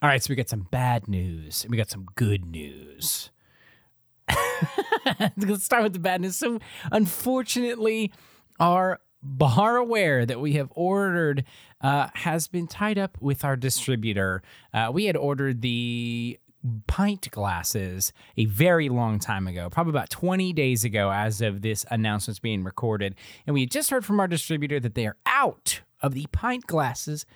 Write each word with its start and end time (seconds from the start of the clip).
All 0.00 0.08
right, 0.08 0.22
so 0.22 0.30
we 0.30 0.36
got 0.36 0.48
some 0.48 0.68
bad 0.70 1.08
news 1.08 1.64
and 1.64 1.72
we 1.72 1.76
got 1.76 1.90
some 1.90 2.06
good 2.14 2.46
news. 2.46 3.30
Let's 5.36 5.64
start 5.64 5.82
with 5.82 5.92
the 5.92 5.98
bad 5.98 6.20
news. 6.20 6.36
So, 6.36 6.60
unfortunately, 6.92 8.12
our 8.60 9.00
barware 9.26 10.24
that 10.24 10.40
we 10.40 10.52
have 10.52 10.68
ordered 10.76 11.44
uh, 11.80 12.08
has 12.14 12.46
been 12.46 12.68
tied 12.68 12.96
up 12.96 13.18
with 13.20 13.44
our 13.44 13.56
distributor. 13.56 14.40
Uh, 14.72 14.90
we 14.92 15.06
had 15.06 15.16
ordered 15.16 15.62
the 15.62 16.38
pint 16.86 17.28
glasses 17.32 18.12
a 18.36 18.44
very 18.44 18.88
long 18.88 19.18
time 19.18 19.48
ago, 19.48 19.68
probably 19.68 19.90
about 19.90 20.10
20 20.10 20.52
days 20.52 20.84
ago, 20.84 21.10
as 21.10 21.40
of 21.40 21.62
this 21.62 21.84
announcement's 21.90 22.38
being 22.38 22.62
recorded. 22.62 23.16
And 23.48 23.54
we 23.54 23.62
had 23.62 23.72
just 23.72 23.90
heard 23.90 24.04
from 24.04 24.20
our 24.20 24.28
distributor 24.28 24.78
that 24.78 24.94
they 24.94 25.08
are 25.08 25.16
out 25.26 25.80
of 26.00 26.14
the 26.14 26.26
pint 26.30 26.68
glasses 26.68 27.26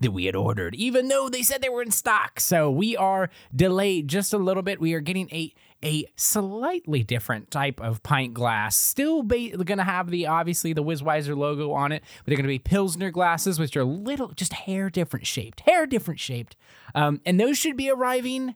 that 0.00 0.10
we 0.10 0.24
had 0.24 0.34
ordered, 0.36 0.74
even 0.74 1.08
though 1.08 1.28
they 1.28 1.42
said 1.42 1.62
they 1.62 1.68
were 1.68 1.82
in 1.82 1.90
stock. 1.90 2.40
So 2.40 2.70
we 2.70 2.96
are 2.96 3.30
delayed 3.54 4.08
just 4.08 4.32
a 4.32 4.38
little 4.38 4.62
bit. 4.62 4.80
We 4.80 4.94
are 4.94 5.00
getting 5.00 5.28
a 5.32 5.54
a 5.84 6.06
slightly 6.16 7.02
different 7.02 7.50
type 7.50 7.78
of 7.78 8.02
pint 8.02 8.32
glass. 8.32 8.74
Still 8.74 9.22
ba- 9.22 9.56
going 9.64 9.78
to 9.78 9.84
have 9.84 10.10
the 10.10 10.26
obviously 10.26 10.72
the 10.72 10.82
Wizweiser 10.82 11.36
logo 11.36 11.72
on 11.72 11.92
it, 11.92 12.02
but 12.18 12.26
they're 12.26 12.36
going 12.36 12.44
to 12.44 12.48
be 12.48 12.58
Pilsner 12.58 13.10
glasses, 13.10 13.58
which 13.58 13.76
are 13.76 13.84
little 13.84 14.28
just 14.28 14.54
hair 14.54 14.88
different 14.88 15.26
shaped, 15.26 15.60
hair 15.60 15.86
different 15.86 16.20
shaped, 16.20 16.56
um, 16.94 17.20
and 17.26 17.38
those 17.38 17.58
should 17.58 17.76
be 17.76 17.90
arriving. 17.90 18.54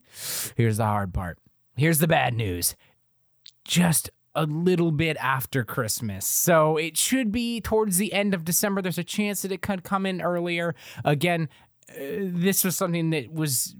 Here's 0.56 0.78
the 0.78 0.86
hard 0.86 1.12
part. 1.12 1.38
Here's 1.76 1.98
the 1.98 2.08
bad 2.08 2.34
news. 2.34 2.74
Just 3.64 4.10
a 4.38 4.46
little 4.46 4.92
bit 4.92 5.16
after 5.16 5.64
Christmas. 5.64 6.24
So 6.24 6.76
it 6.76 6.96
should 6.96 7.32
be 7.32 7.60
towards 7.60 7.98
the 7.98 8.12
end 8.12 8.34
of 8.34 8.44
December. 8.44 8.80
There's 8.80 8.96
a 8.98 9.04
chance 9.04 9.42
that 9.42 9.50
it 9.50 9.62
could 9.62 9.82
come 9.82 10.06
in 10.06 10.22
earlier. 10.22 10.76
Again, 11.04 11.48
uh, 11.90 11.94
this 11.98 12.62
was 12.62 12.76
something 12.76 13.10
that 13.10 13.32
was 13.32 13.74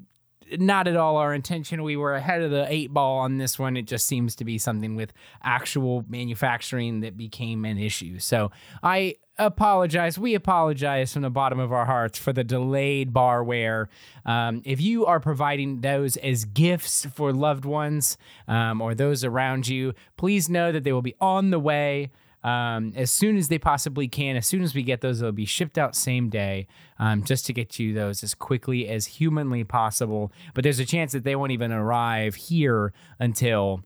not 0.59 0.89
at 0.89 0.97
all 0.97 1.17
our 1.17 1.35
intention. 1.35 1.83
We 1.83 1.97
were 1.97 2.15
ahead 2.15 2.43
of 2.43 2.51
the 2.51 2.67
eight 2.69 2.93
ball 2.93 3.19
on 3.19 3.39
this 3.39 3.59
one. 3.59 3.77
It 3.77 3.87
just 3.87 4.07
seems 4.07 4.35
to 4.37 4.45
be 4.45 4.59
something 4.59 4.97
with 4.97 5.13
actual 5.43 6.05
manufacturing 6.09 7.01
that 7.01 7.17
became 7.17 7.65
an 7.65 7.79
issue. 7.79 8.19
So 8.19 8.51
I 8.83 9.17
apologize. 9.39 10.19
We 10.19 10.35
apologize 10.35 11.13
from 11.13 11.23
the 11.23 11.31
bottom 11.31 11.59
of 11.61 11.73
our 11.73 11.87
hearts 11.87 12.19
for 12.19 12.33
the 12.33 12.45
delayed 12.45 13.13
barware. 13.13 13.87
Um, 14.27 14.63
if 14.65 14.81
you 14.81 15.07
are 15.07 15.21
providing 15.21 15.81
those 15.81 16.17
as 16.17 16.45
gifts 16.45 17.07
for 17.07 17.33
loved 17.33 17.65
ones 17.65 18.19
um, 18.47 18.81
or 18.81 18.95
those 18.95 19.25
around 19.25 19.69
you, 19.69 19.95
please 20.17 20.49
know 20.49 20.73
that 20.73 20.85
they 20.85 20.93
will 20.93 21.03
be 21.03 21.15
on 21.21 21.51
the 21.51 21.61
way. 21.61 22.11
Um, 22.49 22.93
as 22.97 23.11
soon 23.11 23.37
as 23.37 23.49
they 23.49 23.59
possibly 23.59 24.09
can, 24.09 24.37
as 24.37 24.47
soon 24.47 24.63
as 24.63 24.75
we 24.75 24.83
get 24.83 25.03
those, 25.03 25.21
they'll 25.21 25.33
be 25.33 25.45
shipped 25.45 25.77
out 25.77 25.95
same 25.95 26.31
day, 26.31 26.67
um, 26.99 27.23
just 27.23 27.45
to 27.47 27.53
get 27.53 27.79
you 27.79 27.93
those 27.93 28.23
as 28.23 28.35
quickly 28.35 28.89
as 28.89 29.07
humanly 29.07 29.65
possible. 29.65 30.33
But 30.55 30.65
there's 30.65 30.79
a 30.79 30.87
chance 30.87 31.13
that 31.13 31.25
they 31.25 31.37
won't 31.37 31.53
even 31.53 31.73
arrive 31.73 32.37
here 32.37 32.95
until 33.19 33.83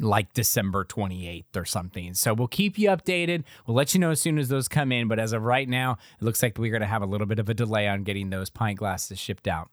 like 0.00 0.32
December 0.34 0.84
28th 0.84 1.44
or 1.54 1.64
something. 1.64 2.14
So 2.14 2.34
we'll 2.34 2.48
keep 2.48 2.76
you 2.76 2.88
updated. 2.90 3.44
We'll 3.66 3.76
let 3.76 3.94
you 3.94 4.00
know 4.00 4.10
as 4.10 4.20
soon 4.20 4.38
as 4.38 4.48
those 4.48 4.68
come 4.68 4.90
in. 4.90 5.06
But 5.06 5.18
as 5.18 5.32
of 5.32 5.42
right 5.42 5.68
now, 5.68 5.98
it 6.20 6.24
looks 6.24 6.42
like 6.42 6.58
we're 6.58 6.72
going 6.72 6.80
to 6.80 6.86
have 6.88 7.02
a 7.02 7.06
little 7.06 7.26
bit 7.26 7.38
of 7.38 7.48
a 7.48 7.54
delay 7.54 7.86
on 7.88 8.02
getting 8.02 8.30
those 8.30 8.50
pint 8.50 8.78
glasses 8.78 9.18
shipped 9.18 9.46
out. 9.46 9.70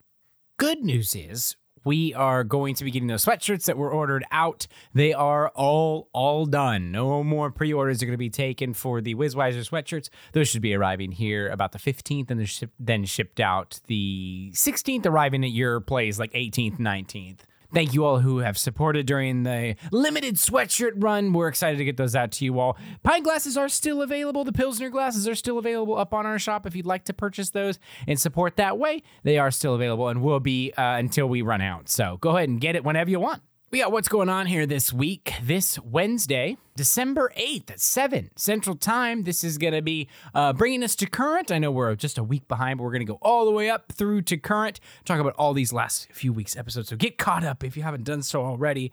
Good 0.58 0.84
news 0.84 1.16
is 1.16 1.56
we 1.84 2.14
are 2.14 2.44
going 2.44 2.76
to 2.76 2.84
be 2.84 2.92
getting 2.92 3.08
those 3.08 3.26
sweatshirts 3.26 3.66
that 3.66 3.78
were 3.78 3.92
ordered 3.92 4.23
out. 4.31 4.67
They 4.94 5.14
are 5.14 5.50
all 5.50 6.09
all 6.14 6.45
done. 6.45 6.92
No 6.92 7.23
more 7.23 7.52
pre-orders 7.52 8.02
are 8.02 8.06
going 8.06 8.14
to 8.14 8.17
be 8.17 8.30
taken 8.30 8.73
for 8.73 9.02
the 9.02 9.16
Wizweiser 9.16 9.67
sweatshirts. 9.70 10.09
Those 10.34 10.48
should 10.48 10.62
be 10.62 10.73
arriving 10.73 11.12
here 11.12 11.50
about 11.50 11.72
the 11.72 11.80
15th 11.80 12.31
and 12.31 12.70
then 12.80 13.06
shipped 13.06 13.40
out 13.40 13.80
the 13.88 14.52
16th, 14.53 15.06
arriving 15.06 15.44
at 15.44 15.52
your 15.52 15.80
place 15.80 16.20
like 16.20 16.34
18th, 16.34 16.80
19th. 16.80 17.40
Thank 17.73 17.93
you 17.93 18.05
all 18.05 18.19
who 18.19 18.39
have 18.39 18.57
supported 18.57 19.07
during 19.07 19.43
the 19.43 19.75
limited 19.91 20.35
sweatshirt 20.35 20.91
run. 20.97 21.33
We're 21.33 21.47
excited 21.47 21.77
to 21.77 21.85
get 21.85 21.97
those 21.97 22.16
out 22.16 22.31
to 22.33 22.45
you 22.45 22.59
all. 22.59 22.78
Pine 23.01 23.23
glasses 23.23 23.57
are 23.57 23.67
still 23.67 24.01
available. 24.01 24.44
The 24.44 24.53
Pilsner 24.53 24.89
glasses 24.89 25.28
are 25.28 25.35
still 25.35 25.57
available 25.57 25.97
up 25.97 26.13
on 26.13 26.25
our 26.25 26.38
shop 26.38 26.67
if 26.67 26.75
you'd 26.75 26.85
like 26.85 27.06
to 27.06 27.13
purchase 27.13 27.50
those 27.50 27.79
and 28.07 28.19
support 28.19 28.57
that 28.57 28.78
way. 28.78 29.01
They 29.23 29.39
are 29.39 29.50
still 29.50 29.73
available 29.73 30.07
and 30.07 30.22
will 30.22 30.39
be 30.39 30.72
uh, 30.73 30.97
until 30.97 31.28
we 31.28 31.41
run 31.41 31.62
out. 31.62 31.89
So 31.89 32.17
go 32.22 32.38
ahead 32.38 32.50
and 32.50 32.62
get 32.62 32.75
it 32.75 32.83
whenever 32.83 33.09
you 33.09 33.19
want. 33.19 33.41
We 33.73 33.79
got 33.79 33.91
what's 33.91 34.07
going 34.07 34.29
on 34.29 34.45
here 34.45 34.67
this 34.67 34.94
week. 34.94 35.34
This 35.41 35.79
Wednesday, 35.79 36.57
December 36.75 37.31
8th 37.35 37.72
at 37.72 37.79
7 37.79 38.29
Central 38.35 38.75
Time. 38.75 39.23
This 39.23 39.44
is 39.44 39.57
going 39.57 39.73
to 39.73 39.81
be 39.81 40.07
uh, 40.35 40.53
bringing 40.53 40.84
us 40.84 40.95
to 40.97 41.07
current. 41.07 41.51
I 41.51 41.57
know 41.57 41.72
we're 41.72 41.95
just 41.95 42.19
a 42.19 42.23
week 42.23 42.47
behind, 42.47 42.78
but 42.78 42.83
we're 42.83 42.91
going 42.91 43.00
to 43.00 43.12
go 43.12 43.17
all 43.23 43.45
the 43.45 43.51
way 43.51 43.72
up 43.72 43.91
through 43.91 44.22
to 44.22 44.38
current, 44.38 44.79
talk 45.06 45.19
about 45.19 45.33
all 45.39 45.56
these 45.56 45.73
last 45.73 46.07
few 46.12 46.31
weeks' 46.31 46.56
episodes. 46.56 46.89
So 46.89 46.95
get 46.95 47.17
caught 47.17 47.44
up 47.44 47.63
if 47.63 47.75
you 47.75 47.81
haven't 47.81 48.03
done 48.03 48.22
so 48.22 48.44
already. 48.44 48.91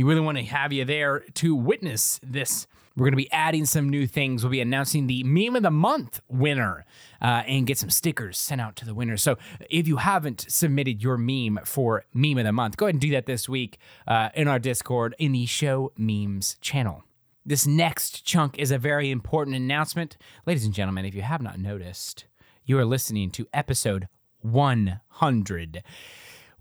We 0.00 0.04
really 0.04 0.22
want 0.22 0.38
to 0.38 0.44
have 0.44 0.72
you 0.72 0.86
there 0.86 1.20
to 1.34 1.54
witness 1.54 2.20
this. 2.22 2.66
We're 2.96 3.04
going 3.04 3.12
to 3.12 3.16
be 3.18 3.30
adding 3.30 3.66
some 3.66 3.90
new 3.90 4.06
things. 4.06 4.42
We'll 4.42 4.50
be 4.50 4.62
announcing 4.62 5.06
the 5.06 5.22
Meme 5.24 5.56
of 5.56 5.62
the 5.62 5.70
Month 5.70 6.22
winner 6.26 6.86
uh, 7.20 7.42
and 7.46 7.66
get 7.66 7.76
some 7.76 7.90
stickers 7.90 8.38
sent 8.38 8.62
out 8.62 8.76
to 8.76 8.86
the 8.86 8.94
winner. 8.94 9.18
So 9.18 9.36
if 9.68 9.86
you 9.86 9.98
haven't 9.98 10.46
submitted 10.48 11.02
your 11.02 11.18
meme 11.18 11.60
for 11.66 12.06
Meme 12.14 12.38
of 12.38 12.44
the 12.44 12.52
Month, 12.52 12.78
go 12.78 12.86
ahead 12.86 12.94
and 12.94 13.00
do 13.02 13.10
that 13.10 13.26
this 13.26 13.46
week 13.46 13.76
uh, 14.08 14.30
in 14.34 14.48
our 14.48 14.58
Discord 14.58 15.14
in 15.18 15.32
the 15.32 15.44
Show 15.44 15.92
Memes 15.98 16.56
channel. 16.62 17.04
This 17.44 17.66
next 17.66 18.24
chunk 18.24 18.58
is 18.58 18.70
a 18.70 18.78
very 18.78 19.10
important 19.10 19.54
announcement. 19.54 20.16
Ladies 20.46 20.64
and 20.64 20.72
gentlemen, 20.72 21.04
if 21.04 21.14
you 21.14 21.22
have 21.22 21.42
not 21.42 21.58
noticed, 21.58 22.24
you 22.64 22.78
are 22.78 22.86
listening 22.86 23.30
to 23.32 23.46
episode 23.52 24.08
100. 24.40 25.82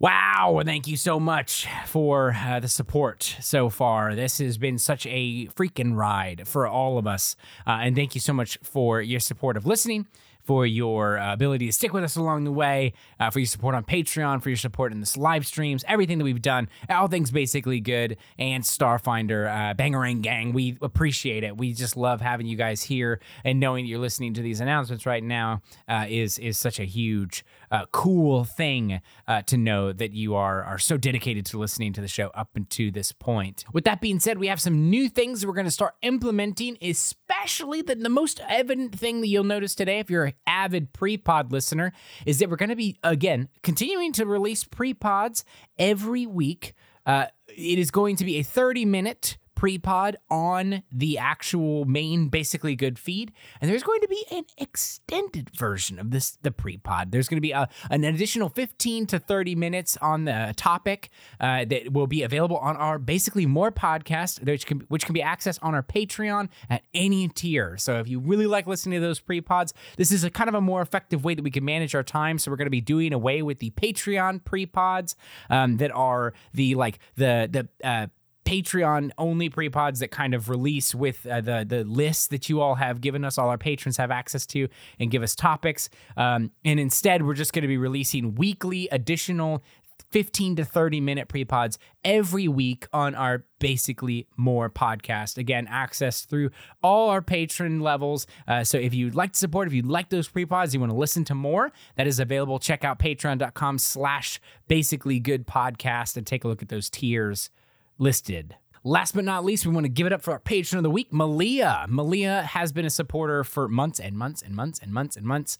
Wow, 0.01 0.61
thank 0.63 0.87
you 0.87 0.95
so 0.95 1.19
much 1.19 1.67
for 1.85 2.33
uh, 2.33 2.61
the 2.61 2.69
support 2.69 3.35
so 3.41 3.67
far. 3.69 4.15
This 4.15 4.37
has 4.37 4.57
been 4.57 4.77
such 4.77 5.05
a 5.05 5.47
freaking 5.47 5.93
ride 5.93 6.47
for 6.47 6.65
all 6.65 6.97
of 6.97 7.05
us. 7.05 7.35
Uh, 7.67 7.79
and 7.81 7.97
thank 7.97 8.15
you 8.15 8.21
so 8.21 8.31
much 8.31 8.57
for 8.63 9.01
your 9.01 9.19
support 9.19 9.57
of 9.57 9.65
listening, 9.65 10.07
for 10.49 10.65
your 10.65 11.19
uh, 11.19 11.31
ability 11.31 11.67
to 11.67 11.71
stick 11.71 11.93
with 11.93 12.03
us 12.03 12.15
along 12.15 12.43
the 12.43 12.51
way, 12.51 12.91
uh, 13.19 13.29
for 13.29 13.37
your 13.37 13.45
support 13.45 13.75
on 13.75 13.83
Patreon, 13.83 14.41
for 14.41 14.49
your 14.49 14.57
support 14.57 14.91
in 14.91 14.99
this 14.99 15.15
live 15.15 15.45
streams, 15.45 15.85
everything 15.87 16.17
that 16.17 16.23
we've 16.23 16.41
done. 16.41 16.67
All 16.89 17.07
things 17.07 17.29
basically 17.29 17.79
good. 17.79 18.17
And 18.39 18.63
Starfinder, 18.63 19.47
uh, 19.47 19.75
Bangarang 19.75 20.23
Gang, 20.23 20.51
we 20.51 20.75
appreciate 20.81 21.43
it. 21.43 21.55
We 21.55 21.73
just 21.73 21.95
love 21.95 22.19
having 22.19 22.47
you 22.47 22.57
guys 22.57 22.81
here 22.81 23.19
and 23.45 23.59
knowing 23.59 23.85
that 23.85 23.89
you're 23.89 23.99
listening 23.99 24.33
to 24.33 24.41
these 24.41 24.59
announcements 24.59 25.05
right 25.05 25.23
now 25.23 25.61
uh, 25.87 26.07
is 26.09 26.39
is 26.39 26.57
such 26.57 26.79
a 26.79 26.83
huge 26.83 27.45
uh, 27.69 27.85
cool 27.91 28.43
thing 28.43 29.01
uh, 29.27 29.43
to 29.43 29.55
know 29.55 29.93
that 29.93 30.13
you 30.13 30.33
are 30.33 30.63
are 30.63 30.79
so 30.79 30.97
dedicated 30.97 31.45
to 31.45 31.59
listening 31.59 31.93
to 31.93 32.01
the 32.01 32.07
show 32.07 32.29
up 32.33 32.49
until 32.55 32.91
this 32.91 33.11
point. 33.11 33.65
With 33.71 33.83
that 33.83 34.01
being 34.01 34.19
said, 34.19 34.39
we 34.39 34.47
have 34.47 34.59
some 34.59 34.89
new 34.89 35.09
things 35.09 35.45
we're 35.45 35.53
going 35.53 35.65
to 35.65 35.71
start 35.71 35.93
implementing, 36.01 36.75
especially 36.81 37.83
the, 37.83 37.93
the 37.93 38.09
most 38.09 38.41
evident 38.49 38.97
thing 38.97 39.21
that 39.21 39.27
you'll 39.27 39.43
notice 39.43 39.75
today, 39.75 39.99
if 39.99 40.09
you're 40.09 40.33
avid 40.45 40.93
pre-pod 40.93 41.51
listener, 41.51 41.91
is 42.25 42.39
that 42.39 42.49
we're 42.49 42.55
going 42.55 42.69
to 42.69 42.75
be 42.75 42.97
again 43.03 43.49
continuing 43.63 44.11
to 44.13 44.25
release 44.25 44.63
pre-pods 44.63 45.43
every 45.77 46.25
week. 46.25 46.73
Uh, 47.05 47.25
it 47.47 47.79
is 47.79 47.89
going 47.89 48.15
to 48.17 48.25
be 48.25 48.37
a 48.37 48.43
30 48.43 48.85
minute 48.85 49.37
pre-pod 49.59 50.15
on 50.29 50.83
the 50.89 51.17
actual 51.17 51.83
main 51.83 52.29
basically 52.29 52.77
good 52.77 52.97
feed. 52.97 53.29
And 53.59 53.69
there's 53.69 53.83
going 53.83 53.99
to 53.99 54.07
be 54.07 54.23
an 54.31 54.45
extended 54.57 55.49
version 55.53 55.99
of 55.99 56.11
this 56.11 56.37
the 56.43 56.51
pre-pod. 56.51 57.11
There's 57.11 57.27
going 57.27 57.39
to 57.39 57.41
be 57.41 57.51
a, 57.51 57.67
an 57.89 58.05
additional 58.05 58.47
15 58.47 59.05
to 59.07 59.19
30 59.19 59.55
minutes 59.55 59.97
on 59.97 60.23
the 60.23 60.53
topic 60.55 61.09
uh, 61.41 61.65
that 61.65 61.91
will 61.91 62.07
be 62.07 62.23
available 62.23 62.55
on 62.55 62.77
our 62.77 62.97
basically 62.97 63.45
more 63.45 63.69
podcast 63.69 64.45
which 64.45 64.65
can, 64.65 64.79
which 64.87 65.03
can 65.03 65.11
be 65.11 65.19
accessed 65.19 65.59
on 65.61 65.75
our 65.75 65.83
patreon 65.83 66.47
at 66.69 66.83
any 66.93 67.27
tier. 67.27 67.75
So 67.75 67.99
if 67.99 68.07
you 68.07 68.21
really 68.21 68.47
like 68.47 68.65
listening 68.65 69.01
to 69.01 69.05
those 69.05 69.19
pre-pods 69.19 69.73
this 69.97 70.13
is 70.13 70.23
a 70.23 70.29
kind 70.29 70.47
of 70.47 70.55
a 70.55 70.61
more 70.61 70.81
effective 70.81 71.25
way 71.25 71.35
that 71.35 71.43
we 71.43 71.51
can 71.51 71.65
manage 71.65 71.93
our 71.95 72.03
time. 72.03 72.37
So 72.37 72.49
we're 72.49 72.55
going 72.55 72.67
to 72.67 72.71
be 72.71 72.79
doing 72.79 73.11
away 73.11 73.41
with 73.41 73.59
the 73.59 73.71
patreon 73.71 74.41
pre-pods 74.45 75.17
um, 75.49 75.75
that 75.77 75.91
are 75.91 76.33
the 76.53 76.75
like 76.75 76.99
the 77.17 77.49
the 77.51 77.85
uh, 77.85 78.07
Patreon 78.49 79.11
only 79.19 79.47
pre-pods 79.47 79.99
that 79.99 80.09
kind 80.09 80.33
of 80.33 80.49
release 80.49 80.95
with 80.95 81.23
uh, 81.27 81.39
the 81.39 81.63
the 81.67 81.83
lists 81.83 82.25
that 82.29 82.49
you 82.49 82.61
all 82.61 82.73
have 82.73 82.99
given 82.99 83.23
us, 83.23 83.37
all 83.37 83.47
our 83.47 83.59
patrons 83.59 83.97
have 83.97 84.09
access 84.09 84.47
to, 84.47 84.67
and 84.99 85.11
give 85.11 85.21
us 85.21 85.35
topics. 85.35 85.87
Um, 86.17 86.49
and 86.65 86.79
instead, 86.79 87.23
we're 87.23 87.35
just 87.35 87.53
going 87.53 87.61
to 87.61 87.67
be 87.67 87.77
releasing 87.77 88.33
weekly 88.33 88.89
additional 88.91 89.63
15 90.09 90.55
to 90.55 90.65
30 90.65 90.99
minute 90.99 91.27
pre-pods 91.27 91.77
every 92.03 92.47
week 92.47 92.87
on 92.91 93.13
our 93.13 93.45
basically 93.59 94.25
more 94.35 94.67
podcast. 94.67 95.37
Again 95.37 95.67
access 95.69 96.21
through 96.21 96.49
all 96.81 97.11
our 97.11 97.21
patron 97.21 97.81
levels. 97.81 98.25
Uh, 98.47 98.63
so 98.63 98.79
if 98.79 98.95
you'd 98.95 99.13
like 99.13 99.33
to 99.33 99.39
support 99.39 99.67
if 99.67 99.75
you'd 99.75 99.85
like 99.85 100.09
those 100.09 100.27
pre-pods 100.27 100.73
you 100.73 100.79
want 100.79 100.91
to 100.91 100.97
listen 100.97 101.23
to 101.25 101.35
more 101.35 101.71
that 101.97 102.07
is 102.07 102.19
available. 102.19 102.57
Check 102.57 102.83
out 102.83 102.97
patreon.com 102.97 103.77
slash 103.77 104.41
basically 104.67 105.19
good 105.19 105.45
podcast 105.45 106.17
and 106.17 106.25
take 106.25 106.43
a 106.43 106.47
look 106.47 106.63
at 106.63 106.69
those 106.69 106.89
tiers 106.89 107.51
listed. 107.99 108.55
Last 108.85 109.13
but 109.13 109.25
not 109.25 109.43
least, 109.43 109.65
we 109.65 109.73
want 109.73 109.83
to 109.83 109.89
give 109.89 110.07
it 110.07 110.13
up 110.13 110.21
for 110.21 110.31
our 110.31 110.39
patron 110.39 110.77
of 110.77 110.83
the 110.83 110.89
week, 110.89 111.11
Malia. 111.11 111.85
Malia 111.89 112.43
has 112.43 112.71
been 112.71 112.85
a 112.85 112.89
supporter 112.89 113.43
for 113.43 113.67
months 113.67 113.99
and 113.99 114.17
months 114.17 114.41
and 114.41 114.55
months 114.55 114.79
and 114.79 114.93
months 114.93 115.17
and 115.17 115.25
months. 115.25 115.57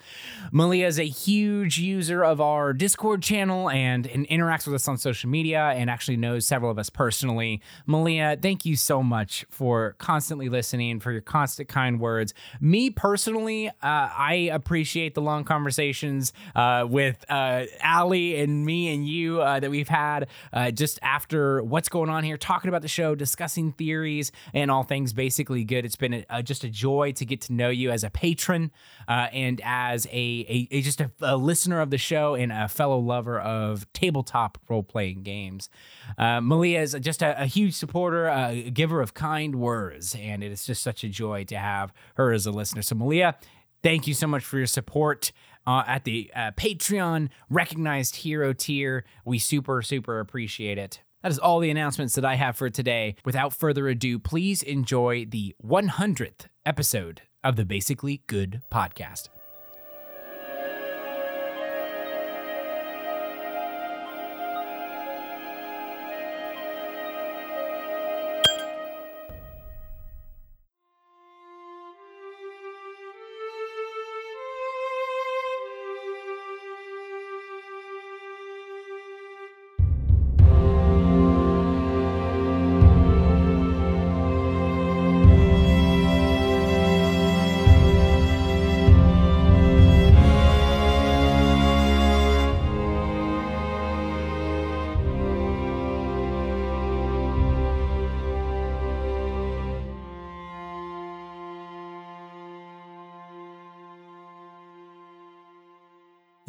Malia 0.53 0.87
is 0.87 0.97
a 0.97 1.03
huge 1.05 1.77
user 1.79 2.23
of 2.23 2.39
our 2.39 2.71
Discord 2.71 3.21
channel 3.21 3.69
and, 3.69 4.07
and 4.07 4.25
interacts 4.29 4.65
with 4.65 4.75
us 4.75 4.87
on 4.87 4.97
social 4.97 5.29
media 5.29 5.73
and 5.75 5.89
actually 5.89 6.15
knows 6.15 6.47
several 6.47 6.71
of 6.71 6.79
us 6.79 6.89
personally. 6.89 7.61
Malia, 7.85 8.37
thank 8.41 8.65
you 8.65 8.77
so 8.77 9.03
much 9.03 9.45
for 9.49 9.95
constantly 9.97 10.47
listening, 10.47 11.01
for 11.01 11.11
your 11.11 11.21
constant 11.21 11.67
kind 11.67 11.99
words. 11.99 12.33
Me 12.61 12.89
personally, 12.89 13.67
uh, 13.67 13.71
I 13.83 14.49
appreciate 14.53 15.13
the 15.13 15.21
long 15.21 15.43
conversations 15.43 16.31
uh, 16.55 16.85
with 16.89 17.25
uh, 17.27 17.65
Allie 17.81 18.39
and 18.39 18.65
me 18.65 18.93
and 18.93 19.05
you 19.05 19.41
uh, 19.41 19.59
that 19.59 19.69
we've 19.69 19.89
had 19.89 20.27
uh, 20.53 20.71
just 20.71 20.99
after 21.01 21.61
what's 21.61 21.89
going 21.89 22.09
on 22.09 22.23
here, 22.23 22.37
talking 22.37 22.69
about 22.69 22.81
the 22.81 22.87
show, 22.87 23.08
discussing 23.15 23.71
theories 23.71 24.31
and 24.53 24.69
all 24.71 24.83
things 24.83 25.13
basically 25.13 25.63
good. 25.63 25.85
It's 25.85 25.95
been 25.95 26.13
a, 26.13 26.25
a, 26.29 26.43
just 26.43 26.63
a 26.63 26.69
joy 26.69 27.11
to 27.13 27.25
get 27.25 27.41
to 27.41 27.53
know 27.53 27.69
you 27.69 27.91
as 27.91 28.03
a 28.03 28.09
patron 28.09 28.71
uh, 29.07 29.27
and 29.31 29.61
as 29.63 30.05
a, 30.07 30.09
a, 30.11 30.67
a 30.71 30.81
just 30.81 31.01
a, 31.01 31.37
listener 31.37 31.81
of 31.81 31.89
the 31.89 31.97
show 31.97 32.35
and 32.35 32.51
a 32.51 32.67
fellow 32.67 32.99
lover 32.99 33.39
of 33.39 33.91
tabletop 33.93 34.57
role 34.67 34.83
playing 34.83 35.23
games. 35.23 35.69
Uh, 36.17 36.41
Malia 36.41 36.81
is 36.81 36.95
just 37.01 37.21
a, 37.21 37.45
huge 37.45 37.73
supporter, 37.73 38.27
a 38.27 38.69
giver 38.69 39.01
of 39.01 39.13
kind 39.13 39.55
words, 39.55 40.15
and 40.15 40.43
it 40.43 40.51
is 40.51 40.65
just 40.65 40.83
such 40.83 41.03
a 41.03 41.09
joy 41.09 41.43
to 41.45 41.57
have 41.57 41.91
her 42.15 42.31
as 42.31 42.45
a 42.45 42.51
listener. 42.51 42.81
So, 42.81 42.95
Malia, 42.95 43.35
thank 43.81 44.07
you 44.07 44.13
so 44.13 44.27
much 44.27 44.43
for 44.43 44.57
your 44.57 44.67
support. 44.67 45.31
Uh, 45.67 45.83
at 45.85 46.03
the 46.03 46.31
uh, 46.35 46.51
Patreon 46.51 47.29
recognized 47.49 48.17
hero 48.17 48.53
tier. 48.53 49.03
We 49.23 49.37
super, 49.37 49.81
super 49.81 50.19
appreciate 50.19 50.77
it. 50.77 51.01
That 51.21 51.31
is 51.31 51.39
all 51.39 51.59
the 51.59 51.69
announcements 51.69 52.15
that 52.15 52.23
I 52.23 52.35
have 52.35 52.55
for 52.55 52.69
today. 52.69 53.15
Without 53.25 53.53
further 53.53 53.87
ado, 53.89 54.19
please 54.19 54.63
enjoy 54.63 55.25
the 55.25 55.53
100th 55.63 56.47
episode 56.65 57.23
of 57.43 57.57
the 57.57 57.65
Basically 57.65 58.21
Good 58.27 58.61
podcast. 58.71 59.27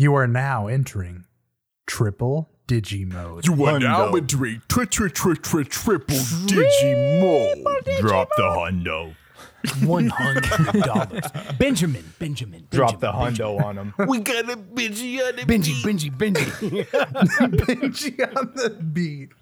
You 0.01 0.15
are 0.15 0.27
now 0.27 0.67
entering 0.67 1.27
triple 1.87 2.49
digi 2.67 3.07
mode. 3.07 3.47
You 3.47 3.67
are 3.67 3.79
now 3.79 4.15
entering 4.15 4.63
tri 4.67 4.87
tri 4.87 5.11
tri 5.11 5.35
tri 5.35 5.65
triple 5.65 6.17
digi 6.17 7.21
mode. 7.21 7.59
Drop 8.01 8.31
the 8.35 8.45
hundo. 8.45 9.15
One 9.85 10.09
hundred 10.09 10.85
dollars. 10.85 11.25
Benjamin, 11.59 12.15
Benjamin, 12.19 12.67
Drop 12.71 12.99
the 12.99 13.13
hundo 13.13 13.63
on 13.63 13.77
him. 13.77 13.93
We 14.09 14.21
got 14.21 14.49
a 14.51 14.57
Benji 14.57 15.21
on 15.21 15.37
the 15.37 15.43
Benji, 15.43 15.83
Benji, 15.83 16.11
Benji. 16.17 16.87
Benji 17.67 18.37
on 18.39 18.53
the 18.55 18.71
beat. 18.71 19.33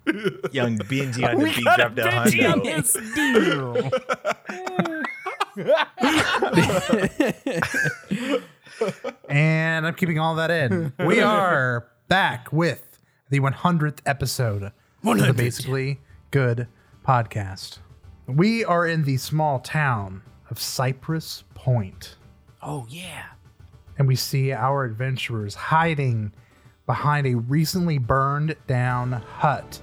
Young 0.53 0.77
Benji 0.79 1.25
on 1.25 1.39
the 1.39 1.45
beat. 1.45 1.63
Drop 1.63 1.95
the 1.95 2.03
Benji 2.03 2.53
on 2.53 2.63
hundo. 2.63 2.65
this 2.65 2.97
deal. 3.15 3.77
And 9.29 9.87
I'm 9.87 9.95
keeping 9.95 10.19
all 10.19 10.35
that 10.37 10.51
in. 10.51 10.93
We 11.05 11.21
are 11.21 11.89
back 12.09 12.53
with 12.53 12.99
the 13.31 13.41
100th 13.41 14.01
episode 14.07 14.73
100. 15.03 15.31
of 15.31 15.37
the 15.37 15.43
Basically 15.43 16.01
Good 16.31 16.67
podcast. 17.07 17.79
We 18.27 18.65
are 18.65 18.87
in 18.87 19.05
the 19.05 19.17
small 19.17 19.61
town 19.61 20.23
of 20.51 20.61
Cyprus 20.61 21.45
Point. 21.55 22.17
Oh, 22.63 22.87
yeah. 22.89 23.27
And 23.99 24.07
we 24.07 24.17
see 24.17 24.53
our 24.53 24.85
adventurers 24.85 25.55
hiding 25.55 26.33
behind 26.87 27.27
a 27.27 27.35
recently 27.35 27.99
burned 27.99 28.57
down 28.67 29.13
hut 29.13 29.81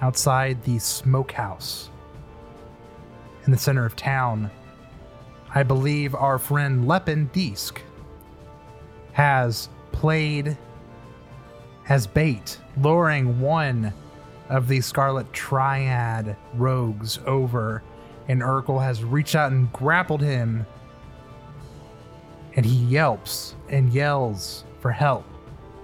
outside 0.00 0.62
the 0.64 0.78
smokehouse 0.78 1.90
in 3.44 3.52
the 3.52 3.58
center 3.58 3.84
of 3.84 3.96
town. 3.96 4.50
I 5.54 5.62
believe 5.62 6.14
our 6.14 6.38
friend 6.38 6.86
Lepin 6.86 7.30
Deesk 7.32 7.78
has 9.16 9.70
played 9.92 10.58
as 11.88 12.06
bait, 12.06 12.60
luring 12.82 13.40
one 13.40 13.90
of 14.50 14.68
the 14.68 14.78
Scarlet 14.82 15.32
Triad 15.32 16.36
rogues 16.52 17.18
over, 17.24 17.82
and 18.28 18.42
Urkel 18.42 18.78
has 18.82 19.02
reached 19.02 19.34
out 19.34 19.52
and 19.52 19.72
grappled 19.72 20.20
him, 20.20 20.66
and 22.56 22.66
he 22.66 22.76
yelps 22.76 23.54
and 23.70 23.90
yells 23.90 24.64
for 24.80 24.90
help. 24.90 25.24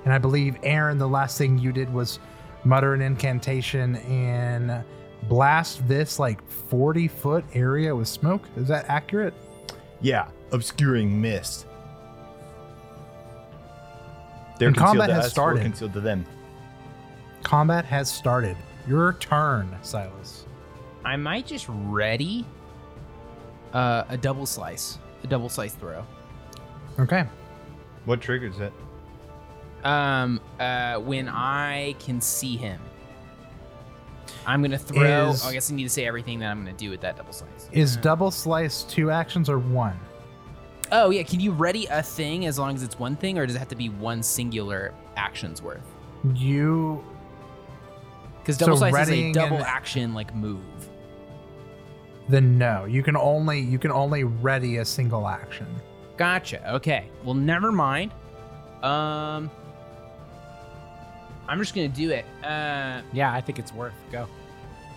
And 0.04 0.12
I 0.12 0.18
believe, 0.18 0.58
Aaron, 0.62 0.98
the 0.98 1.08
last 1.08 1.38
thing 1.38 1.56
you 1.56 1.72
did 1.72 1.90
was 1.90 2.18
mutter 2.64 2.92
an 2.92 3.00
incantation 3.00 3.96
and 3.96 4.84
blast 5.22 5.88
this 5.88 6.18
like 6.18 6.46
40 6.68 7.08
foot 7.08 7.46
area 7.54 7.96
with 7.96 8.08
smoke. 8.08 8.46
Is 8.56 8.68
that 8.68 8.84
accurate? 8.90 9.32
Yeah, 10.02 10.28
obscuring 10.50 11.18
mist. 11.18 11.64
They're 14.62 14.68
and 14.68 14.76
combat 14.76 15.10
has 15.10 15.26
us, 15.26 15.32
started. 15.32 15.62
concealed 15.64 15.92
to 15.94 16.00
them. 16.00 16.24
Combat 17.42 17.84
has 17.84 18.08
started. 18.08 18.56
Your 18.86 19.14
turn, 19.14 19.76
Silas. 19.82 20.44
I 21.04 21.16
might 21.16 21.46
just 21.46 21.66
ready 21.68 22.46
uh, 23.72 24.04
a 24.08 24.16
double 24.16 24.46
slice, 24.46 25.00
a 25.24 25.26
double 25.26 25.48
slice 25.48 25.74
throw. 25.74 26.06
Okay. 27.00 27.24
What 28.04 28.20
triggers 28.20 28.60
it? 28.60 28.72
Um, 29.82 30.40
uh, 30.60 30.98
when 30.98 31.28
I 31.28 31.96
can 31.98 32.20
see 32.20 32.56
him, 32.56 32.80
I'm 34.46 34.62
gonna 34.62 34.78
throw. 34.78 35.30
Is, 35.30 35.44
oh, 35.44 35.48
I 35.48 35.52
guess 35.54 35.72
I 35.72 35.74
need 35.74 35.82
to 35.82 35.88
say 35.88 36.06
everything 36.06 36.38
that 36.38 36.52
I'm 36.52 36.64
gonna 36.64 36.76
do 36.76 36.88
with 36.90 37.00
that 37.00 37.16
double 37.16 37.32
slice. 37.32 37.68
Is 37.72 37.96
uh, 37.96 38.00
double 38.00 38.30
slice 38.30 38.84
two 38.84 39.10
actions 39.10 39.50
or 39.50 39.58
one? 39.58 39.98
Oh 40.92 41.08
yeah, 41.08 41.22
can 41.22 41.40
you 41.40 41.52
ready 41.52 41.86
a 41.86 42.02
thing 42.02 42.44
as 42.44 42.58
long 42.58 42.74
as 42.74 42.82
it's 42.82 42.98
one 42.98 43.16
thing, 43.16 43.38
or 43.38 43.46
does 43.46 43.56
it 43.56 43.58
have 43.58 43.68
to 43.68 43.76
be 43.76 43.88
one 43.88 44.22
singular 44.22 44.92
action's 45.16 45.62
worth? 45.62 45.80
You 46.34 47.02
because 48.40 48.58
double 48.58 48.76
so 48.76 48.90
slice 48.90 49.08
is 49.08 49.10
a 49.10 49.32
double 49.32 49.56
an, 49.56 49.64
action 49.66 50.12
like 50.12 50.34
move. 50.34 50.60
Then 52.28 52.58
no, 52.58 52.84
you 52.84 53.02
can 53.02 53.16
only 53.16 53.60
you 53.60 53.78
can 53.78 53.90
only 53.90 54.24
ready 54.24 54.76
a 54.76 54.84
single 54.84 55.26
action. 55.26 55.66
Gotcha. 56.18 56.74
Okay. 56.74 57.08
Well, 57.24 57.34
never 57.34 57.72
mind. 57.72 58.12
Um, 58.82 59.50
I'm 61.48 61.58
just 61.58 61.74
gonna 61.74 61.88
do 61.88 62.10
it. 62.10 62.26
Uh, 62.44 63.00
yeah, 63.12 63.32
I 63.32 63.40
think 63.40 63.58
it's 63.58 63.72
worth 63.72 63.94
go. 64.10 64.28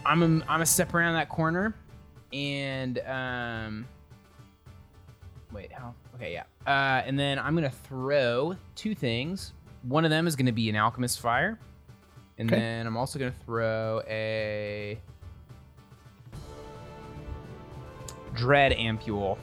I'm 0.05 0.21
a, 0.21 0.25
I'm 0.25 0.41
gonna 0.41 0.65
step 0.65 0.93
around 0.93 1.13
that 1.13 1.29
corner, 1.29 1.73
and 2.33 2.99
um, 2.99 3.87
Wait, 5.55 5.71
how? 5.71 5.95
Okay, 6.15 6.33
yeah. 6.33 6.43
Uh, 6.67 7.01
and 7.05 7.17
then 7.17 7.39
I'm 7.39 7.55
gonna 7.55 7.69
throw 7.69 8.57
two 8.75 8.93
things. 8.93 9.53
One 9.83 10.03
of 10.03 10.11
them 10.11 10.27
is 10.27 10.35
gonna 10.35 10.51
be 10.51 10.69
an 10.69 10.75
alchemist 10.75 11.21
fire, 11.21 11.57
and 12.37 12.51
okay. 12.51 12.59
then 12.59 12.85
I'm 12.85 12.97
also 12.97 13.17
gonna 13.17 13.33
throw 13.45 14.01
a 14.05 14.99
dread 18.33 18.73
ampule. 18.73 19.37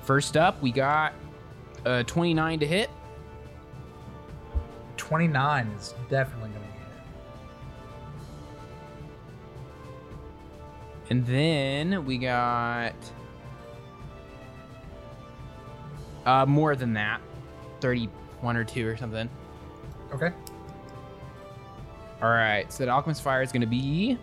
First 0.00 0.38
up, 0.38 0.62
we 0.62 0.72
got 0.72 1.12
uh, 1.84 2.02
29 2.04 2.60
to 2.60 2.66
hit. 2.66 2.88
29 4.96 5.66
is 5.76 5.94
definitely 6.08 6.48
And 11.10 11.26
then 11.26 12.04
we 12.04 12.18
got 12.18 12.94
uh, 16.24 16.46
more 16.46 16.74
than 16.76 16.94
that 16.94 17.20
31 17.80 18.56
or 18.56 18.64
2 18.64 18.88
or 18.88 18.96
something. 18.96 19.28
Okay. 20.12 20.30
All 22.22 22.30
right, 22.30 22.72
so 22.72 22.84
that 22.84 22.90
alchemist 22.90 23.22
fire 23.22 23.42
is 23.42 23.52
going 23.52 23.60
to 23.60 23.66
be. 23.66 24.18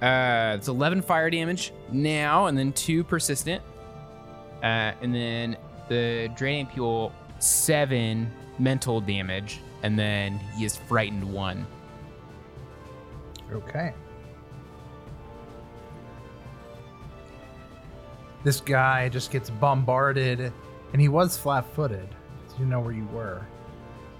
Uh, 0.00 0.54
it's 0.56 0.68
11 0.68 1.02
fire 1.02 1.30
damage 1.30 1.72
now, 1.90 2.46
and 2.46 2.56
then 2.56 2.72
two 2.72 3.02
persistent. 3.02 3.62
Uh, 4.62 4.92
and 5.02 5.14
then 5.14 5.56
the 5.88 6.30
dread 6.36 6.66
ampule 6.66 7.10
seven 7.38 8.30
mental 8.58 9.00
damage, 9.00 9.60
and 9.82 9.98
then 9.98 10.38
he 10.56 10.64
is 10.64 10.76
frightened 10.76 11.24
one. 11.24 11.66
Okay. 13.52 13.92
This 18.42 18.60
guy 18.60 19.08
just 19.08 19.30
gets 19.30 19.48
bombarded, 19.48 20.52
and 20.92 21.00
he 21.00 21.08
was 21.08 21.38
flat 21.38 21.64
footed, 21.74 22.08
so 22.48 22.56
you 22.58 22.66
know 22.66 22.80
where 22.80 22.92
you 22.92 23.06
were. 23.06 23.46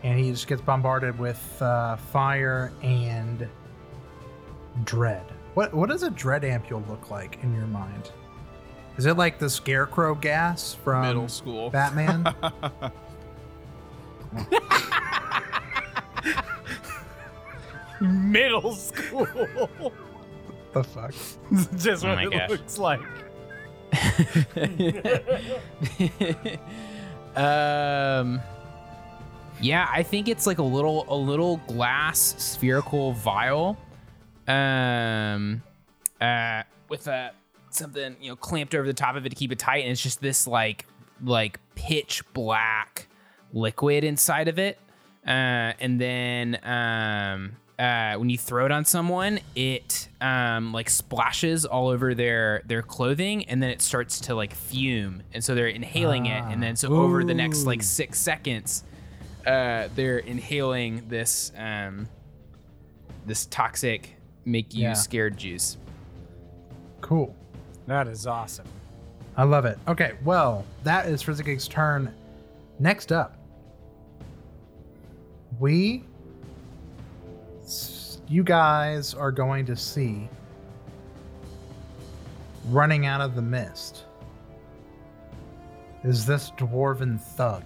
And 0.03 0.19
he 0.19 0.31
just 0.31 0.47
gets 0.47 0.63
bombarded 0.63 1.19
with 1.19 1.41
uh, 1.61 1.97
fire 1.97 2.73
and 2.83 3.47
dread. 4.85 5.25
What 5.55 5.73
what 5.73 5.89
does 5.89 6.03
a 6.03 6.11
dread 6.11 6.43
ampule 6.43 6.87
look 6.89 7.11
like 7.11 7.39
in 7.43 7.55
your 7.55 7.67
mind? 7.67 8.11
Is 8.97 9.07
it 9.07 9.17
like 9.17 9.39
the 9.39 9.51
scarecrow 9.51 10.15
gas 10.15 10.75
from 10.75 11.03
Middle 11.03 11.29
school. 11.29 11.71
Batman? 11.71 12.35
Middle 18.01 18.73
school. 18.75 19.27
the 20.73 20.85
fuck? 20.85 21.15
Just 21.77 22.05
Oh 22.05 22.09
what 22.09 22.17
my 22.17 22.25
it 22.27 22.33
gosh. 22.33 22.51
looks 22.51 22.79
like. 22.79 23.01
um 27.37 28.41
yeah 29.61 29.89
i 29.93 30.03
think 30.03 30.29
it's 30.29 30.47
like 30.47 30.59
a 30.59 30.63
little 30.63 31.05
a 31.09 31.17
little 31.17 31.59
glass 31.69 32.35
spherical 32.39 33.13
vial 33.13 33.77
um 34.49 35.63
uh 36.21 36.63
with 36.89 37.07
a 37.09 37.33
something 37.71 38.17
you 38.21 38.31
know 38.31 38.37
clamped 38.37 38.75
over 38.75 38.87
the 38.87 38.95
top 38.95 39.17
of 39.17 39.27
it 39.27 39.31
to 39.31 39.37
keep 39.37 39.51
it 39.53 39.59
tight 39.59 39.79
and 39.83 39.91
it's 39.91 40.03
just 40.03 40.21
this 40.21 40.47
like 40.47 40.87
like 41.25 41.59
pitch 41.75 42.23
black 42.35 43.09
liquid 43.53 44.05
inside 44.05 44.49
of 44.49 44.59
it 44.59 44.79
uh 45.27 45.73
and 45.81 46.01
then 46.01 46.59
um 46.65 47.57
uh, 47.79 48.15
when 48.15 48.31
you 48.31 48.39
throw 48.39 48.65
it 48.67 48.73
on 48.73 48.85
someone, 48.85 49.41
it 49.57 50.09
um, 50.21 50.73
like 50.73 50.89
splashes 50.89 51.65
all 51.67 51.89
over 51.89 52.15
their 52.15 52.63
their 52.67 52.83
clothing, 52.83 53.45
and 53.47 53.63
then 53.63 53.71
it 53.71 53.83
starts 53.83 54.21
to 54.21 54.35
like 54.35 54.55
fume, 54.55 55.23
and 55.33 55.43
so 55.43 55.55
they're 55.55 55.67
inhaling 55.67 56.27
it, 56.27 56.45
and 56.45 56.63
then 56.63 56.77
so 56.77 56.93
over 56.95 57.25
the 57.25 57.35
next 57.35 57.65
like 57.67 57.83
six 57.83 58.19
seconds, 58.21 58.85
uh, 59.47 59.89
they're 59.95 60.19
inhaling 60.19 61.05
this 61.09 61.51
um, 61.59 62.09
this 63.27 63.47
toxic 63.47 64.15
make 64.45 64.75
you 64.75 64.83
Yeah. 64.83 64.93
scared 64.93 65.37
juice. 65.37 65.77
Cool. 67.01 67.35
That 67.87 68.07
is 68.09 68.27
awesome. 68.27 68.67
I 69.37 69.43
love 69.43 69.65
it. 69.65 69.79
Okay, 69.89 70.13
well, 70.25 70.65
that 70.85 71.07
is 71.07 71.21
Frizzigig's 71.23 71.67
turn. 71.67 72.15
Next 72.79 73.11
up, 73.11 73.37
we, 75.59 75.99
s- 75.99 76.03
you 78.29 78.43
guys 78.43 79.15
are 79.15 79.33
going 79.33 79.67
to 79.67 79.77
see 79.77 80.29
running 82.69 83.07
out 83.07 83.21
of 83.21 83.35
the 83.35 83.43
mist 83.43 84.05
is 86.03 86.25
this 86.25 86.51
dwarven 86.53 87.21
thug. 87.21 87.65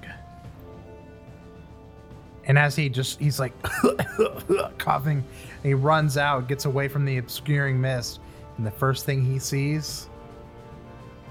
And 2.45 2.59
as 2.59 2.75
he 2.75 2.89
just, 2.89 3.19
he's 3.19 3.39
like 3.39 3.53
coughing, 4.79 5.23
he 5.63 5.75
runs 5.75 6.17
out, 6.17 6.49
gets 6.49 6.65
away 6.65 6.89
from 6.89 7.05
the 7.05 7.19
obscuring 7.19 7.81
mist, 7.81 8.21
and 8.57 8.67
the 8.67 8.71
first 8.71 9.05
thing 9.05 9.25
he 9.25 9.39
sees 9.39 10.09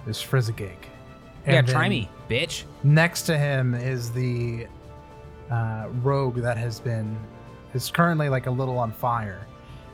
is 0.06 0.22
Frizzigig. 0.22 0.78
Yeah, 1.46 1.62
try 1.62 1.90
me, 1.90 2.10
bitch. 2.30 2.66
Next 2.84 3.24
to 3.24 3.38
him 3.38 3.74
is 3.74 4.12
the 4.12 4.68
uh, 5.50 5.88
rogue 6.02 6.36
that 6.38 6.58
has 6.58 6.80
been 6.80 7.18
is 7.74 7.90
currently 7.92 8.30
like 8.30 8.48
a 8.48 8.52
little 8.52 8.78
on 8.78 8.92
fire, 8.92 9.46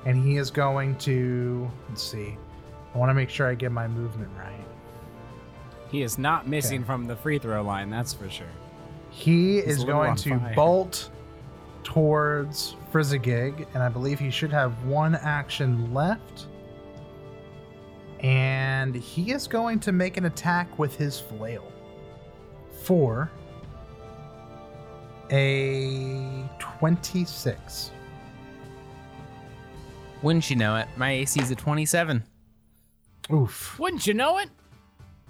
and 0.05 0.23
he 0.23 0.37
is 0.37 0.51
going 0.51 0.95
to 0.99 1.69
let's 1.89 2.03
see. 2.03 2.37
I 2.93 2.97
want 2.97 3.09
to 3.09 3.13
make 3.13 3.29
sure 3.29 3.47
I 3.49 3.55
get 3.55 3.71
my 3.71 3.87
movement 3.87 4.29
right. 4.37 4.65
He 5.89 6.01
is 6.03 6.17
not 6.17 6.47
missing 6.47 6.79
Okay. 6.81 6.87
from 6.87 7.05
the 7.05 7.15
free 7.15 7.37
throw 7.39 7.61
line, 7.63 7.89
that's 7.89 8.13
for 8.13 8.29
sure. 8.29 8.47
He 9.09 9.55
He's 9.61 9.77
is 9.79 9.83
going 9.83 10.15
to 10.17 10.39
fire. 10.39 10.53
bolt 10.55 11.09
towards 11.83 12.75
Frizzigig, 12.91 13.67
and 13.73 13.83
I 13.83 13.89
believe 13.89 14.19
he 14.19 14.29
should 14.31 14.51
have 14.51 14.83
one 14.85 15.15
action 15.15 15.93
left. 15.93 16.47
And 18.21 18.95
he 18.95 19.31
is 19.31 19.47
going 19.47 19.79
to 19.81 19.91
make 19.91 20.17
an 20.17 20.25
attack 20.25 20.79
with 20.79 20.95
his 20.95 21.19
flail 21.19 21.71
for 22.83 23.29
a 25.33 26.47
26. 26.59 27.91
Wouldn't 30.21 30.49
you 30.49 30.55
know 30.55 30.77
it? 30.77 30.87
My 30.95 31.11
AC 31.11 31.41
is 31.41 31.49
a 31.49 31.55
27. 31.55 32.23
Oof. 33.33 33.79
Wouldn't 33.79 34.05
you 34.05 34.13
know 34.13 34.37
it? 34.37 34.49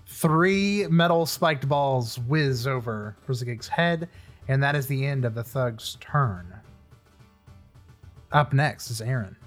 Three 0.06 0.86
metal 0.90 1.26
spiked 1.26 1.68
balls 1.68 2.20
whiz 2.20 2.68
over 2.68 3.16
Frizzigig's 3.26 3.68
head, 3.68 4.10
and 4.50 4.62
that 4.62 4.76
is 4.76 4.88
the 4.88 5.06
end 5.06 5.24
of 5.26 5.34
the 5.36 5.44
thug's 5.44 5.98
turn. 6.02 6.54
Up 8.32 8.52
next 8.52 8.92
is 8.92 9.02
Aaron. 9.02 9.38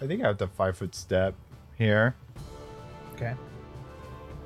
I 0.00 0.06
think 0.06 0.22
I 0.22 0.26
have 0.26 0.36
to 0.38 0.46
five 0.46 0.76
foot 0.76 0.94
step 0.94 1.34
here. 1.76 2.14
Okay. 3.14 3.34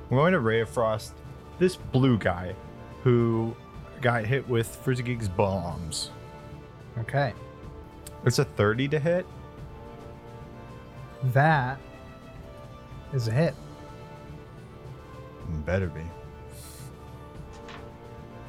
I'm 0.09 0.17
going 0.17 0.33
to 0.33 0.39
Ray 0.39 0.61
of 0.61 0.69
Frost 0.69 1.13
this 1.59 1.75
blue 1.75 2.17
guy 2.17 2.55
who 3.03 3.55
got 4.03 4.25
hit 4.25 4.47
with 4.47 4.67
Frizzigig's 4.67 5.27
bombs. 5.29 6.11
Okay. 6.99 7.33
It's 8.25 8.37
a 8.37 8.45
30 8.45 8.89
to 8.89 8.99
hit. 8.99 9.25
That 11.31 11.79
is 13.13 13.27
a 13.29 13.31
hit. 13.31 13.55
Better 15.65 15.87
be. 15.87 16.01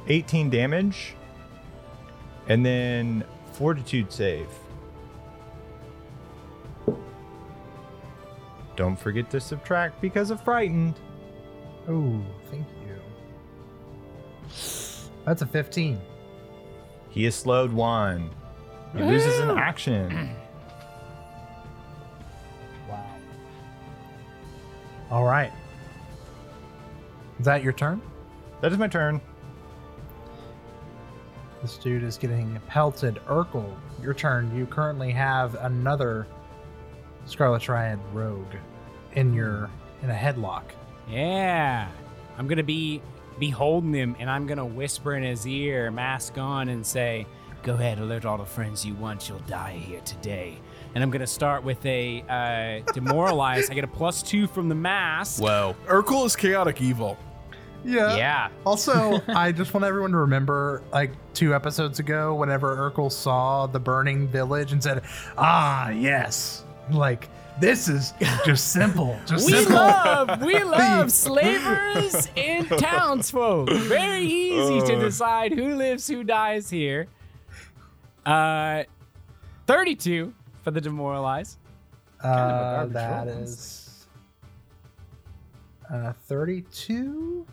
18 0.07 0.49
damage. 0.49 1.15
And 2.47 2.63
then 2.65 3.23
fortitude 3.53 4.11
save. 4.11 4.49
Don't 8.75 8.99
forget 8.99 9.29
to 9.31 9.39
subtract 9.39 10.01
because 10.01 10.31
of 10.31 10.43
frightened. 10.43 10.99
Oh, 11.87 12.21
thank 12.51 12.67
you. 12.85 12.99
That's 15.25 15.41
a 15.41 15.45
15. 15.47 15.99
He 17.09 17.25
is 17.25 17.35
slowed 17.35 17.71
one. 17.73 18.29
He 18.95 19.01
loses 19.03 19.39
an 19.39 19.51
action. 19.57 20.35
Wow. 22.87 23.03
All 25.09 25.23
right. 25.23 25.51
Is 27.39 27.45
that 27.45 27.63
your 27.63 27.73
turn? 27.73 27.99
That 28.61 28.71
is 28.71 28.77
my 28.77 28.87
turn. 28.87 29.19
This 31.63 31.77
dude 31.77 32.03
is 32.03 32.17
getting 32.17 32.59
pelted. 32.67 33.15
Urkel, 33.27 33.73
your 34.03 34.13
turn. 34.13 34.55
You 34.55 34.67
currently 34.67 35.11
have 35.11 35.55
another 35.55 36.27
Scarlet 37.25 37.63
Triad 37.63 37.99
rogue 38.13 38.53
in 39.13 39.33
your 39.33 39.69
in 40.03 40.11
a 40.11 40.13
headlock. 40.13 40.65
Yeah. 41.09 41.89
I'm 42.37 42.47
gonna 42.47 42.61
be 42.61 43.01
be 43.39 43.49
holding 43.49 43.93
him 43.93 44.15
and 44.19 44.29
I'm 44.29 44.47
gonna 44.47 44.65
whisper 44.65 45.15
in 45.15 45.23
his 45.23 45.45
ear, 45.45 45.91
mask 45.91 46.37
on, 46.37 46.69
and 46.69 46.85
say, 46.85 47.27
Go 47.63 47.73
ahead, 47.73 47.97
alert 47.97 48.25
all 48.25 48.37
the 48.37 48.45
friends 48.45 48.85
you 48.85 48.93
want, 48.93 49.27
you'll 49.27 49.39
die 49.39 49.73
here 49.73 50.01
today. 50.01 50.59
And 50.93 51.03
I'm 51.03 51.09
gonna 51.09 51.25
start 51.25 51.63
with 51.63 51.83
a 51.85 52.23
uh, 52.29 52.91
demoralize. 52.93 53.69
I 53.69 53.73
get 53.73 53.83
a 53.83 53.87
plus 53.87 54.21
two 54.21 54.45
from 54.47 54.69
the 54.69 54.75
mask. 54.75 55.41
Whoa. 55.41 55.75
Urkel 55.87 56.25
is 56.25 56.35
chaotic 56.35 56.81
evil. 56.81 57.17
Yeah. 57.83 58.15
Yeah. 58.15 58.49
Also, 58.65 59.21
I 59.27 59.51
just 59.51 59.73
want 59.73 59.83
everyone 59.85 60.11
to 60.11 60.17
remember, 60.17 60.83
like 60.91 61.11
two 61.33 61.53
episodes 61.53 61.99
ago, 61.99 62.35
whenever 62.35 62.75
Urkel 62.75 63.11
saw 63.11 63.67
the 63.67 63.79
burning 63.79 64.27
village 64.27 64.71
and 64.71 64.81
said, 64.81 65.03
"Ah, 65.37 65.89
yes," 65.89 66.65
like 66.91 67.29
this 67.59 67.87
is 67.87 68.13
just 68.45 68.71
simple, 68.71 69.17
just 69.25 69.45
We 69.45 69.53
simple. 69.53 69.75
love, 69.75 70.41
we 70.41 70.63
love 70.63 71.11
slavers 71.11 72.27
and 72.35 72.67
townsfolk. 72.67 73.69
Very 73.71 74.23
easy 74.25 74.81
to 74.87 74.99
decide 74.99 75.53
who 75.53 75.75
lives, 75.75 76.07
who 76.07 76.23
dies 76.23 76.69
here. 76.69 77.07
Uh, 78.25 78.83
32 79.67 80.33
for 80.63 80.71
the 80.71 80.81
demoralize. 80.81 81.57
Uh, 82.23 82.85
garbage 82.87 82.93
that 82.93 83.27
roll, 83.27 83.37
is 83.43 84.07
uh, 85.93 86.13
thirty-two 86.27 87.45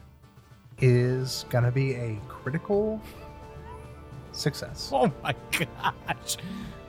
is 0.79 1.45
gonna 1.51 1.71
be 1.71 1.93
a 1.95 2.19
critical 2.29 3.01
Success. 4.33 4.89
Oh 4.95 5.13
my 5.23 5.35
gosh. 5.53 6.39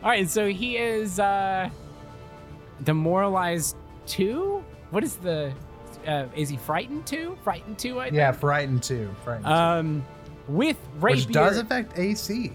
All 0.01 0.09
right, 0.09 0.29
so 0.29 0.47
he 0.47 0.77
is 0.77 1.19
uh 1.19 1.69
demoralized 2.83 3.75
two? 4.05 4.63
What 4.89 5.03
is 5.03 5.15
the 5.17 5.53
uh 6.07 6.25
is 6.35 6.49
he 6.49 6.57
frightened 6.57 7.05
two? 7.05 7.37
Frightened 7.43 7.77
two, 7.77 7.99
I 7.99 8.05
think. 8.05 8.15
Yeah, 8.15 8.31
frightened 8.31 8.83
too. 8.83 9.13
Frightened. 9.23 9.45
Um 9.47 10.05
with 10.47 10.77
rapier 10.99 11.25
Which 11.25 11.33
does 11.33 11.57
affect 11.57 11.97
AC. 11.97 12.51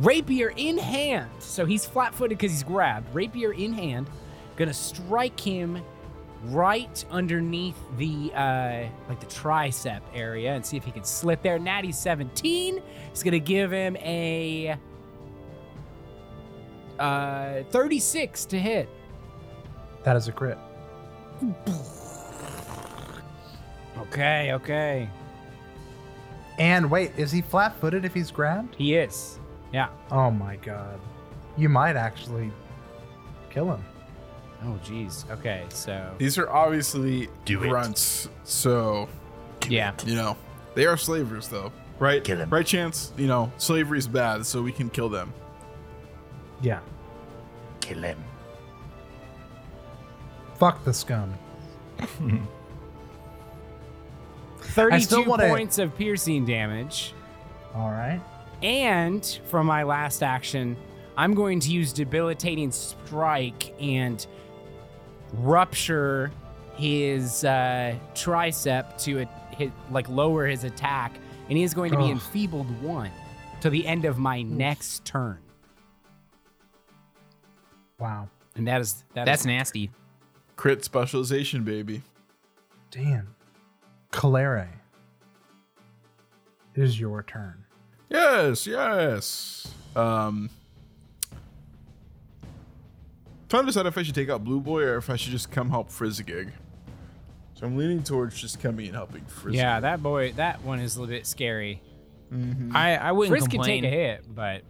rapier 0.00 0.52
in 0.56 0.78
hand. 0.78 1.30
So 1.38 1.64
he's 1.64 1.86
flat-footed 1.86 2.36
because 2.38 2.50
he's 2.52 2.64
grabbed. 2.64 3.14
Rapier 3.14 3.52
in 3.52 3.72
hand, 3.72 4.08
gonna 4.56 4.74
strike 4.74 5.38
him 5.38 5.80
right 6.44 7.04
underneath 7.10 7.76
the 7.98 8.32
uh 8.34 8.86
like 9.08 9.20
the 9.20 9.26
tricep 9.26 10.00
area 10.14 10.54
and 10.54 10.64
see 10.64 10.76
if 10.76 10.84
he 10.84 10.90
can 10.90 11.04
slip 11.04 11.42
there. 11.42 11.58
Natty 11.58 11.92
17 11.92 12.82
is 13.12 13.22
gonna 13.22 13.38
give 13.38 13.70
him 13.70 13.96
a 13.98 14.76
uh 16.98 17.62
36 17.70 18.44
to 18.46 18.58
hit. 18.58 18.88
That 20.04 20.16
is 20.16 20.28
a 20.28 20.32
crit. 20.32 20.58
Okay, 23.98 24.52
okay. 24.52 25.08
And 26.58 26.90
wait, 26.90 27.12
is 27.16 27.30
he 27.32 27.42
flat 27.42 27.78
footed 27.80 28.04
if 28.04 28.12
he's 28.14 28.30
grabbed? 28.30 28.74
He 28.76 28.94
is. 28.94 29.38
Yeah. 29.72 29.88
Oh 30.10 30.30
my 30.30 30.56
god. 30.56 30.98
You 31.56 31.68
might 31.68 31.96
actually 31.96 32.50
kill 33.50 33.70
him. 33.72 33.84
Oh 34.64 34.78
jeez. 34.84 35.28
Okay, 35.30 35.64
so 35.70 36.14
These 36.18 36.36
are 36.38 36.50
obviously 36.50 37.28
Do 37.44 37.62
it. 37.62 37.68
grunts, 37.68 38.28
so 38.44 39.08
yeah. 39.68 39.92
you 40.04 40.14
know 40.14 40.36
they 40.74 40.86
are 40.86 40.96
slavers, 40.96 41.48
though, 41.48 41.72
right? 41.98 42.22
Kill 42.22 42.40
'em. 42.40 42.50
Right 42.50 42.66
chance, 42.66 43.12
you 43.16 43.26
know, 43.26 43.50
slavery 43.58 43.98
is 43.98 44.06
bad, 44.06 44.44
so 44.46 44.60
we 44.62 44.72
can 44.72 44.90
kill 44.90 45.08
them. 45.08 45.32
Yeah. 46.60 46.80
Kill 47.80 48.02
him. 48.02 48.22
Fuck 50.60 50.84
the 50.84 50.92
scum. 50.94 51.34
32 54.60 55.24
wanna- 55.24 55.48
points 55.48 55.78
of 55.78 55.96
piercing 55.96 56.44
damage. 56.44 57.12
All 57.74 57.90
right. 57.90 58.20
And 58.62 59.24
for 59.46 59.64
my 59.64 59.82
last 59.84 60.22
action, 60.22 60.76
I'm 61.16 61.34
going 61.34 61.60
to 61.60 61.70
use 61.70 61.92
debilitating 61.92 62.70
strike 62.72 63.74
and 63.80 64.24
rupture 65.32 66.30
his 66.76 67.42
uh, 67.44 67.94
tricep 68.14 68.98
to 69.04 69.20
a, 69.22 69.24
hit, 69.56 69.72
like 69.90 70.08
lower 70.08 70.46
his 70.46 70.64
attack, 70.64 71.14
and 71.48 71.56
he 71.56 71.64
is 71.64 71.72
going 71.74 71.90
to 71.92 71.96
be 71.96 72.04
Ugh. 72.04 72.10
enfeebled 72.10 72.82
one 72.82 73.10
to 73.62 73.70
the 73.70 73.86
end 73.86 74.04
of 74.04 74.18
my 74.18 74.42
next 74.42 75.04
turn. 75.04 75.38
Wow. 77.98 78.28
And 78.56 78.66
that 78.68 78.80
is 78.82 79.04
that 79.14 79.24
That's 79.24 79.42
is- 79.42 79.46
nasty. 79.46 79.90
Crit 80.60 80.84
specialization, 80.84 81.64
baby. 81.64 82.02
Damn. 82.90 83.34
Calere. 84.12 84.68
It 86.74 86.82
is 86.82 87.00
your 87.00 87.22
turn. 87.22 87.64
Yes, 88.10 88.66
yes. 88.66 89.72
Um, 89.96 90.50
trying 93.48 93.62
to 93.62 93.68
decide 93.68 93.86
if 93.86 93.96
I 93.96 94.02
should 94.02 94.14
take 94.14 94.28
out 94.28 94.44
Blue 94.44 94.60
Boy 94.60 94.82
or 94.82 94.98
if 94.98 95.08
I 95.08 95.16
should 95.16 95.30
just 95.30 95.50
come 95.50 95.70
help 95.70 95.88
Frizzigig. 95.90 96.52
So 97.54 97.64
I'm 97.64 97.78
leaning 97.78 98.02
towards 98.02 98.38
just 98.38 98.60
coming 98.60 98.84
and 98.84 98.94
helping 98.94 99.24
Frizzigig. 99.24 99.60
yeah. 99.60 99.80
That 99.80 100.02
boy, 100.02 100.32
that 100.32 100.62
one 100.62 100.80
is 100.80 100.94
a 100.94 101.00
little 101.00 101.14
bit 101.14 101.26
scary. 101.26 101.80
I, 102.74 102.98
I 102.98 103.12
wouldn't 103.12 103.32
Frisk 103.32 103.50
can 103.50 103.62
take 103.62 103.82
a 103.82 103.88
hit, 103.88 104.26
but 104.28 104.60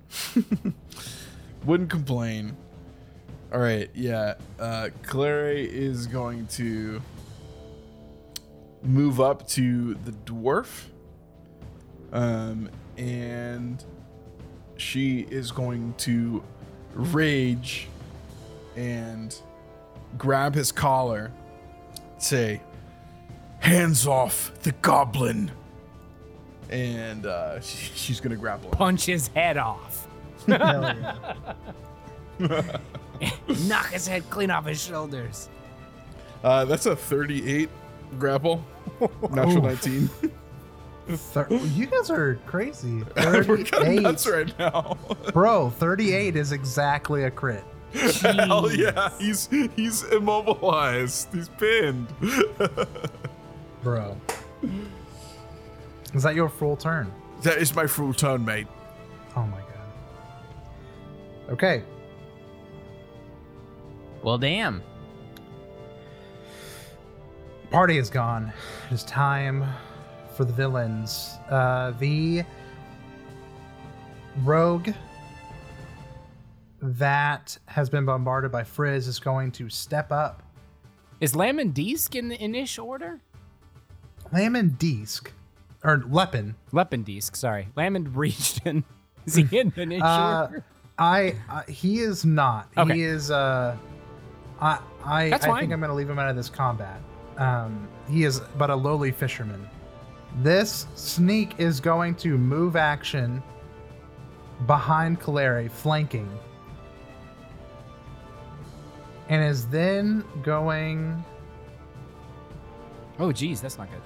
Wouldn't 1.65 1.91
complain. 1.91 2.57
All 3.53 3.59
right, 3.59 3.91
yeah. 3.95 4.35
Uh, 4.61 4.91
Claire 5.03 5.51
is 5.53 6.07
going 6.07 6.47
to 6.49 7.03
move 8.83 9.21
up 9.21 9.47
to 9.49 9.95
the 9.95 10.13
dwarf, 10.13 10.85
um, 12.13 12.71
and 12.97 13.85
she 14.77 15.27
is 15.31 15.51
going 15.51 15.95
to 15.99 16.43
rage 16.95 17.89
and 18.77 19.37
grab 20.17 20.55
his 20.55 20.71
collar, 20.71 21.33
say, 22.19 22.61
"Hands 23.59 24.07
off 24.07 24.53
the 24.63 24.73
goblin!" 24.81 25.51
And 26.71 27.27
uh, 27.27 27.61
she, 27.63 27.91
she's 27.97 28.21
gonna 28.21 28.37
grapple 28.37 28.71
him. 28.71 28.77
punch 28.77 29.07
his 29.07 29.27
head 29.29 29.57
off. 29.57 30.07
Hell 30.47 30.97
yeah. 32.39 32.77
Knock 33.69 33.91
his 33.91 34.07
head 34.07 34.29
clean 34.31 34.51
off 34.51 34.67
his 34.67 34.83
shoulders. 34.83 35.49
Uh, 36.43 36.65
that's 36.65 36.87
a 36.87 36.97
38 36.97 37.69
grapple. 38.19 38.65
Natural 39.31 39.63
19. 39.63 40.11
Thir- 41.09 41.49
you 41.51 41.87
guys 41.87 42.09
are 42.11 42.37
crazy. 42.47 43.03
We're 43.17 43.65
kind 43.65 43.99
of 43.99 44.03
nuts 44.03 44.27
right 44.29 44.57
now. 44.59 44.97
Bro, 45.33 45.71
38 45.71 46.37
is 46.37 46.53
exactly 46.53 47.25
a 47.25 47.31
crit. 47.31 47.65
Hell 47.93 48.71
yeah, 48.73 49.11
he's 49.19 49.49
he's 49.75 50.05
immobilized. 50.05 51.33
He's 51.35 51.49
pinned. 51.49 52.07
Bro. 53.83 54.17
Is 56.15 56.23
that 56.23 56.37
your 56.37 56.49
full 56.49 56.77
turn? 56.77 57.13
that 57.43 57.59
is 57.59 57.75
my 57.75 57.87
full 57.87 58.13
turn, 58.13 58.45
mate. 58.45 58.67
Oh 59.35 59.43
my 59.43 59.59
god. 59.59 61.53
Okay. 61.53 61.83
Well, 64.23 64.39
damn. 64.39 64.83
Party 67.71 67.99
is 67.99 68.11
gone. 68.11 68.53
It 68.91 68.95
is 68.95 69.05
time 69.05 69.65
for 70.35 70.45
the 70.45 70.53
villains. 70.53 71.37
Uh, 71.49 71.93
the 71.99 72.43
rogue 74.43 74.91
that 76.83 77.57
has 77.67 77.89
been 77.89 78.05
bombarded 78.05 78.51
by 78.51 78.65
Frizz 78.65 79.07
is 79.07 79.19
going 79.19 79.53
to 79.53 79.69
step 79.69 80.11
up. 80.11 80.43
Is 81.21 81.37
Lamon 81.37 81.73
Deesk 81.73 82.15
in 82.17 82.29
the 82.29 82.43
initial 82.43 82.87
order? 82.89 83.21
Lamon 84.33 84.71
Deesk, 84.79 85.29
or 85.85 85.99
Lepin. 86.09 86.55
Leppendeesk, 86.73 87.37
sorry. 87.37 87.69
Lamon 87.77 88.13
reached 88.15 88.63
in. 88.67 88.85
Is 89.27 89.35
he 89.35 89.43
in 89.59 89.71
the 89.77 89.83
initial 89.83 90.07
Uh, 90.07 90.43
order? 90.47 90.65
I 90.99 91.35
uh, 91.49 91.63
he 91.69 91.99
is 92.01 92.25
not. 92.25 92.69
Okay. 92.77 92.95
He 92.95 93.03
is. 93.03 93.31
Uh, 93.31 93.77
I 94.61 94.79
I, 95.05 95.33
I 95.33 95.39
think 95.39 95.73
I'm 95.73 95.81
going 95.81 95.89
to 95.89 95.95
leave 95.95 96.11
him 96.11 96.19
out 96.19 96.29
of 96.29 96.37
this 96.37 96.51
combat. 96.51 97.01
Um, 97.39 97.89
he 98.09 98.25
is 98.25 98.41
but 98.59 98.71
a 98.71 98.77
lowly 98.77 99.11
fisherman. 99.11 99.69
This 100.43 100.87
sneak 100.95 101.59
is 101.59 101.81
going 101.81 102.15
to 102.17 102.37
move 102.39 102.77
action 102.77 103.43
behind 104.67 105.21
Calere, 105.21 105.71
flanking, 105.71 106.29
and 109.29 109.43
is 109.43 109.67
then 109.69 110.25
going. 110.43 111.25
Oh, 113.19 113.33
geez, 113.33 113.61
that's 113.61 113.79
not 113.79 113.89
good. 113.91 114.01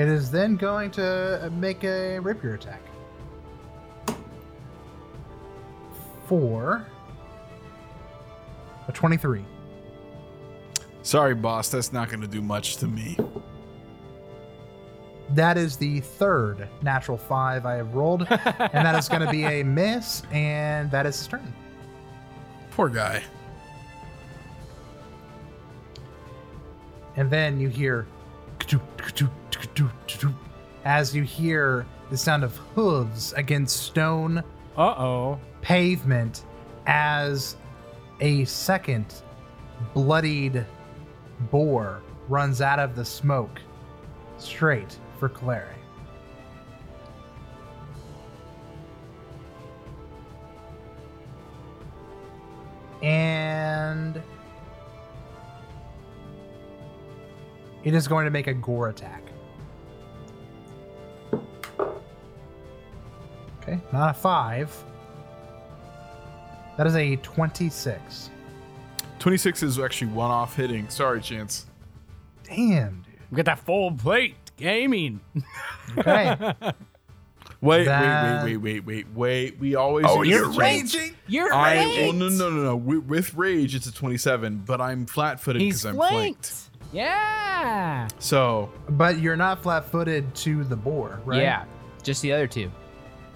It 0.00 0.08
is 0.08 0.30
then 0.30 0.56
going 0.56 0.90
to 0.92 1.50
make 1.56 1.82
a 1.84 2.18
rapier 2.18 2.54
attack. 2.54 2.82
For 6.26 6.86
a 8.88 8.92
23. 8.92 9.44
Sorry, 11.02 11.34
boss. 11.34 11.68
That's 11.68 11.92
not 11.92 12.08
going 12.08 12.20
to 12.20 12.26
do 12.26 12.42
much 12.42 12.76
to 12.78 12.86
me. 12.86 13.16
That 15.30 15.58
is 15.58 15.76
the 15.76 16.00
third 16.00 16.68
natural 16.82 17.18
five 17.18 17.66
I 17.66 17.74
have 17.74 17.94
rolled, 17.94 18.22
and 18.30 18.86
that 18.86 18.94
is 18.96 19.08
going 19.08 19.22
to 19.22 19.30
be 19.30 19.44
a 19.44 19.62
miss, 19.64 20.22
and 20.32 20.90
that 20.90 21.04
is 21.06 21.16
his 21.18 21.26
turn. 21.26 21.52
Poor 22.70 22.88
guy. 22.88 23.22
And 27.16 27.30
then 27.30 27.58
you 27.58 27.68
hear 27.68 28.06
as 30.84 31.14
you 31.14 31.22
hear 31.22 31.86
the 32.10 32.16
sound 32.16 32.44
of 32.44 32.56
hooves 32.74 33.32
against 33.32 33.76
stone 33.84 34.38
Uh 34.76 34.94
oh. 34.98 35.40
pavement 35.62 36.44
as 36.86 37.56
a 38.20 38.44
second 38.44 39.22
bloodied 39.94 40.64
boar 41.50 42.02
runs 42.28 42.60
out 42.60 42.78
of 42.78 42.96
the 42.96 43.04
smoke 43.04 43.60
straight 44.38 44.98
for 45.18 45.28
Clary. 45.28 45.74
And 53.02 54.20
it 57.84 57.94
is 57.94 58.08
going 58.08 58.24
to 58.24 58.30
make 58.30 58.46
a 58.46 58.54
gore 58.54 58.88
attack. 58.88 59.22
Okay, 63.60 63.78
not 63.92 64.10
a 64.10 64.14
five. 64.14 64.74
That 66.76 66.86
is 66.86 66.94
a 66.96 67.16
26. 67.16 68.30
26 69.18 69.62
is 69.62 69.78
actually 69.78 70.08
one 70.12 70.30
off 70.30 70.56
hitting. 70.56 70.88
Sorry, 70.88 71.20
Chance. 71.20 71.66
Damn, 72.44 73.02
dude. 73.02 73.14
We 73.30 73.36
got 73.36 73.46
that 73.46 73.58
full 73.60 73.92
plate 73.92 74.36
gaming. 74.56 75.20
Okay. 75.98 76.36
Wait, 77.62 77.84
That- 77.84 78.44
wait, 78.44 78.56
wait, 78.58 78.84
wait, 78.84 78.84
wait, 78.84 79.06
wait, 79.14 79.14
wait. 79.14 79.58
We 79.58 79.74
always. 79.76 80.04
Oh, 80.06 80.20
you're 80.22 80.48
the- 80.52 80.58
raging. 80.58 81.14
You're 81.26 81.52
I 81.54 81.76
flanked. 81.84 81.96
well, 82.02 82.12
no, 82.12 82.28
no, 82.28 82.50
no, 82.50 82.62
no. 82.62 82.76
With, 82.76 83.04
with 83.06 83.34
rage, 83.34 83.74
it's 83.74 83.86
a 83.86 83.92
27, 83.94 84.62
but 84.66 84.80
I'm 84.82 85.06
flat-footed 85.06 85.60
because 85.60 85.86
I'm 85.86 85.96
flanked. 85.96 86.46
flanked. 86.46 86.70
Yeah. 86.92 88.08
So 88.18 88.70
but 88.90 89.20
you're 89.20 89.36
not 89.36 89.62
flat 89.62 89.86
footed 89.90 90.32
to 90.36 90.64
the 90.64 90.76
boar, 90.76 91.18
right? 91.24 91.40
Yeah, 91.40 91.64
just 92.02 92.20
the 92.20 92.32
other 92.32 92.46
two. 92.46 92.70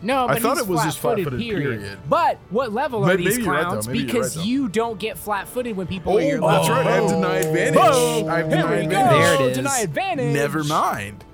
No, 0.03 0.25
I 0.25 0.35
but 0.35 0.43
thought 0.43 0.57
he's 0.57 0.67
it 0.67 0.71
was 0.71 0.83
just 0.83 0.99
flat-footed, 0.99 1.25
flat-footed, 1.29 1.49
period. 1.49 1.81
period. 1.81 1.99
But 2.09 2.39
what 2.49 2.73
level 2.73 3.05
May- 3.05 3.13
are 3.13 3.17
these 3.19 3.29
maybe 3.37 3.43
you're 3.43 3.53
right, 3.53 3.67
clowns? 3.67 3.87
Because 3.87 4.37
right, 4.37 4.47
you 4.47 4.69
don't 4.69 4.99
get 4.99 5.19
flat-footed 5.19 5.77
when 5.77 5.87
people 5.87 6.15
Oh, 6.15 6.17
are 6.17 6.21
your 6.23 6.41
that's 6.41 6.69
right. 6.71 6.87
I 6.87 6.91
have 6.93 7.09
denied 7.11 7.45
advantage. 7.45 7.75
Boom. 7.75 8.29
I 8.31 8.39
have 8.39 8.47
Here 8.49 8.57
denied 8.63 8.71
we 8.81 8.87
go. 8.87 9.01
advantage. 9.01 9.21
There 9.21 9.35
it 9.47 9.51
is. 9.51 9.57
Deny 9.59 9.79
advantage. 9.81 10.35
Never 10.35 10.65
mind. 10.65 11.25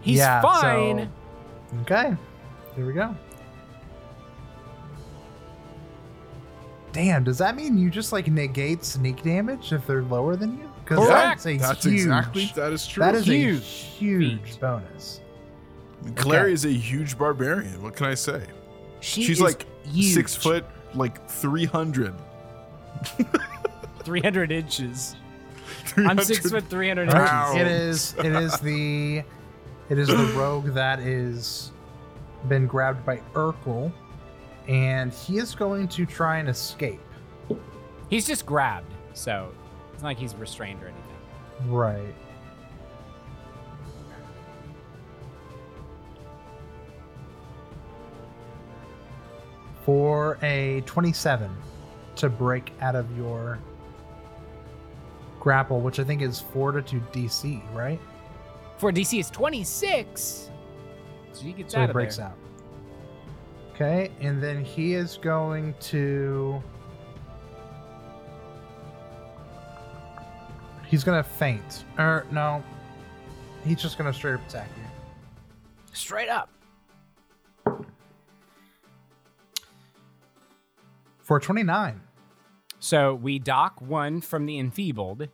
He's 0.00 0.16
Yeah, 0.18 0.40
fine. 0.40 1.10
so- 1.72 1.78
okay. 1.82 2.16
Here 2.74 2.86
we 2.86 2.92
go. 2.94 3.14
Damn, 6.92 7.24
does 7.24 7.38
that 7.38 7.56
mean 7.56 7.76
you 7.76 7.90
just 7.90 8.12
like 8.12 8.28
negate 8.28 8.82
sneak 8.84 9.22
damage 9.22 9.72
if 9.72 9.86
they're 9.86 10.02
lower 10.02 10.36
than 10.36 10.56
you? 10.58 10.70
Because 10.82 11.06
Correct. 11.06 11.42
that's 11.42 11.46
a 11.46 11.56
That's 11.58 11.84
huge, 11.84 11.94
exactly 12.02 12.52
that 12.54 12.72
is 12.72 12.86
true. 12.86 13.02
that 13.02 13.14
is 13.14 13.26
Huge 13.26 13.58
a 13.58 13.64
huge 13.64 14.40
feat. 14.52 14.60
bonus. 14.60 15.20
Clary 16.14 16.44
Okay. 16.46 16.52
is 16.52 16.64
a 16.64 16.70
huge 16.72 17.18
barbarian. 17.18 17.82
What 17.82 17.96
can 17.96 18.06
I 18.06 18.14
say? 18.14 18.42
She 19.00 19.22
She's 19.22 19.38
is 19.38 19.40
like 19.42 19.66
huge. 19.86 20.14
six 20.14 20.34
foot, 20.34 20.64
like 20.94 21.28
300. 21.28 22.14
300 24.04 24.52
inches. 24.52 25.16
I'm 25.96 26.18
six 26.20 26.50
foot 26.50 26.64
300 26.68 27.08
All 27.10 27.56
inches. 27.56 27.60
It 27.60 27.66
is 27.66 28.14
it 28.18 28.26
is 28.32 28.60
the 28.60 29.22
it 29.88 29.98
is 29.98 30.08
the 30.08 30.32
rogue 30.36 30.66
that 30.74 31.00
is 31.00 31.72
been 32.48 32.66
grabbed 32.66 33.04
by 33.04 33.18
Urkel, 33.34 33.92
and 34.68 35.12
he 35.12 35.38
is 35.38 35.54
going 35.54 35.88
to 35.88 36.06
try 36.06 36.38
and 36.38 36.48
escape. 36.48 37.00
He's 38.08 38.26
just 38.26 38.46
grabbed, 38.46 38.92
so 39.14 39.50
it's 39.92 40.02
not 40.02 40.10
like 40.10 40.18
he's 40.18 40.34
restrained 40.36 40.82
or 40.82 40.86
anything. 40.86 41.72
Right. 41.72 42.14
For 49.86 50.36
a 50.42 50.82
27 50.84 51.48
to 52.16 52.28
break 52.28 52.72
out 52.80 52.96
of 52.96 53.16
your 53.16 53.60
grapple, 55.38 55.80
which 55.80 56.00
I 56.00 56.04
think 56.04 56.22
is 56.22 56.40
Fortitude 56.40 57.04
DC, 57.12 57.62
right? 57.72 58.00
For 58.78 58.90
DC 58.90 59.20
is 59.20 59.30
26. 59.30 60.50
So 61.32 61.42
he 61.42 61.52
gets 61.52 61.72
So 61.72 61.80
out 61.80 61.88
he 61.88 61.92
breaks 61.92 62.16
there. 62.16 62.26
out. 62.26 62.32
Okay, 63.74 64.10
and 64.20 64.42
then 64.42 64.64
he 64.64 64.94
is 64.94 65.18
going 65.22 65.72
to. 65.82 66.60
He's 70.88 71.04
gonna 71.04 71.22
faint. 71.22 71.84
Or 71.96 72.26
no, 72.32 72.64
he's 73.64 73.80
just 73.80 73.98
gonna 73.98 74.12
straight 74.12 74.34
up 74.34 74.48
attack 74.48 74.68
you. 74.76 74.82
Straight 75.92 76.28
up. 76.28 76.48
For 81.26 81.40
29. 81.40 82.00
So 82.78 83.16
we 83.16 83.40
dock 83.40 83.80
one 83.80 84.20
from 84.20 84.46
the 84.46 84.60
enfeebled. 84.60 85.26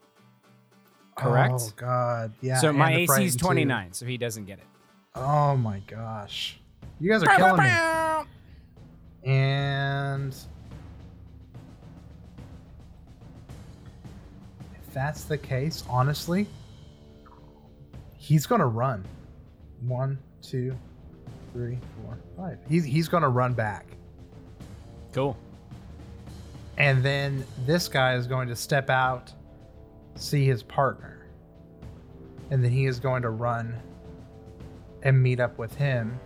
Correct. 1.17 1.53
Oh 1.55 1.73
god, 1.77 2.33
yeah. 2.41 2.59
so 2.59 2.73
my 2.73 2.95
AC 2.95 3.03
is 3.03 3.07
frightened, 3.09 3.33
too. 3.33 3.39
29, 3.45 3.93
so 3.93 4.07
he 4.07 4.17
doesn't 4.17 4.47
get 4.47 4.59
it. 4.59 4.65
Oh 5.15 5.55
my 5.55 5.81
gosh, 5.81 6.59
you 6.99 7.11
guys 7.11 7.23
are 7.23 7.37
killing 7.37 7.63
me. 7.63 9.31
And 9.31 10.35
if 14.75 14.95
that's 14.95 15.25
the 15.25 15.37
case, 15.37 15.85
honestly, 15.91 16.47
he's 18.17 18.47
gonna 18.47 18.67
run. 18.67 19.05
One, 19.83 20.19
two, 20.41 20.75
three, 21.53 21.77
four, 22.03 22.17
five. 22.35 22.59
He's 22.67 22.87
he's 22.87 23.09
gonna 23.09 23.29
run 23.29 23.53
back. 23.53 23.85
Cool. 25.13 25.37
And 26.79 27.03
then 27.03 27.45
this 27.67 27.89
guy 27.89 28.15
is 28.15 28.27
going 28.27 28.49
to 28.49 28.57
step 28.57 28.91
out, 28.91 29.33
see 30.15 30.45
his 30.45 30.63
partner. 30.63 31.27
And 32.51 32.63
then 32.63 32.71
he 32.71 32.87
is 32.87 32.99
going 32.99 33.23
to 33.23 33.31
run 33.31 33.81
and 35.03 35.23
meet 35.23 35.41
up 35.41 35.59
with 35.59 35.75
him. 35.75 36.19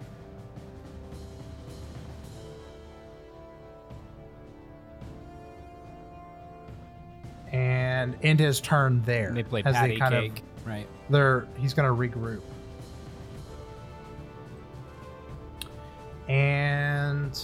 And 7.53 8.17
end 8.23 8.41
his 8.41 8.61
turn 8.61 9.03
there. 9.03 9.29
And 9.29 9.37
they 9.37 9.43
play 9.43 9.63
patty 9.63 10.01
of- 10.01 10.11
cake. 10.11 10.43
right. 10.65 10.87
they're 11.09 11.47
he's 11.57 11.73
gonna 11.73 11.89
regroup. 11.89 12.43
And 16.29 17.41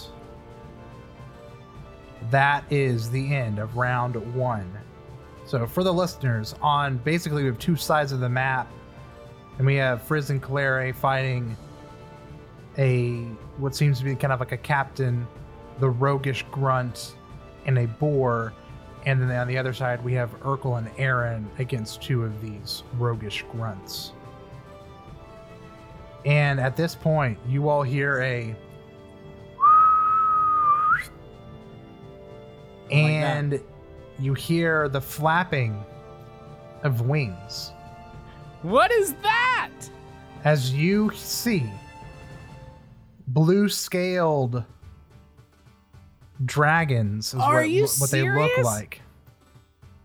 that 2.29 2.63
is 2.71 3.09
the 3.09 3.33
end 3.33 3.59
of 3.59 3.77
round 3.77 4.15
one. 4.33 4.71
So 5.45 5.67
for 5.67 5.83
the 5.83 5.93
listeners, 5.93 6.55
on 6.61 6.97
basically 6.97 7.43
we 7.43 7.47
have 7.47 7.59
two 7.59 7.75
sides 7.75 8.11
of 8.11 8.19
the 8.19 8.29
map, 8.29 8.71
and 9.57 9.67
we 9.67 9.75
have 9.75 10.01
Frizz 10.03 10.29
and 10.29 10.41
Calere 10.41 10.93
fighting 10.93 11.55
a 12.77 13.23
what 13.57 13.75
seems 13.75 13.99
to 13.99 14.05
be 14.05 14.15
kind 14.15 14.33
of 14.33 14.39
like 14.39 14.51
a 14.51 14.57
captain, 14.57 15.27
the 15.79 15.89
roguish 15.89 16.43
grunt, 16.51 17.15
and 17.65 17.77
a 17.77 17.85
boar. 17.85 18.53
And 19.05 19.21
then 19.21 19.31
on 19.31 19.47
the 19.47 19.57
other 19.57 19.73
side, 19.73 20.03
we 20.03 20.13
have 20.13 20.31
Urkel 20.39 20.77
and 20.77 20.89
Aaron 20.97 21.49
against 21.59 22.01
two 22.01 22.23
of 22.23 22.41
these 22.41 22.83
roguish 22.97 23.43
grunts. 23.51 24.13
And 26.25 26.59
at 26.59 26.77
this 26.77 26.95
point, 26.95 27.37
you 27.47 27.67
all 27.67 27.83
hear 27.83 28.21
a. 28.21 28.55
And 32.91 33.59
you 34.19 34.33
hear 34.33 34.87
the 34.89 35.01
flapping 35.01 35.83
of 36.83 37.01
wings 37.01 37.71
What 38.61 38.91
is 38.91 39.13
that? 39.23 39.71
as 40.43 40.73
you 40.73 41.09
see 41.15 41.69
blue 43.27 43.69
scaled 43.69 44.63
dragons 46.45 47.33
is 47.33 47.39
Are 47.39 47.55
what, 47.55 47.69
you 47.69 47.87
what 47.97 48.11
they 48.11 48.29
look 48.29 48.57
like 48.63 49.01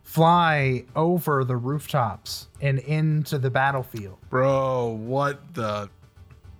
fly 0.04 0.84
over 0.96 1.44
the 1.44 1.56
rooftops 1.56 2.48
and 2.60 2.78
into 2.78 3.38
the 3.38 3.50
battlefield 3.50 4.18
Bro, 4.30 5.00
what 5.04 5.54
the? 5.54 5.90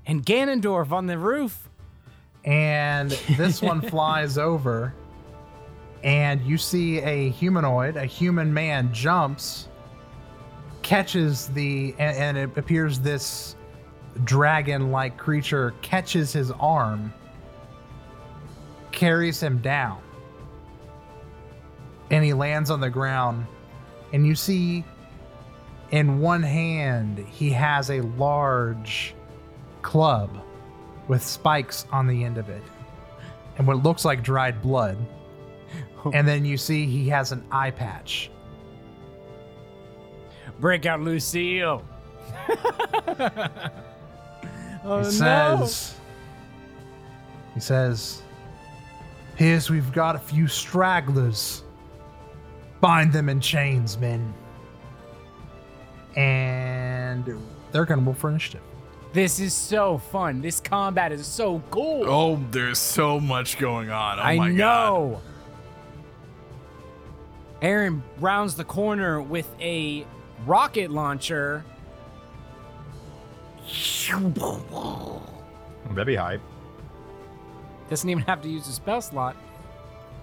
And 0.06 0.24
Ganondorf 0.24 0.90
on 0.92 1.06
the 1.06 1.18
roof. 1.18 1.68
and 2.44 3.10
this 3.36 3.62
one 3.62 3.80
flies 3.90 4.36
over 4.38 4.94
and 6.02 6.40
you 6.42 6.56
see 6.56 6.98
a 7.00 7.30
humanoid 7.30 7.96
a 7.96 8.04
human 8.04 8.52
man 8.52 8.92
jumps 8.92 9.68
catches 10.82 11.48
the 11.48 11.94
and, 11.98 12.16
and 12.16 12.38
it 12.38 12.58
appears 12.58 13.00
this 13.00 13.56
dragon 14.24 14.90
like 14.90 15.16
creature 15.16 15.74
catches 15.82 16.32
his 16.32 16.50
arm 16.52 17.12
carries 18.92 19.42
him 19.42 19.58
down 19.58 20.00
and 22.10 22.24
he 22.24 22.32
lands 22.32 22.70
on 22.70 22.80
the 22.80 22.90
ground 22.90 23.46
and 24.12 24.26
you 24.26 24.34
see 24.34 24.84
in 25.90 26.20
one 26.20 26.42
hand 26.42 27.18
he 27.18 27.50
has 27.50 27.90
a 27.90 28.00
large 28.02 29.14
club 29.82 30.30
with 31.08 31.22
spikes 31.22 31.86
on 31.90 32.06
the 32.06 32.24
end 32.24 32.38
of 32.38 32.48
it 32.48 32.62
and 33.58 33.66
what 33.66 33.82
looks 33.82 34.04
like 34.04 34.22
dried 34.22 34.62
blood. 34.62 34.96
And 36.14 36.26
then 36.26 36.44
you 36.44 36.56
see 36.56 36.86
he 36.86 37.08
has 37.08 37.32
an 37.32 37.44
eye 37.50 37.70
patch. 37.70 38.30
Break 40.60 40.86
out 40.86 41.00
Lucille. 41.00 41.84
oh 44.84 44.98
he 44.98 45.10
says, 45.10 45.94
he 47.54 47.60
says, 47.60 48.22
Here's 49.36 49.70
we've 49.70 49.92
got 49.92 50.16
a 50.16 50.18
few 50.18 50.48
stragglers. 50.48 51.62
Bind 52.80 53.12
them 53.12 53.28
in 53.28 53.40
chains, 53.40 53.96
men. 53.96 54.34
And 56.16 57.24
they're 57.70 57.84
going 57.84 58.00
to 58.00 58.04
roll 58.04 58.14
for 58.14 58.30
initiative. 58.30 58.62
This 59.12 59.38
is 59.38 59.54
so 59.54 59.98
fun. 59.98 60.42
This 60.42 60.58
combat 60.60 61.12
is 61.12 61.24
so 61.26 61.62
cool. 61.70 62.04
Oh, 62.06 62.40
there's 62.50 62.78
so 62.78 63.20
much 63.20 63.58
going 63.58 63.90
on. 63.90 64.18
Oh 64.18 64.22
I 64.22 64.36
my 64.36 64.52
god. 64.52 65.20
Know. 67.60 67.68
Aaron 67.68 68.02
rounds 68.18 68.54
the 68.56 68.64
corner 68.64 69.20
with 69.20 69.48
a 69.60 70.06
rocket 70.46 70.90
launcher. 70.90 71.64
That'd 75.90 76.06
be 76.06 76.14
hype. 76.14 76.40
Doesn't 77.90 78.08
even 78.08 78.22
have 78.24 78.42
to 78.42 78.48
use 78.48 78.68
a 78.68 78.72
spell 78.72 79.00
slot. 79.00 79.36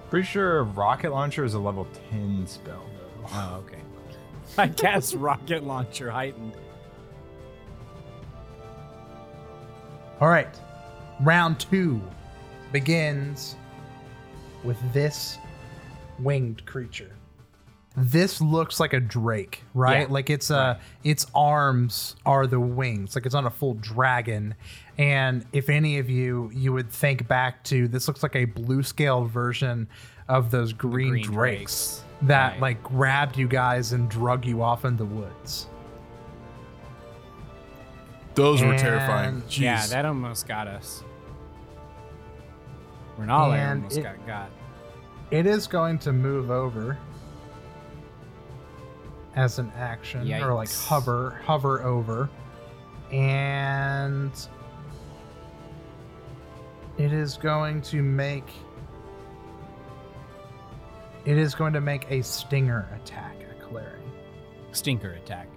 Pretty 0.09 0.27
sure 0.27 0.63
rocket 0.63 1.11
launcher 1.11 1.43
is 1.43 1.55
a 1.55 1.59
level 1.59 1.87
10 2.11 2.45
spell 2.47 2.85
though. 2.93 3.27
Oh, 3.31 3.63
okay. 3.65 3.81
I 4.57 4.67
guess 4.67 5.13
rocket 5.15 5.63
launcher 5.63 6.11
heightened. 6.11 6.53
All 10.21 10.29
right. 10.29 10.47
Round 11.21 11.59
two 11.59 12.01
begins 12.71 13.55
with 14.63 14.77
this 14.93 15.37
winged 16.19 16.65
creature. 16.65 17.14
This 17.97 18.41
looks 18.41 18.79
like 18.79 18.91
a 18.93 18.99
drake, 18.99 19.63
right? 19.73 20.01
Yeah, 20.07 20.13
like 20.13 20.29
it's 20.29 20.51
uh 20.51 20.77
its 21.03 21.25
arms 21.33 22.15
are 22.25 22.45
the 22.45 22.59
wings, 22.59 23.15
like 23.15 23.25
it's 23.25 23.35
on 23.35 23.45
a 23.45 23.49
full 23.49 23.75
dragon. 23.75 24.55
And 24.97 25.45
if 25.53 25.69
any 25.69 25.97
of 25.99 26.09
you 26.09 26.51
you 26.53 26.73
would 26.73 26.89
think 26.91 27.27
back 27.27 27.63
to 27.65 27.87
this 27.87 28.07
looks 28.09 28.21
like 28.21 28.35
a 28.35 28.45
blue 28.45 28.83
scale 28.83 29.23
version 29.23 29.87
of 30.27 30.51
those 30.51 30.73
green, 30.73 31.09
green 31.11 31.23
drakes, 31.23 31.33
drakes. 31.33 32.03
that 32.23 32.51
Right. 32.53 32.61
like 32.61 32.83
grabbed 32.83 33.37
you 33.37 33.47
guys 33.47 33.93
and 33.93 34.09
drug 34.09 34.45
you 34.45 34.61
off 34.61 34.83
in 34.83 34.97
the 34.97 35.05
woods. 35.05 35.67
Those 38.33 38.61
were 38.61 38.77
terrifying. 38.77 39.41
Jeez. 39.43 39.59
Yeah, 39.61 39.85
that 39.87 40.05
almost 40.05 40.45
got 40.47 40.67
us. 40.67 41.03
Renala 43.17 43.53
And 43.57 43.79
almost 43.83 43.97
it- 43.97 44.03
got 44.03 44.27
got. 44.27 44.49
It 45.31 45.45
is 45.47 45.65
going 45.67 45.97
to 45.99 46.11
move 46.11 46.51
over 46.51 46.97
as 49.35 49.59
an 49.59 49.71
action 49.75 50.31
or 50.41 50.53
like 50.53 50.71
hover 50.71 51.39
hover 51.43 51.83
over 51.83 52.29
and 53.11 54.31
it 56.97 57.11
is 57.11 57.35
going 57.37 57.81
to 57.81 58.01
make 58.01 58.47
it 61.25 61.37
is 61.37 61.55
going 61.55 61.73
to 61.73 61.81
make 61.81 62.09
a 62.11 62.21
stinger 62.21 62.87
attack 63.01 63.35
at 63.49 63.59
Clary. 63.59 63.99
Stinker 64.71 65.13
attack. 65.13 65.47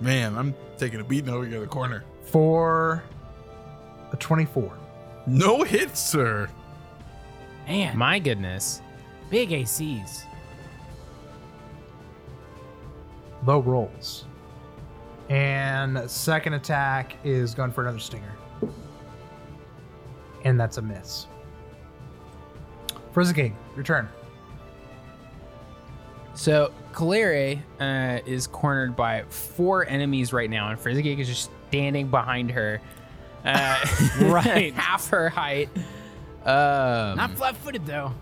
Man, 0.00 0.36
I'm 0.36 0.54
taking 0.78 1.00
a 1.00 1.04
beating 1.04 1.28
over 1.28 1.44
here 1.44 1.56
in 1.56 1.60
the 1.60 1.66
corner. 1.68 2.02
For 2.24 3.04
a 4.12 4.16
24. 4.16 4.72
No 5.26 5.62
hits, 5.62 6.00
sir. 6.00 6.48
Man, 7.68 7.96
My 7.98 8.18
goodness. 8.18 8.80
big 9.30 9.50
ACs. 9.50 10.24
Low 13.44 13.60
rolls. 13.60 14.24
And 15.28 16.10
second 16.10 16.54
attack 16.54 17.16
is 17.24 17.54
going 17.54 17.72
for 17.72 17.82
another 17.82 17.98
stinger. 17.98 18.32
And 20.44 20.58
that's 20.58 20.76
a 20.78 20.82
miss. 20.82 21.26
Frizzigig, 23.12 23.54
your 23.74 23.84
turn. 23.84 24.08
So 26.34 26.72
Calere 26.92 27.60
uh, 27.80 28.20
is 28.26 28.46
cornered 28.46 28.96
by 28.96 29.24
four 29.28 29.86
enemies 29.86 30.32
right 30.32 30.48
now, 30.50 30.70
and 30.70 30.80
Frizzigig 30.80 31.20
is 31.20 31.28
just 31.28 31.50
standing 31.68 32.08
behind 32.08 32.50
her, 32.50 32.80
uh, 33.44 33.84
Right. 34.22 34.72
half 34.74 35.08
her 35.08 35.28
height. 35.28 35.68
Um, 36.44 37.16
Not 37.16 37.30
flat-footed 37.36 37.86
though. 37.86 38.12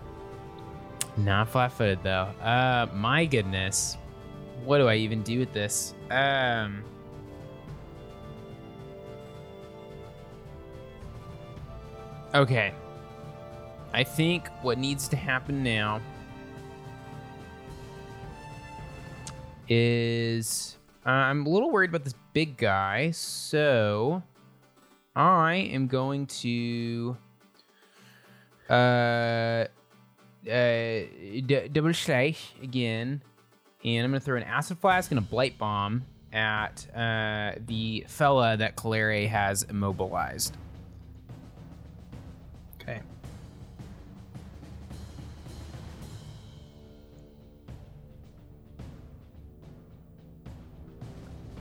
Not 1.17 1.49
flat-footed 1.49 2.03
though. 2.03 2.29
Uh, 2.41 2.87
my 2.93 3.25
goodness, 3.25 3.97
what 4.65 4.77
do 4.77 4.87
I 4.87 4.95
even 4.95 5.23
do 5.23 5.39
with 5.39 5.53
this? 5.53 5.93
Um, 6.09 6.83
okay. 12.33 12.73
I 13.93 14.03
think 14.03 14.47
what 14.61 14.77
needs 14.77 15.07
to 15.09 15.15
happen 15.15 15.63
now 15.63 15.99
is 19.67 20.77
uh, 21.05 21.09
I'm 21.09 21.45
a 21.45 21.49
little 21.49 21.71
worried 21.71 21.89
about 21.89 22.03
this 22.03 22.15
big 22.33 22.57
guy, 22.57 23.11
so 23.11 24.21
I 25.15 25.55
am 25.55 25.87
going 25.87 26.27
to 26.27 27.17
uh 28.69 29.65
uh, 30.47 31.05
d- 31.45 31.69
double 31.71 31.93
slash 31.93 32.53
again, 32.63 33.21
and 33.83 34.03
I'm 34.05 34.11
gonna 34.11 34.19
throw 34.19 34.37
an 34.37 34.43
acid 34.43 34.77
flask 34.79 35.11
and 35.11 35.17
a 35.17 35.21
blight 35.21 35.57
bomb 35.57 36.03
at 36.33 36.85
uh, 36.95 37.59
the 37.65 38.05
fella 38.07 38.55
that 38.57 38.75
Calere 38.77 39.27
has 39.27 39.63
immobilized. 39.63 40.55
Okay. 42.81 43.01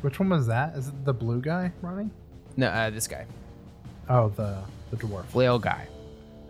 Which 0.02 0.18
one 0.18 0.30
was 0.30 0.46
that? 0.46 0.76
Is 0.76 0.88
it 0.88 1.04
the 1.04 1.12
blue 1.12 1.40
guy 1.40 1.72
running? 1.82 2.10
No, 2.56 2.68
uh, 2.68 2.90
this 2.90 3.06
guy, 3.06 3.26
Oh, 4.08 4.28
the 4.30 4.58
the 4.90 4.96
dwarf. 4.96 5.26
flail 5.26 5.58
guy. 5.58 5.86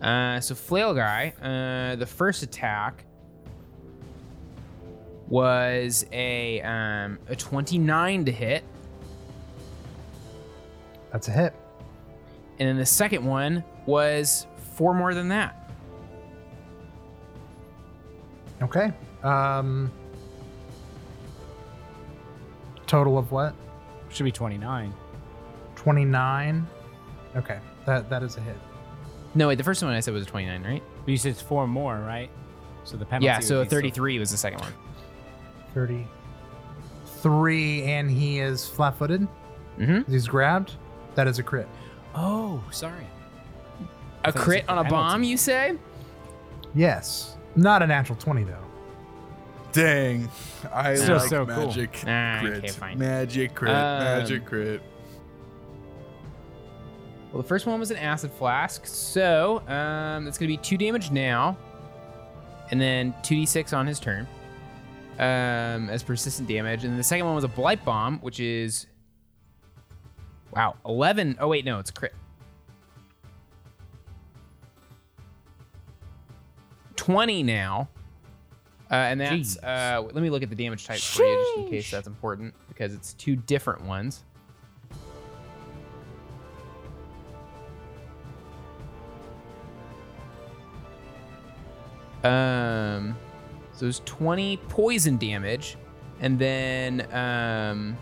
Uh, 0.01 0.41
so 0.41 0.55
flail 0.55 0.95
guy, 0.95 1.35
uh, 1.43 1.97
the 1.97 2.07
first 2.07 2.43
attack 2.43 3.05
was 5.31 6.05
a 6.13 6.61
um, 6.63 7.19
a 7.29 7.37
29 7.37 8.25
to 8.27 8.33
hit, 8.33 8.65
That's 11.13 11.29
a 11.29 11.31
hit. 11.31 11.55
and 12.59 12.69
then 12.69 12.77
the 12.77 12.85
second 12.87 13.25
one 13.25 13.65
was 13.87 14.47
four 14.75 14.93
more 14.93 15.15
than 15.15 15.29
that. 15.29 15.71
Okay. 18.63 18.93
Um. 19.23 19.91
Total 22.87 23.17
of 23.19 23.31
what? 23.33 23.55
Should 24.11 24.25
be 24.25 24.33
29. 24.33 24.93
Twenty 25.77 26.05
nine. 26.05 26.67
Okay, 27.37 27.59
that 27.87 28.11
that 28.11 28.23
is 28.23 28.37
a 28.37 28.41
hit. 28.41 28.57
No, 29.35 29.47
wait, 29.49 29.55
the 29.59 29.65
first 29.65 29.81
one 29.83 29.93
I 29.93 30.01
said 30.01 30.13
was 30.13 30.25
a 30.25 30.27
29, 30.27 30.63
right? 30.65 30.83
But 31.05 31.09
you 31.11 31.17
said 31.17 31.31
it's 31.31 31.41
four 31.41 31.69
more, 31.69 31.97
right? 32.01 32.29
So 32.83 32.97
the 32.97 33.05
penalty. 33.05 33.27
Yeah, 33.27 33.37
would 33.39 33.45
so 33.45 33.61
be 33.63 33.69
still- 33.69 33.79
33 33.79 34.19
was 34.19 34.31
the 34.33 34.37
second 34.37 34.61
one. 34.61 34.73
Thirty 35.75 36.07
three, 37.07 37.83
and 37.85 38.11
he 38.11 38.39
is 38.41 38.67
flat 38.67 38.97
footed. 38.97 39.27
Mm-hmm. 39.79 40.11
He's 40.11 40.27
grabbed. 40.29 40.73
That 41.15 41.27
is 41.29 41.39
a 41.39 41.43
crit. 41.43 41.69
Oh, 42.15 42.63
sorry. 42.71 43.07
A 44.25 44.33
thought 44.33 44.43
crit 44.43 44.61
said 44.63 44.71
on 44.71 44.79
a 44.79 44.85
penalty. 44.85 44.91
bomb, 45.13 45.23
you 45.23 45.37
say? 45.37 45.77
Yes. 46.75 47.37
Not 47.57 47.83
a 47.83 47.87
natural 47.87 48.19
twenty 48.19 48.45
though. 48.45 48.57
Dang. 49.73 50.29
I 50.73 50.95
Still 50.97 51.19
like 51.19 51.29
so 51.29 51.47
cool. 51.47 51.67
magic 51.67 52.03
Ah, 52.07 52.39
crit. 52.41 52.53
okay, 52.59 52.69
fine. 52.69 52.99
Magic 52.99 53.55
crit. 53.55 53.71
Um, 53.71 53.99
magic 54.05 54.45
crit. 54.45 54.83
Well, 57.33 57.41
the 57.43 57.47
first 57.49 57.67
one 57.67 57.79
was 57.79 57.93
an 57.93 57.97
acid 57.97 58.33
flask, 58.33 58.85
so 58.87 59.59
um, 59.69 60.25
that's 60.25 60.37
going 60.39 60.49
to 60.51 60.53
be 60.53 60.57
two 60.57 60.77
damage 60.77 61.13
now, 61.13 61.57
and 62.73 62.81
then 62.81 63.15
2d6 63.23 63.77
on 63.77 63.87
his 63.87 64.01
turn 64.01 64.27
um, 65.21 65.91
as 65.91 66.03
persistent 66.03 66.49
damage. 66.49 66.85
And 66.85 66.99
the 66.99 67.05
second 67.05 67.27
one 67.27 67.35
was 67.35 67.45
a 67.45 67.49
blight 67.49 67.85
bomb, 67.85 68.19
which 68.21 68.41
is. 68.41 68.87
Wow, 70.53 70.77
11. 70.85 71.37
Oh, 71.39 71.47
wait, 71.49 71.65
no, 71.65 71.79
it's 71.79 71.93
crit. 71.93 72.15
20 76.97 77.43
now. 77.45 77.89
Uh, 78.91 78.95
and 78.95 79.21
that's. 79.21 79.57
Uh, 79.59 80.03
let 80.03 80.17
me 80.17 80.31
look 80.31 80.43
at 80.43 80.51
the 80.51 80.57
damage 80.57 80.87
types 80.87 81.07
for 81.07 81.23
you 81.23 81.37
just 81.37 81.59
in 81.59 81.71
case 81.71 81.91
that's 81.91 82.09
important 82.09 82.55
because 82.69 82.93
it's 82.95 83.13
two 83.15 83.37
different 83.37 83.85
ones. 83.85 84.25
Um, 92.25 93.17
so 93.81 93.87
it's 93.87 94.03
20 94.05 94.59
poison 94.69 95.17
damage, 95.17 95.79
and 96.21 96.39
then 96.39 97.01
um, 97.15 97.97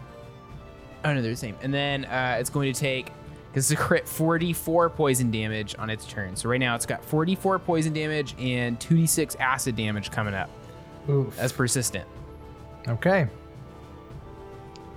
oh 1.05 1.15
no, 1.15 1.23
they're 1.23 1.31
the 1.31 1.37
same. 1.37 1.55
And 1.63 1.73
then 1.73 2.05
uh, 2.07 2.37
it's 2.41 2.51
going 2.51 2.73
to 2.73 2.79
take 2.79 3.13
because 3.49 3.71
it's 3.71 3.81
a 3.81 3.85
crit 3.85 4.09
44 4.09 4.91
poison 4.91 5.31
damage 5.31 5.77
on 5.79 5.89
its 5.89 6.05
turn. 6.05 6.35
So 6.35 6.49
right 6.49 6.59
now 6.59 6.75
it's 6.75 6.85
got 6.85 7.05
44 7.05 7.61
poison 7.61 7.93
damage 7.93 8.35
and 8.41 8.81
2d6 8.81 9.39
acid 9.39 9.77
damage 9.77 10.11
coming 10.11 10.35
up. 10.35 10.51
Oof. 11.09 11.37
That's 11.37 11.53
persistent. 11.53 12.09
Okay. 12.89 13.29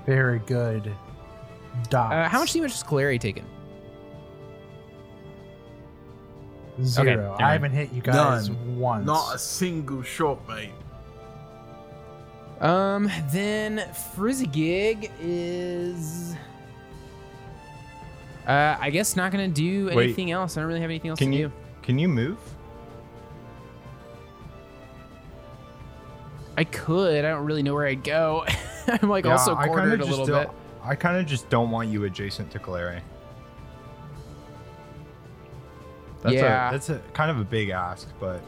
Very 0.08 0.40
good. 0.40 0.92
dots. 1.92 2.12
Uh, 2.12 2.28
how 2.28 2.40
much 2.40 2.54
damage 2.54 2.72
has 2.72 2.82
Calere 2.82 3.20
taken? 3.20 3.46
Zero. 6.84 7.34
Okay, 7.34 7.44
I 7.44 7.54
haven't 7.54 7.72
hit 7.72 7.92
you 7.92 8.02
guys 8.02 8.50
None. 8.50 8.80
once. 8.80 9.06
Not 9.06 9.36
a 9.36 9.40
single 9.40 10.02
shot, 10.04 10.40
mate. 10.48 10.72
Um, 12.60 13.10
then 13.32 13.84
Frizzigig 14.16 15.12
is. 15.20 16.36
Uh, 18.48 18.78
I 18.80 18.90
guess 18.90 19.16
not 19.16 19.32
gonna 19.32 19.48
do 19.48 19.88
Wait. 19.88 20.04
anything 20.06 20.32
else. 20.32 20.58
I 20.58 20.62
don't 20.62 20.68
really 20.68 20.82
have 20.82 20.90
anything 20.90 21.10
else 21.10 21.20
Can 21.20 21.32
to 21.32 21.38
you 21.38 21.48
do. 21.48 21.54
can 21.84 22.00
you 22.00 22.08
move? 22.08 22.38
I 26.58 26.64
could. 26.66 27.24
I 27.26 27.30
don't 27.30 27.46
really 27.46 27.64
know 27.64 27.74
where 27.74 27.88
I'd 27.88 28.04
go. 28.04 28.46
I'm 29.02 29.10
like 29.10 29.26
Yeah, 29.26 29.32
also 29.32 29.56
I 29.56 29.68
cornered 29.68 30.02
a 30.02 30.06
little 30.06 30.26
bit. 30.26 30.50
I 30.84 30.96
kind 30.96 31.18
of 31.18 31.26
just 31.26 31.50
don't 31.50 31.70
want 31.72 31.90
you 31.90 32.04
adjacent 32.06 32.52
to 32.52 32.60
Calere. 32.60 33.02
That's 36.22 36.36
Yeah. 36.36 36.70
a 36.70 36.72
that's 36.72 36.90
a 36.90 37.00
kind 37.14 37.32
of 37.32 37.40
a 37.40 37.44
big 37.44 37.70
ask, 37.70 38.08
but 38.20 38.42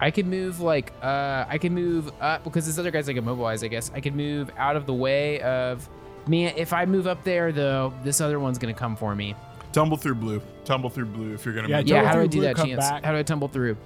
I 0.00 0.10
could 0.10 0.26
move 0.26 0.60
like 0.60 0.92
uh 1.02 1.44
I 1.48 1.58
could 1.58 1.72
move 1.72 2.10
up 2.20 2.44
because 2.44 2.66
this 2.66 2.78
other 2.78 2.90
guy's 2.90 3.06
like 3.08 3.16
immobilized, 3.16 3.64
I 3.64 3.68
guess. 3.68 3.90
I 3.94 4.00
could 4.00 4.14
move 4.14 4.50
out 4.56 4.76
of 4.76 4.86
the 4.86 4.94
way 4.94 5.40
of 5.42 5.88
me 6.26 6.46
if 6.46 6.72
I 6.72 6.84
move 6.86 7.06
up 7.06 7.22
there 7.24 7.52
though, 7.52 7.92
this 8.02 8.20
other 8.20 8.38
one's 8.40 8.58
gonna 8.58 8.74
come 8.74 8.96
for 8.96 9.14
me. 9.14 9.34
Tumble 9.72 9.96
through 9.96 10.14
blue. 10.16 10.40
Tumble 10.64 10.88
through 10.90 11.06
blue 11.06 11.34
if 11.34 11.44
you're 11.44 11.54
gonna 11.54 11.68
Yeah, 11.68 11.78
move. 11.78 11.88
Yeah, 11.88 12.04
how 12.06 12.14
do 12.14 12.20
I 12.20 12.26
do 12.26 12.38
blue, 12.38 12.46
that 12.46 12.56
chance? 12.56 12.78
back. 12.88 13.04
How 13.04 13.12
do 13.12 13.18
I 13.18 13.22
tumble 13.22 13.48
through? 13.48 13.76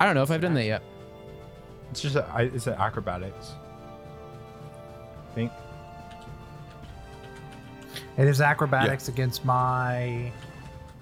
I 0.00 0.06
don't 0.06 0.14
know 0.14 0.22
if 0.22 0.30
I've 0.30 0.40
done 0.40 0.54
that 0.54 0.64
yet. 0.64 0.82
it's 1.90 2.00
just 2.00 2.16
a, 2.16 2.24
I, 2.32 2.42
it's 2.42 2.66
an 2.66 2.74
acrobatics. 2.74 3.52
I 5.30 5.34
think 5.34 5.52
It 8.16 8.26
is 8.26 8.40
acrobatics 8.40 9.08
against 9.08 9.44
my 9.44 10.32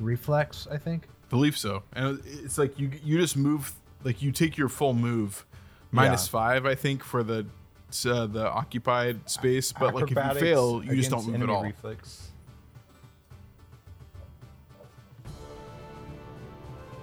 reflex, 0.00 0.66
I 0.70 0.78
think. 0.78 1.08
Believe 1.30 1.56
so. 1.56 1.82
And 1.92 2.20
it's 2.24 2.58
like 2.58 2.78
you 2.78 2.90
you 3.02 3.18
just 3.18 3.36
move 3.36 3.72
like 4.04 4.22
you 4.22 4.30
take 4.32 4.56
your 4.56 4.68
full 4.68 4.94
move 4.94 5.44
minus 5.90 6.26
Yeah. 6.26 6.30
five, 6.30 6.66
I 6.66 6.74
think, 6.74 7.02
for 7.02 7.22
the 7.22 7.46
uh, 8.06 8.26
the 8.26 8.48
occupied 8.50 9.28
space. 9.28 9.72
But 9.72 9.94
like 9.94 10.04
if 10.04 10.10
you 10.10 10.40
fail, 10.40 10.84
you 10.84 10.94
just 10.96 11.10
don't 11.10 11.26
move 11.26 11.42
at 11.42 11.48
all. 11.50 11.62
Reflex. 11.62 12.28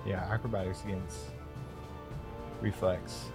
Yeah, 0.06 0.28
acrobatics 0.32 0.84
against 0.84 1.18
reflex. 2.62 3.26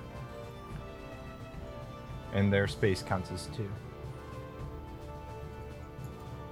And 2.35 2.53
their 2.53 2.67
space 2.69 3.03
counts 3.03 3.31
as 3.31 3.49
two. 3.57 3.69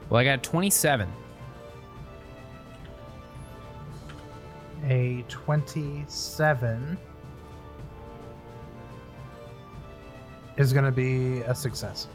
Well 0.08 0.20
I 0.20 0.24
got 0.24 0.42
27. 0.42 1.08
A 4.87 5.25
27 5.29 6.96
is 10.57 10.72
going 10.72 10.85
to 10.85 10.92
be 10.92 11.40
a 11.40 11.55
success. 11.55 12.09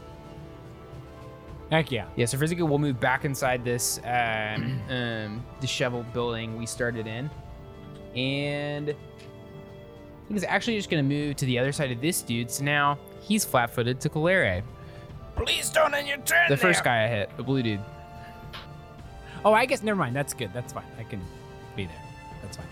Heck 1.70 1.90
yeah. 1.90 2.06
Yeah, 2.16 2.26
so 2.26 2.36
Frizzigig 2.38 2.64
will 2.64 2.78
move 2.78 3.00
back 3.00 3.24
inside 3.24 3.64
this 3.64 3.98
um, 4.04 4.80
um, 4.90 5.44
disheveled 5.60 6.12
building 6.12 6.58
we 6.58 6.66
started 6.66 7.06
in. 7.06 7.30
And 8.14 8.94
he's 10.28 10.44
actually 10.44 10.76
just 10.76 10.90
going 10.90 11.08
to 11.08 11.14
move 11.14 11.36
to 11.36 11.46
the 11.46 11.58
other 11.58 11.72
side 11.72 11.90
of 11.90 12.00
this 12.00 12.20
dude. 12.22 12.50
So 12.50 12.64
now 12.64 12.98
he's 13.20 13.44
flat 13.44 13.70
footed 13.70 14.00
to 14.00 14.08
Calere. 14.08 14.62
Please 15.34 15.70
don't 15.70 15.94
end 15.94 16.08
your 16.08 16.18
turn. 16.18 16.50
The 16.50 16.56
first 16.56 16.84
guy 16.84 17.04
I 17.04 17.08
hit, 17.08 17.34
the 17.36 17.42
blue 17.42 17.62
dude. 17.62 17.80
Oh, 19.44 19.52
I 19.52 19.64
guess 19.66 19.82
never 19.82 19.98
mind. 19.98 20.14
That's 20.14 20.34
good. 20.34 20.52
That's 20.52 20.72
fine. 20.72 20.84
I 20.98 21.04
can 21.04 21.22
be 21.74 21.86
there. 21.86 22.01
That's 22.42 22.56
fine. 22.56 22.66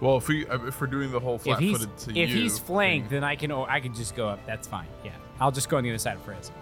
Well, 0.00 0.16
if 0.16 0.28
we 0.28 0.46
if 0.46 0.80
we're 0.80 0.86
doing 0.86 1.10
the 1.10 1.20
whole 1.20 1.36
If 1.36 1.42
flat 1.42 1.60
he's 1.60 1.78
footed 1.78 1.98
to 1.98 2.10
if 2.10 2.30
you, 2.30 2.36
he's 2.36 2.58
flanked, 2.58 3.10
then 3.10 3.24
I 3.24 3.34
can 3.36 3.50
oh, 3.50 3.64
I 3.68 3.80
can 3.80 3.94
just 3.94 4.14
go 4.14 4.28
up. 4.28 4.44
That's 4.46 4.66
fine. 4.68 4.86
Yeah, 5.04 5.12
I'll 5.40 5.50
just 5.50 5.68
go 5.68 5.76
on 5.76 5.82
the 5.84 5.90
other 5.90 5.98
side 5.98 6.16
of 6.16 6.22
Frizz. 6.22 6.52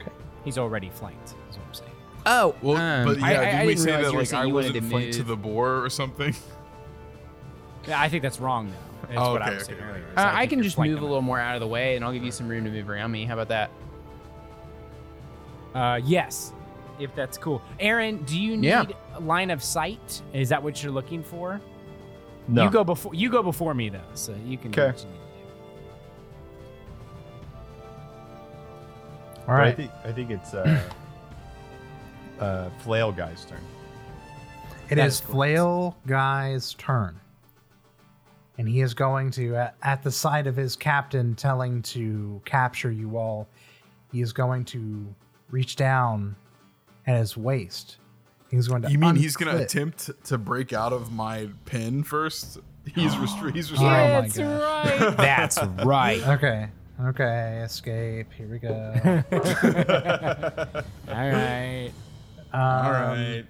Okay. 0.00 0.12
He's 0.44 0.58
already 0.58 0.90
flanked. 0.90 1.34
Is 1.50 1.56
what 1.58 1.66
I'm 1.66 1.74
saying. 1.74 1.90
Oh, 2.26 2.54
Well, 2.62 2.76
um, 2.76 3.04
but 3.06 3.18
yeah, 3.18 3.26
I, 3.26 3.30
I, 3.30 3.32
did 3.32 3.54
I 3.54 3.66
we 3.66 3.74
didn't 3.74 3.84
say 3.84 3.90
that 4.02 4.12
like 4.14 4.32
I 4.32 4.44
you 4.44 4.54
wanted 4.54 4.66
wasn't 4.68 4.74
to 4.74 4.90
flanked 4.90 5.12
to 5.14 5.22
the 5.22 5.36
boar 5.36 5.84
or 5.84 5.90
something? 5.90 6.34
Yeah, 7.86 7.98
I 8.02 8.10
think 8.10 8.22
that's 8.22 8.38
wrong 8.38 8.66
though. 8.68 9.06
That's 9.08 9.18
Oh, 9.18 9.32
what 9.32 9.40
I 9.40 9.46
okay, 9.46 9.54
was 9.56 9.64
saying 9.66 9.78
okay, 9.78 9.88
earlier. 9.88 10.02
is 10.08 10.18
Uh, 10.18 10.30
I 10.30 10.40
think 10.40 10.50
can 10.50 10.62
just 10.62 10.76
move 10.76 10.98
a 10.98 11.00
little 11.00 11.22
more 11.22 11.40
out 11.40 11.54
of 11.54 11.60
the 11.60 11.66
way, 11.66 11.96
and 11.96 12.04
I'll 12.04 12.12
give 12.12 12.22
you 12.22 12.32
some 12.32 12.46
room 12.46 12.64
to 12.64 12.70
move 12.70 12.90
around 12.90 13.12
me. 13.12 13.24
How 13.24 13.32
about 13.38 13.48
that? 13.48 13.70
Uh, 15.74 16.00
yes, 16.04 16.52
if 16.98 17.14
that's 17.14 17.38
cool. 17.38 17.62
Aaron, 17.80 18.22
do 18.24 18.38
you 18.40 18.56
need 18.56 18.68
Yeah. 18.68 18.84
line 19.20 19.50
of 19.50 19.62
sight? 19.62 20.22
Is 20.32 20.48
that 20.48 20.62
what 20.62 20.82
you're 20.82 20.92
looking 20.92 21.22
for? 21.22 21.60
No. 22.48 22.64
You 22.64 22.70
go 22.70 22.84
before. 22.84 23.14
You 23.14 23.30
go 23.30 23.42
before 23.42 23.74
me 23.74 23.88
though, 23.90 24.00
so 24.14 24.34
you 24.44 24.56
can. 24.58 24.70
do 24.70 24.80
Okay. 24.80 24.90
what 24.92 25.00
you 25.04 25.10
need 25.10 25.16
to 25.16 25.22
do. 25.22 25.28
All 29.48 29.54
But 29.56 29.66
I 29.66 29.72
think 29.72 29.90
I 30.04 30.12
think 30.12 30.30
it's 30.30 30.54
uh 30.54 30.80
uh 32.40 32.70
flail 32.80 33.12
guy's 33.12 33.44
turn. 33.44 33.60
It 34.90 34.96
That 34.96 35.06
is 35.06 35.14
is 35.14 35.20
correct. 35.20 35.32
Flail 35.32 35.96
Guy's 36.06 36.74
turn. 36.74 37.20
And 38.56 38.66
he 38.68 38.80
is 38.80 38.92
going 38.92 39.30
to, 39.32 39.54
at, 39.54 39.76
at 39.82 40.02
the 40.02 40.10
sight 40.10 40.46
of 40.48 40.56
his 40.56 40.74
captain 40.74 41.34
telling 41.36 41.80
to 41.82 42.40
capture 42.44 42.90
you 42.90 43.16
all, 43.16 43.46
he 44.10 44.20
is 44.20 44.32
going 44.32 44.64
to 44.66 45.06
reach 45.50 45.76
down 45.76 46.34
at 47.08 47.18
his 47.18 47.36
waist. 47.36 47.96
He's 48.50 48.68
going 48.68 48.82
to. 48.82 48.90
You 48.90 48.98
mean 48.98 49.16
he's 49.16 49.36
gonna 49.36 49.56
attempt 49.56 50.10
to 50.26 50.38
break 50.38 50.72
out 50.72 50.92
of 50.92 51.10
my 51.12 51.48
pin 51.64 52.02
first? 52.04 52.58
He's 52.94 53.14
restri- 53.16 53.54
he's 53.54 53.68
Oh 53.70 53.72
restrained. 53.72 54.36
my 54.36 54.98
gosh. 55.08 55.16
That's 55.18 55.58
right. 55.84 56.22
Okay. 56.26 56.68
Okay. 57.04 57.60
Escape. 57.64 58.32
Here 58.32 58.48
we 58.48 58.58
go. 58.58 58.70
All 61.08 61.14
right. 61.14 61.90
Um, 62.52 62.60
All 62.60 62.92
right. 62.92 63.44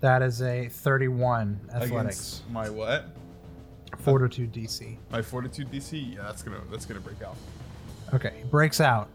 That 0.00 0.22
is 0.22 0.42
a 0.42 0.68
31 0.68 1.60
athletics. 1.72 1.90
Against 1.92 2.50
my 2.50 2.68
what? 2.68 3.06
Fortitude 3.98 4.52
DC. 4.52 4.96
My 5.10 5.22
fortitude 5.22 5.70
DC. 5.70 6.14
Yeah, 6.16 6.22
that's 6.22 6.42
gonna 6.42 6.60
that's 6.70 6.86
gonna 6.86 7.00
break 7.00 7.22
out. 7.22 7.36
Okay, 8.14 8.32
he 8.38 8.44
breaks 8.48 8.80
out. 8.80 9.08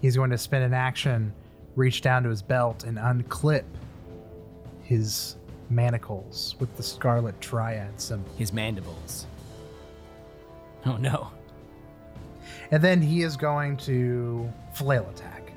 He's 0.00 0.16
going 0.16 0.30
to 0.30 0.38
spin 0.38 0.62
an 0.62 0.74
action, 0.74 1.32
reach 1.76 2.00
down 2.00 2.24
to 2.24 2.30
his 2.30 2.42
belt, 2.42 2.84
and 2.84 2.98
unclip 2.98 3.64
his 4.82 5.36
manacles 5.70 6.56
with 6.58 6.74
the 6.76 6.82
scarlet 6.82 7.40
triad 7.40 8.00
symbol. 8.00 8.30
His 8.36 8.52
mandibles. 8.52 9.26
Oh 10.84 10.96
no. 10.96 11.30
And 12.70 12.82
then 12.82 13.00
he 13.00 13.22
is 13.22 13.36
going 13.36 13.76
to 13.78 14.52
flail 14.74 15.08
attack. 15.10 15.52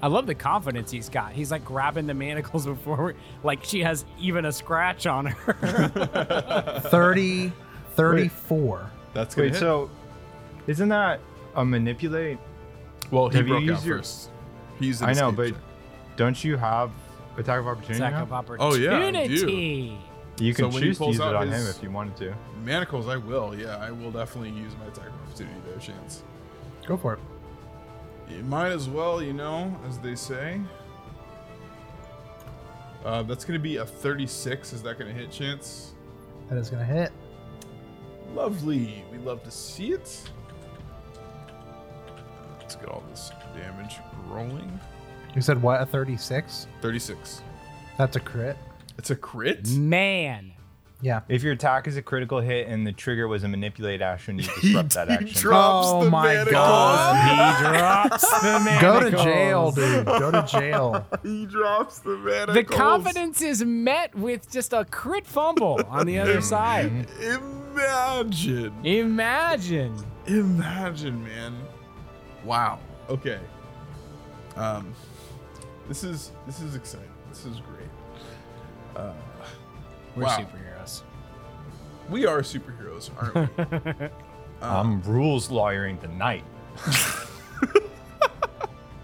I 0.00 0.06
love 0.06 0.26
the 0.26 0.34
confidence 0.34 0.90
he's 0.90 1.08
got. 1.08 1.32
He's 1.32 1.50
like 1.50 1.64
grabbing 1.64 2.06
the 2.06 2.14
manacles 2.14 2.66
before, 2.66 3.14
like 3.42 3.64
she 3.64 3.80
has 3.80 4.04
even 4.20 4.44
a 4.44 4.52
scratch 4.52 5.06
on 5.06 5.26
her. 5.26 6.80
30, 6.84 7.52
34. 7.94 8.90
That's 9.12 9.34
gonna 9.34 9.46
Wait, 9.46 9.52
hit. 9.54 9.58
so 9.58 9.90
isn't 10.66 10.88
that 10.90 11.20
a 11.56 11.64
manipulate? 11.64 12.38
Well, 13.10 13.28
he 13.28 13.36
have 13.38 13.46
you 13.46 13.52
broke 13.54 13.62
out 13.64 13.66
used 13.68 13.86
your- 13.86 13.98
first. 13.98 14.30
He's 14.78 15.02
I 15.02 15.12
know, 15.12 15.32
but 15.32 15.54
don't 16.16 16.42
you 16.44 16.56
have 16.56 16.90
attack 17.36 17.58
of 17.60 17.66
opportunity? 17.66 17.96
Attack 18.04 18.28
now? 18.30 18.38
of 18.38 18.56
Oh, 18.60 18.74
yeah, 18.74 18.96
I 18.98 19.10
do. 19.10 19.18
opportunity. 19.18 19.98
You 20.40 20.54
can 20.54 20.64
So 20.66 20.68
when 20.74 20.82
he 20.84 20.88
choose 20.90 20.96
to 20.98 21.02
pulls 21.04 21.16
use 21.16 21.20
it 21.20 21.26
out 21.26 21.34
on 21.34 21.48
him 21.48 21.66
if 21.66 21.82
you 21.82 21.90
wanted 21.90 22.16
to. 22.18 22.34
manacles. 22.64 23.08
I 23.08 23.16
will. 23.16 23.54
Yeah, 23.58 23.76
I 23.78 23.90
will 23.90 24.12
definitely 24.12 24.50
use 24.50 24.72
my 24.78 24.86
attack 24.86 25.08
of 25.08 25.14
opportunity 25.26 25.60
there, 25.66 25.78
chance. 25.78 26.22
Go 26.86 26.96
for 26.96 27.14
it. 27.14 27.20
You 28.30 28.44
might 28.44 28.70
as 28.70 28.88
well, 28.88 29.20
you 29.22 29.32
know, 29.32 29.74
as 29.88 29.98
they 29.98 30.14
say. 30.14 30.60
Uh, 33.04 33.22
that's 33.22 33.44
gonna 33.44 33.58
be 33.58 33.76
a 33.76 33.84
36. 33.86 34.72
Is 34.72 34.82
that 34.82 34.98
gonna 34.98 35.12
hit, 35.12 35.30
chance? 35.30 35.92
That 36.48 36.58
is 36.58 36.70
going 36.70 36.86
to 36.86 36.92
hit. 36.92 37.12
Lovely. 38.34 39.04
We 39.12 39.18
love 39.18 39.42
to 39.44 39.50
see 39.50 39.92
it. 39.92 40.30
Let's 42.68 42.76
get 42.76 42.90
all 42.90 43.02
this 43.08 43.32
damage 43.56 43.96
rolling. 44.26 44.78
You 45.34 45.40
said 45.40 45.62
what? 45.62 45.80
A 45.80 45.86
36? 45.86 46.66
36. 46.82 47.40
That's 47.96 48.16
a 48.16 48.20
crit. 48.20 48.58
It's 48.98 49.08
a 49.08 49.16
crit. 49.16 49.66
Man. 49.70 50.52
Yeah. 51.00 51.22
If 51.30 51.42
your 51.42 51.54
attack 51.54 51.86
is 51.86 51.96
a 51.96 52.02
critical 52.02 52.40
hit 52.40 52.68
and 52.68 52.86
the 52.86 52.92
trigger 52.92 53.26
was 53.26 53.42
a 53.42 53.48
manipulate 53.48 54.02
action, 54.02 54.36
you 54.38 54.44
disrupt 54.60 54.90
that 54.92 55.08
he 55.08 55.14
action. 55.14 55.40
drops 55.40 55.86
Oh 55.88 56.04
the 56.04 56.10
my 56.10 56.26
manacles. 56.44 56.52
He 57.64 57.70
drops 57.70 58.40
the 58.42 58.60
manacles. 58.62 58.82
Go 58.82 59.10
to 59.10 59.24
jail, 59.24 59.72
dude. 59.72 60.04
Go 60.04 60.30
to 60.30 60.46
jail. 60.46 61.06
He 61.22 61.46
drops 61.46 62.00
the 62.00 62.18
manacles. 62.18 62.54
The 62.54 62.64
confidence 62.64 63.40
is 63.40 63.64
met 63.64 64.14
with 64.14 64.50
just 64.52 64.74
a 64.74 64.84
crit 64.84 65.26
fumble 65.26 65.80
on 65.88 66.06
the 66.06 66.18
other 66.18 66.42
side. 66.42 67.08
Imagine. 67.22 68.74
Imagine. 68.84 70.04
Imagine, 70.26 71.24
man. 71.24 71.54
Wow. 72.48 72.78
Okay. 73.10 73.38
Um, 74.56 74.94
this 75.86 76.02
is 76.02 76.32
this 76.46 76.60
is 76.60 76.74
exciting. 76.74 77.10
This 77.28 77.44
is 77.44 77.60
great. 77.60 77.90
Uh, 78.96 79.12
We're 80.16 80.24
Wow. 80.24 80.38
superheroes. 80.38 81.02
we 82.08 82.24
are 82.24 82.40
superheroes, 82.40 83.10
aren't 83.20 84.00
we? 84.00 84.08
I'm 84.62 85.02
rules 85.02 85.50
lawyering 85.50 85.98
tonight. 85.98 86.44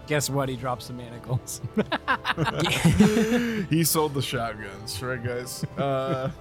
Guess 0.07 0.31
what? 0.31 0.49
He 0.49 0.55
drops 0.55 0.87
the 0.87 0.93
manacles. 0.93 1.61
he 3.69 3.83
sold 3.83 4.15
the 4.15 4.21
shotguns, 4.23 4.99
right, 5.03 5.23
guys? 5.23 5.63
Uh, 5.77 6.31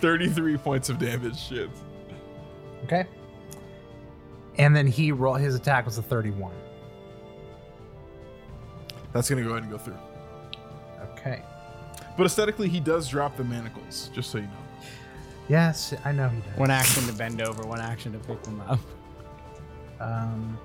Thirty-three 0.00 0.56
points 0.58 0.88
of 0.88 0.98
damage. 0.98 1.38
Shit. 1.38 1.70
Okay. 2.84 3.06
And 4.60 4.76
then 4.76 4.86
he 4.86 5.10
roll 5.10 5.34
his 5.34 5.54
attack 5.54 5.86
was 5.86 5.96
a 5.96 6.02
31. 6.02 6.52
That's 9.12 9.28
gonna 9.28 9.42
go 9.42 9.50
ahead 9.50 9.62
and 9.62 9.72
go 9.72 9.78
through. 9.78 9.96
Okay. 11.12 11.42
But 12.16 12.26
aesthetically, 12.26 12.68
he 12.68 12.78
does 12.78 13.08
drop 13.08 13.36
the 13.36 13.44
manacles, 13.44 14.10
just 14.14 14.30
so 14.30 14.38
you 14.38 14.44
know. 14.44 14.50
Yes, 15.48 15.94
I 16.04 16.12
know 16.12 16.28
he 16.28 16.40
does. 16.40 16.58
one 16.58 16.70
action 16.70 17.04
to 17.06 17.12
bend 17.14 17.40
over, 17.40 17.62
one 17.66 17.80
action 17.80 18.12
to 18.12 18.18
pick 18.18 18.42
them 18.42 18.60
up. 18.68 18.78
um 20.00 20.58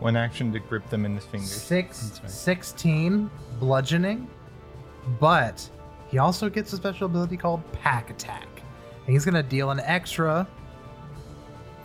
One 0.00 0.16
action 0.16 0.52
to 0.52 0.58
grip 0.58 0.88
them 0.90 1.04
in 1.04 1.14
his 1.14 1.24
fingers. 1.24 1.52
six, 1.52 2.20
16 2.26 3.30
bludgeoning, 3.60 4.28
but 5.20 5.68
he 6.08 6.18
also 6.18 6.48
gets 6.48 6.72
a 6.72 6.76
special 6.76 7.06
ability 7.06 7.36
called 7.36 7.60
Pack 7.72 8.10
Attack. 8.10 8.46
And 9.04 9.12
he's 9.12 9.24
going 9.24 9.34
to 9.34 9.42
deal 9.42 9.70
an 9.70 9.80
extra 9.80 10.46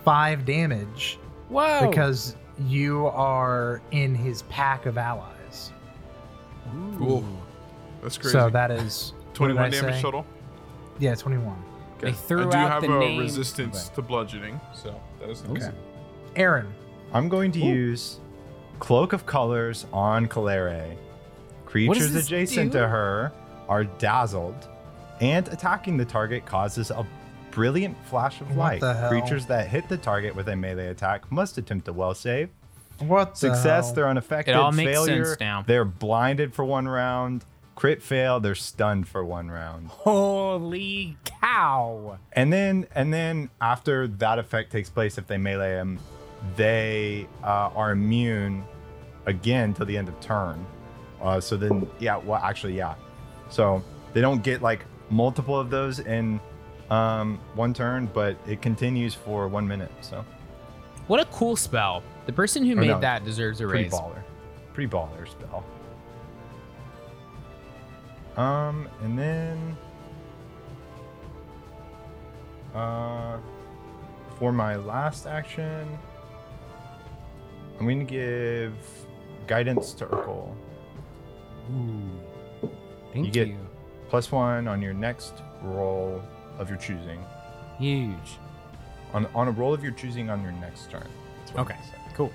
five 0.04 0.44
damage 0.44 1.18
Whoa. 1.52 1.88
because 1.88 2.36
you 2.66 3.06
are 3.08 3.80
in 3.90 4.14
his 4.14 4.42
pack 4.42 4.86
of 4.86 4.98
allies. 4.98 5.72
Cool. 6.98 7.24
That's 8.02 8.18
crazy. 8.18 8.32
So 8.32 8.50
that 8.50 8.70
is 8.70 9.12
twenty-one 9.34 9.70
damage 9.70 9.94
say? 9.96 10.02
total. 10.02 10.26
Yeah, 10.98 11.14
21. 11.14 11.56
They 12.00 12.08
Okay. 12.08 12.16
threw 12.16 12.48
I 12.48 12.50
do 12.50 12.56
out 12.56 12.70
have 12.70 12.82
the 12.82 12.96
a 12.96 12.98
name- 13.00 13.18
resistance 13.18 13.88
to 13.90 14.02
bludgeoning, 14.02 14.60
so 14.74 15.00
that 15.20 15.30
is 15.30 15.42
nice. 15.44 15.64
Okay. 15.64 15.74
Aaron. 16.36 16.72
I'm 17.12 17.28
going 17.28 17.50
to 17.52 17.60
use 17.60 18.20
Cloak 18.78 19.12
of 19.12 19.26
Colors 19.26 19.86
on 19.92 20.26
Calere. 20.28 20.96
Creatures 21.66 22.14
adjacent 22.14 22.72
do? 22.72 22.78
to 22.80 22.88
her 22.88 23.32
are 23.68 23.84
dazzled, 23.84 24.68
and 25.20 25.46
attacking 25.48 25.96
the 25.96 26.04
target 26.04 26.44
causes 26.46 26.90
a 26.90 27.06
brilliant 27.52 27.96
flash 28.06 28.40
of 28.40 28.48
What 28.50 28.58
light. 28.58 28.80
the 28.80 28.94
hell? 28.94 29.08
Creatures 29.10 29.46
that 29.46 29.68
hit 29.68 29.88
the 29.88 29.96
target 29.96 30.34
with 30.34 30.48
a 30.48 30.56
melee 30.56 30.88
attack 30.88 31.30
must 31.30 31.56
attempt 31.58 31.86
a 31.88 31.92
well 31.92 32.14
save. 32.14 32.48
What 32.98 33.30
the 33.32 33.36
Success, 33.38 33.86
hell? 33.86 33.94
they're 33.94 34.08
unaffected. 34.08 34.54
It 34.54 34.58
all 34.58 34.72
makes 34.72 34.90
Failure, 34.92 35.24
sense 35.24 35.40
now. 35.40 35.64
they're 35.66 35.84
blinded 35.84 36.54
for 36.54 36.64
one 36.64 36.86
round. 36.88 37.44
Crit 37.74 38.02
fail, 38.02 38.38
they're 38.38 38.54
stunned 38.54 39.08
for 39.08 39.24
one 39.24 39.50
round. 39.50 39.88
Holy 39.88 41.16
cow! 41.24 42.18
And 42.32 42.52
then, 42.52 42.86
and 42.94 43.12
then 43.12 43.48
after 43.60 44.06
that 44.06 44.38
effect 44.38 44.70
takes 44.70 44.90
place, 44.90 45.16
if 45.18 45.26
they 45.26 45.38
melee 45.38 45.70
him, 45.76 45.98
they 46.56 47.26
uh, 47.42 47.70
are 47.74 47.92
immune 47.92 48.64
again 49.26 49.72
till 49.74 49.86
the 49.86 49.96
end 49.96 50.08
of 50.08 50.20
turn. 50.20 50.64
Uh, 51.20 51.40
so 51.40 51.56
then, 51.56 51.88
yeah, 51.98 52.16
well, 52.18 52.40
actually, 52.42 52.76
yeah. 52.76 52.94
So 53.48 53.82
they 54.12 54.20
don't 54.20 54.42
get 54.42 54.60
like 54.60 54.84
multiple 55.08 55.58
of 55.58 55.70
those 55.70 55.98
in 56.00 56.40
um, 56.92 57.38
one 57.54 57.72
turn, 57.74 58.06
but 58.12 58.36
it 58.46 58.60
continues 58.62 59.14
for 59.14 59.48
one 59.48 59.66
minute. 59.66 59.90
So 60.00 60.24
What 61.06 61.20
a 61.20 61.24
cool 61.26 61.56
spell. 61.56 62.02
The 62.26 62.32
person 62.32 62.64
who 62.64 62.72
Or 62.72 62.76
made 62.80 62.88
no, 62.88 63.00
that 63.00 63.24
deserves 63.24 63.60
a 63.60 63.66
raise. 63.66 63.72
pretty 63.72 63.84
raise. 63.90 63.92
baller, 64.00 64.22
pretty 64.74 64.90
baller 64.90 65.28
spell. 65.28 65.64
Um, 68.36 68.88
and 69.02 69.18
then, 69.18 69.76
uh, 72.74 73.38
for 74.38 74.52
my 74.52 74.76
last 74.76 75.26
action, 75.26 75.86
I'm 77.78 77.84
going 77.86 77.98
to 78.06 78.10
give 78.10 78.72
guidance 79.46 79.92
to 79.94 80.06
Urkel. 80.06 80.54
Thank 83.12 83.26
You 83.26 83.32
get- 83.32 83.48
Plus 84.08 84.30
one 84.30 84.68
on 84.68 84.82
your 84.82 84.92
next 84.94 85.32
roll 85.62 86.22
of 86.62 86.70
your 86.70 86.78
choosing. 86.78 87.24
huge. 87.78 88.38
On 89.12 89.26
on 89.34 89.48
a 89.48 89.50
roll 89.50 89.74
of 89.74 89.82
your 89.82 89.92
choosing 89.92 90.30
on 90.30 90.42
your 90.42 90.52
next 90.52 90.90
turn. 90.90 91.06
That's 91.38 91.52
what 91.52 91.60
I'm 91.60 91.66
Okay, 91.66 91.76
cool. 92.14 92.32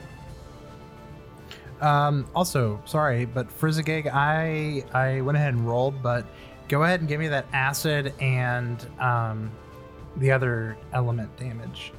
Um, 1.82 2.28
also, 2.36 2.82
sorry, 2.86 3.26
but 3.26 3.52
Frizzigig, 3.52 4.08
I 4.08 4.84
I 4.94 5.22
went 5.22 5.38
ahead 5.38 5.54
and 5.54 5.68
rolled, 5.68 6.02
but 6.04 6.26
go 6.68 6.84
ahead 6.84 7.00
and 7.00 7.10
give 7.10 7.20
me 7.20 7.28
that 7.30 7.46
acid 7.54 8.14
and 8.20 8.86
um, 9.00 9.52
the 10.18 10.32
other 10.32 10.78
element 10.94 11.36
damage 11.38 11.94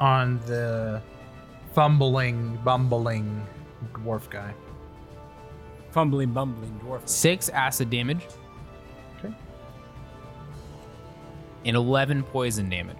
on 0.00 0.38
the 0.46 1.02
fumbling, 1.74 2.58
bumbling 2.64 3.46
dwarf 3.94 4.28
guy. 4.30 4.54
Fumbling, 5.90 6.32
bumbling 6.32 6.78
dwarf. 6.84 7.08
Six 7.08 7.48
acid 7.48 7.90
damage. 7.90 8.26
And 11.68 11.76
11 11.76 12.22
poison 12.24 12.68
damage. 12.68 12.96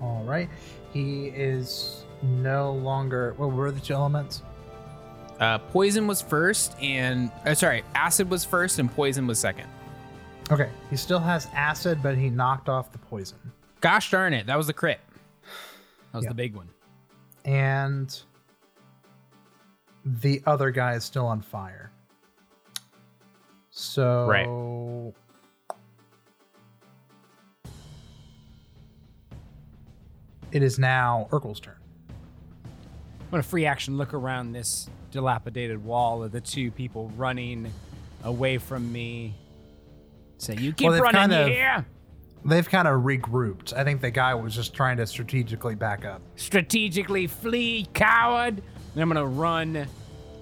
All 0.00 0.24
right, 0.24 0.48
he 0.92 1.26
is 1.28 2.04
no 2.22 2.72
longer. 2.72 3.34
What 3.36 3.52
were 3.52 3.70
the 3.70 3.80
two 3.80 3.94
elements? 3.94 4.42
Uh, 5.38 5.58
poison 5.58 6.06
was 6.06 6.20
first, 6.20 6.74
and 6.80 7.30
uh, 7.46 7.54
sorry, 7.54 7.84
acid 7.94 8.28
was 8.30 8.44
first, 8.44 8.78
and 8.78 8.90
poison 8.92 9.26
was 9.26 9.38
second. 9.38 9.68
Okay, 10.50 10.70
he 10.90 10.96
still 10.96 11.18
has 11.20 11.48
acid, 11.54 12.02
but 12.02 12.16
he 12.16 12.30
knocked 12.30 12.68
off 12.68 12.90
the 12.92 12.98
poison. 12.98 13.38
Gosh 13.80 14.10
darn 14.10 14.32
it, 14.34 14.46
that 14.46 14.56
was 14.56 14.66
the 14.66 14.72
crit. 14.72 15.00
That 16.12 16.18
was 16.18 16.26
the 16.26 16.34
big 16.34 16.54
one. 16.54 16.68
and 17.44 18.20
the 20.04 20.42
other 20.46 20.70
guy 20.70 20.94
is 20.94 21.04
still 21.04 21.26
on 21.26 21.40
fire. 21.40 21.90
So 23.70 24.26
right. 24.26 24.46
it 30.52 30.62
is 30.62 30.78
now 30.78 31.28
Urkel's 31.30 31.60
turn. 31.60 31.76
I'm 32.58 33.30
gonna 33.30 33.42
free 33.42 33.64
action 33.64 33.96
look 33.96 34.12
around 34.12 34.52
this 34.52 34.90
dilapidated 35.10 35.82
wall 35.82 36.22
of 36.22 36.32
the 36.32 36.40
two 36.40 36.70
people 36.70 37.10
running 37.16 37.72
away 38.24 38.58
from 38.58 38.92
me. 38.92 39.34
Say, 40.38 40.56
you 40.56 40.72
keep 40.72 40.88
Well, 40.90 41.00
running 41.00 41.12
kind 41.12 41.32
of- 41.32 41.48
here. 41.48 41.86
They've 42.44 42.68
kind 42.68 42.88
of 42.88 43.02
regrouped. 43.02 43.72
I 43.72 43.84
think 43.84 44.00
the 44.00 44.10
guy 44.10 44.34
was 44.34 44.52
just 44.54 44.74
trying 44.74 44.96
to 44.96 45.06
strategically 45.06 45.76
back 45.76 46.04
up. 46.04 46.20
Strategically 46.34 47.28
flee, 47.28 47.86
coward. 47.94 48.62
And 48.94 49.02
I'm 49.02 49.08
gonna 49.08 49.26
run 49.26 49.86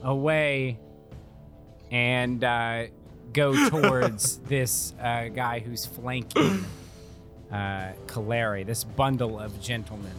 away 0.03 0.79
and 1.91 2.43
uh, 2.43 2.85
go 3.33 3.69
towards 3.69 4.39
this 4.39 4.95
uh, 5.01 5.29
guy 5.29 5.61
who's 5.61 5.87
flanking 5.87 6.65
uh, 7.53 7.93
Calere, 8.07 8.65
this 8.65 8.85
bundle 8.85 9.39
of 9.39 9.61
gentlemen. 9.61 10.13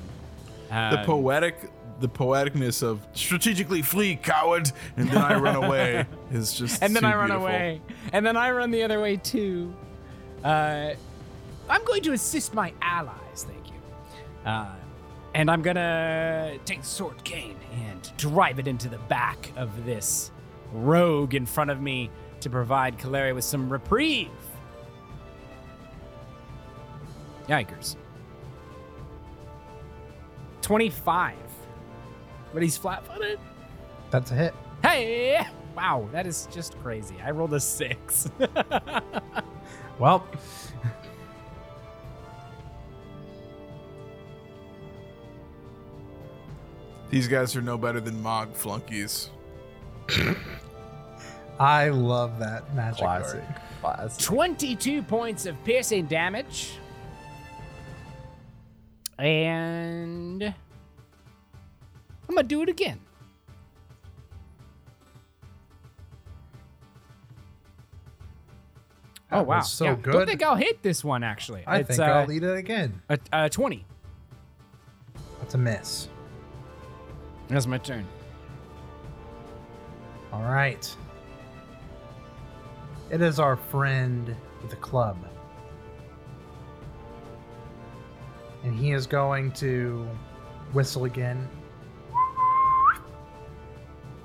The 0.69 0.99
Um, 0.99 1.05
poetic, 1.05 1.69
the 1.99 2.07
poeticness 2.09 2.81
of 2.83 3.05
strategically 3.13 3.81
flee, 3.81 4.15
coward, 4.15 4.71
and 4.95 5.09
then 5.09 5.17
I 5.21 5.35
run 5.37 5.55
away 5.57 6.05
is 6.31 6.53
just. 6.53 6.81
and 6.81 6.95
then 6.95 7.03
I 7.03 7.13
run 7.15 7.27
beautiful. 7.27 7.47
away, 7.47 7.81
and 8.13 8.25
then 8.25 8.37
I 8.37 8.51
run 8.51 8.71
the 8.71 8.83
other 8.83 9.01
way 9.01 9.17
too. 9.17 9.73
Uh, 10.43 10.91
I'm 11.69 11.83
going 11.85 12.01
to 12.03 12.13
assist 12.13 12.53
my 12.53 12.73
allies, 12.81 13.45
thank 13.47 13.67
you. 13.67 14.49
Uh, 14.49 14.67
and 15.33 15.49
I'm 15.51 15.61
gonna 15.61 16.57
take 16.65 16.81
the 16.81 16.87
sword 16.87 17.21
cane 17.23 17.55
and 17.71 18.11
drive 18.17 18.59
it 18.59 18.67
into 18.67 18.89
the 18.89 18.97
back 18.97 19.51
of 19.55 19.85
this 19.85 20.31
rogue 20.73 21.33
in 21.33 21.45
front 21.45 21.69
of 21.71 21.81
me 21.81 22.09
to 22.41 22.49
provide 22.49 22.97
Calere 22.97 23.33
with 23.33 23.43
some 23.43 23.69
reprieve. 23.69 24.29
Yikers. 27.47 27.95
25. 30.61 31.35
But 32.53 32.63
he's 32.63 32.77
flat 32.77 33.05
footed. 33.05 33.39
That's 34.09 34.31
a 34.31 34.35
hit. 34.35 34.53
Hey! 34.83 35.45
Wow, 35.75 36.07
that 36.11 36.27
is 36.27 36.47
just 36.51 36.77
crazy. 36.79 37.15
I 37.23 37.31
rolled 37.31 37.53
a 37.53 37.59
six. 37.59 38.29
Well, 40.01 40.25
These 47.11 47.27
guys 47.27 47.55
are 47.57 47.61
no 47.61 47.77
better 47.77 47.99
than 47.99 48.21
Mog 48.23 48.53
flunkies. 48.55 49.29
I 51.59 51.89
love 51.89 52.39
that 52.39 52.73
magic 52.73 52.99
Classic. 52.99 53.43
art. 53.81 53.97
Classic. 53.97 54.25
22 54.25 55.03
points 55.03 55.45
of 55.45 55.61
piercing 55.65 56.05
damage. 56.05 56.77
And 59.19 60.41
I'm 60.43 60.55
going 62.29 62.37
to 62.37 62.43
do 62.43 62.61
it 62.63 62.69
again. 62.69 62.99
That 69.29 69.39
oh, 69.39 69.43
wow. 69.43 69.57
was 69.57 69.71
so 69.71 69.85
Yeah, 69.85 69.95
good. 69.95 70.11
Don't 70.13 70.27
think 70.27 70.43
I'll 70.43 70.55
hit 70.55 70.81
this 70.81 71.03
one, 71.03 71.23
actually. 71.23 71.63
I 71.67 71.79
it's, 71.79 71.89
think 71.89 71.99
uh, 71.99 72.03
I'll 72.03 72.31
eat 72.31 72.43
it 72.43 72.57
again. 72.57 73.01
a, 73.09 73.19
a 73.33 73.49
20. 73.49 73.85
That's 75.39 75.53
a 75.53 75.57
miss. 75.57 76.07
That's 77.51 77.67
my 77.67 77.77
turn. 77.79 78.07
All 80.31 80.43
right. 80.43 80.95
It 83.09 83.21
is 83.21 83.39
our 83.39 83.57
friend 83.57 84.33
the 84.69 84.77
club. 84.77 85.17
And 88.63 88.73
he 88.73 88.93
is 88.93 89.05
going 89.05 89.51
to 89.53 90.07
whistle 90.71 91.03
again 91.03 91.45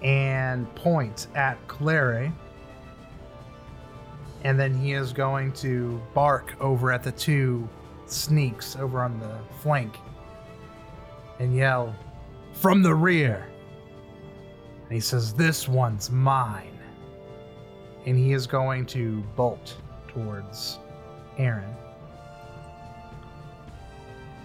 and 0.03 0.73
point 0.77 1.27
at 1.35 1.59
Clary. 1.67 2.31
And 4.45 4.61
then 4.61 4.73
he 4.73 4.93
is 4.93 5.13
going 5.13 5.53
to 5.55 6.01
bark 6.15 6.55
over 6.61 6.93
at 6.93 7.03
the 7.03 7.11
two 7.11 7.69
sneaks 8.07 8.77
over 8.77 9.03
on 9.03 9.19
the 9.19 9.37
flank 9.63 9.97
and 11.41 11.57
yell, 11.57 11.93
From 12.57 12.83
the 12.83 12.95
rear! 12.95 13.47
And 14.85 14.93
he 14.93 15.01
says, 15.01 15.33
This 15.35 15.69
one's 15.69 16.11
mine. 16.11 16.79
And 18.07 18.17
he 18.17 18.33
is 18.33 18.47
going 18.47 18.87
to 18.87 19.21
bolt 19.35 19.77
towards 20.09 20.79
Aaron. 21.39 21.75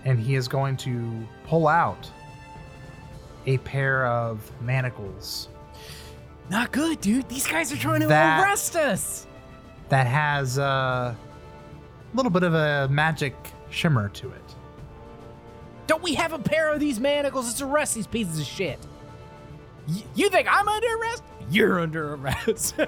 And 0.03 0.19
he 0.19 0.35
is 0.35 0.47
going 0.47 0.77
to 0.77 1.27
pull 1.45 1.67
out 1.67 2.09
a 3.45 3.57
pair 3.59 4.05
of 4.07 4.51
manacles 4.61 5.47
Not 6.49 6.71
good, 6.71 7.01
dude. 7.01 7.27
These 7.29 7.47
guys 7.47 7.71
are 7.71 7.77
trying 7.77 8.01
to 8.01 8.07
That- 8.07 8.43
arrest 8.43 8.75
us. 8.75 9.25
that 9.89 10.05
has 10.07 10.57
a 10.57 11.15
little 12.13 12.31
bit 12.31 12.43
of 12.43 12.53
a 12.53 12.87
magic 12.89 13.35
shimmer 13.69 14.09
to 14.09 14.29
it. 14.31 14.50
Don't 15.91 16.01
we 16.01 16.13
have 16.13 16.31
a 16.31 16.39
pair 16.39 16.71
of 16.71 16.79
these 16.79 17.01
manacles? 17.01 17.47
Let's 17.47 17.61
arrest 17.61 17.95
these 17.95 18.07
pieces 18.07 18.39
of 18.39 18.45
shit. 18.45 18.79
Y- 19.89 20.05
you 20.15 20.29
think 20.29 20.47
I'm 20.49 20.65
under 20.65 20.87
arrest? 20.87 21.21
You're 21.49 21.81
under 21.81 22.13
arrest. 22.13 22.75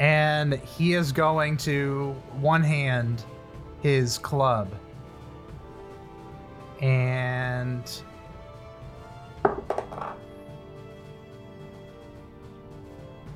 And 0.00 0.54
he 0.54 0.94
is 0.94 1.12
going 1.12 1.58
to 1.58 2.10
one 2.40 2.64
hand 2.64 3.24
his 3.82 4.18
club. 4.18 4.74
And 6.82 8.02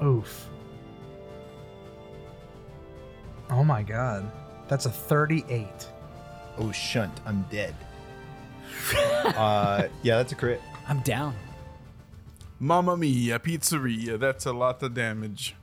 oof. 0.02 0.48
Oh 3.48 3.62
my 3.62 3.84
god. 3.84 4.28
That's 4.68 4.86
a 4.86 4.90
38. 4.90 5.66
Oh, 6.60 6.70
shunt. 6.72 7.20
I'm 7.24 7.42
dead. 7.50 7.74
uh, 8.94 9.88
yeah, 10.02 10.16
that's 10.18 10.32
a 10.32 10.34
crit. 10.34 10.60
I'm 10.88 11.00
down. 11.00 11.34
Mamma 12.58 12.96
mia, 12.96 13.38
pizzeria. 13.38 14.18
That's 14.18 14.44
a 14.44 14.52
lot 14.52 14.82
of 14.82 14.92
damage. 14.92 15.56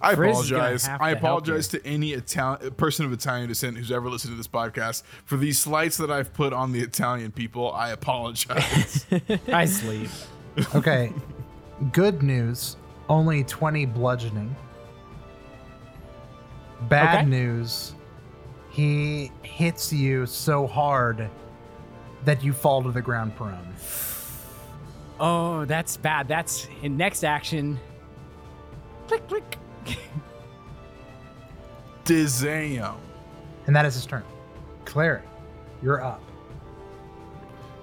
I 0.00 0.14
Frizz 0.14 0.50
apologize. 0.50 0.88
I 0.88 1.10
apologize 1.10 1.68
to 1.68 1.84
any 1.86 2.12
Italian 2.12 2.72
person 2.72 3.06
of 3.06 3.12
Italian 3.12 3.48
descent 3.48 3.78
who's 3.78 3.90
ever 3.90 4.10
listened 4.10 4.34
to 4.34 4.36
this 4.36 4.46
podcast 4.46 5.02
for 5.24 5.38
these 5.38 5.58
slights 5.58 5.96
that 5.96 6.10
I've 6.10 6.34
put 6.34 6.52
on 6.52 6.72
the 6.72 6.80
Italian 6.80 7.32
people. 7.32 7.72
I 7.72 7.90
apologize. 7.92 9.06
I 9.48 9.64
sleep. 9.64 10.10
Okay. 10.74 11.12
Good 11.92 12.22
news. 12.22 12.76
Only 13.08 13.42
20 13.44 13.86
bludgeoning. 13.86 14.54
Bad 16.90 17.20
Okay. 17.20 17.26
news. 17.28 17.94
He 18.76 19.32
hits 19.40 19.90
you 19.90 20.26
so 20.26 20.66
hard 20.66 21.30
that 22.26 22.44
you 22.44 22.52
fall 22.52 22.82
to 22.82 22.90
the 22.90 23.00
ground 23.00 23.34
prone. 23.34 23.72
Oh, 25.18 25.64
that's 25.64 25.96
bad. 25.96 26.28
That's 26.28 26.68
in 26.82 26.94
next 26.94 27.24
action. 27.24 27.80
Click, 29.08 29.26
click. 29.28 29.56
Dizam. 32.04 32.96
And 33.66 33.74
that 33.74 33.86
is 33.86 33.94
his 33.94 34.04
turn. 34.04 34.24
Clary, 34.84 35.22
you're 35.82 36.04
up. 36.04 36.20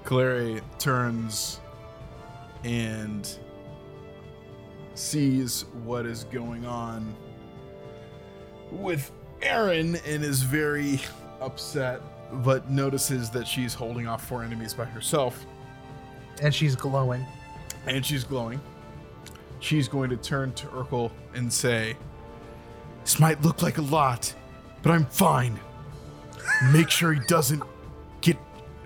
Clary 0.04 0.62
turns 0.78 1.60
and 2.64 3.40
sees 4.94 5.66
what 5.84 6.06
is 6.06 6.26
going 6.26 6.68
on 6.68 7.16
with 8.70 9.12
Aaron 9.44 9.96
and 10.08 10.24
is 10.24 10.42
very 10.44 11.00
upset, 11.42 12.02
but 12.44 12.70
notices 12.70 13.30
that 13.32 13.48
she's 13.48 13.74
holding 13.74 14.08
off 14.08 14.26
four 14.28 14.44
enemies 14.44 14.74
by 14.74 14.86
herself 14.86 15.46
And 16.42 16.54
she's 16.54 16.76
glowing. 16.76 17.26
and 17.86 18.06
she's 18.06 18.24
glowing. 18.24 18.60
She's 19.60 19.88
going 19.88 20.10
to 20.10 20.18
turn 20.18 20.52
to 20.54 20.68
Urkel 20.68 21.12
and 21.36 21.52
say, 21.52 21.96
This 23.04 23.20
might 23.20 23.42
look 23.42 23.62
like 23.62 23.78
a 23.78 23.82
lot, 23.82 24.34
but 24.82 24.92
I'm 24.92 25.06
fine. 25.06 25.60
Make 26.72 26.90
sure 26.90 27.14
he 27.14 27.22
doesn't 27.28 27.64
get 28.22 28.38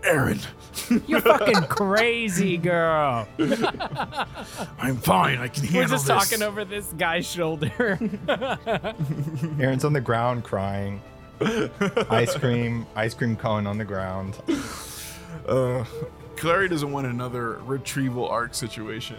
Aaron. 0.03 0.39
You're 1.07 1.21
fucking 1.21 1.63
crazy, 1.63 2.57
girl. 2.57 3.27
I'm 4.79 4.97
fine. 4.97 5.39
I 5.39 5.47
can 5.47 5.63
handle 5.63 5.81
We're 5.81 5.87
just 5.87 6.07
this. 6.07 6.29
talking 6.29 6.41
over 6.43 6.63
this 6.65 6.87
guy's 6.97 7.25
shoulder. 7.25 7.97
Aaron's 9.59 9.83
on 9.85 9.93
the 9.93 10.01
ground 10.01 10.43
crying. 10.43 11.01
ice 12.09 12.35
cream, 12.35 12.85
ice 12.95 13.13
cream 13.13 13.35
cone 13.35 13.67
on 13.67 13.77
the 13.77 13.85
ground. 13.85 14.35
Uh, 15.47 15.85
Clary 16.35 16.67
doesn't 16.67 16.91
want 16.91 17.07
another 17.07 17.59
retrieval 17.65 18.27
arc 18.27 18.53
situation. 18.53 19.15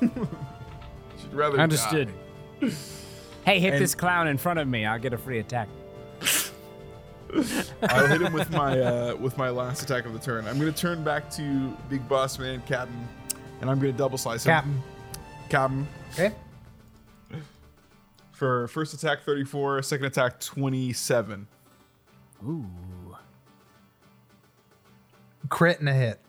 She'd 0.00 0.10
rather 1.32 1.60
Understood. 1.60 2.10
die. 2.60 2.70
hey, 3.44 3.60
hit 3.60 3.74
And- 3.74 3.82
this 3.82 3.94
clown 3.94 4.26
in 4.26 4.38
front 4.38 4.58
of 4.58 4.66
me. 4.66 4.86
I'll 4.86 4.98
get 4.98 5.12
a 5.12 5.18
free 5.18 5.38
attack. 5.38 5.68
I'll 7.82 8.06
hit 8.06 8.20
him 8.22 8.32
with 8.32 8.50
my 8.50 8.80
uh, 8.80 9.16
with 9.16 9.36
my 9.36 9.50
last 9.50 9.82
attack 9.82 10.06
of 10.06 10.12
the 10.12 10.18
turn. 10.18 10.46
I'm 10.46 10.58
gonna 10.58 10.72
turn 10.72 11.04
back 11.04 11.30
to 11.32 11.76
Big 11.88 12.06
Boss 12.08 12.38
Man 12.38 12.62
Captain, 12.66 13.06
and 13.60 13.70
I'm 13.70 13.78
gonna 13.78 13.92
double 13.92 14.18
slice 14.18 14.44
him. 14.44 14.50
Captain. 14.52 14.82
Captain. 15.48 15.88
Okay. 16.14 16.32
For 18.32 18.68
first 18.68 18.94
attack 18.94 19.24
34, 19.24 19.82
second 19.82 20.06
attack 20.06 20.38
27. 20.38 21.46
Ooh. 22.46 22.64
Crit 25.48 25.80
and 25.80 25.88
a 25.88 25.92
hit. 25.92 26.20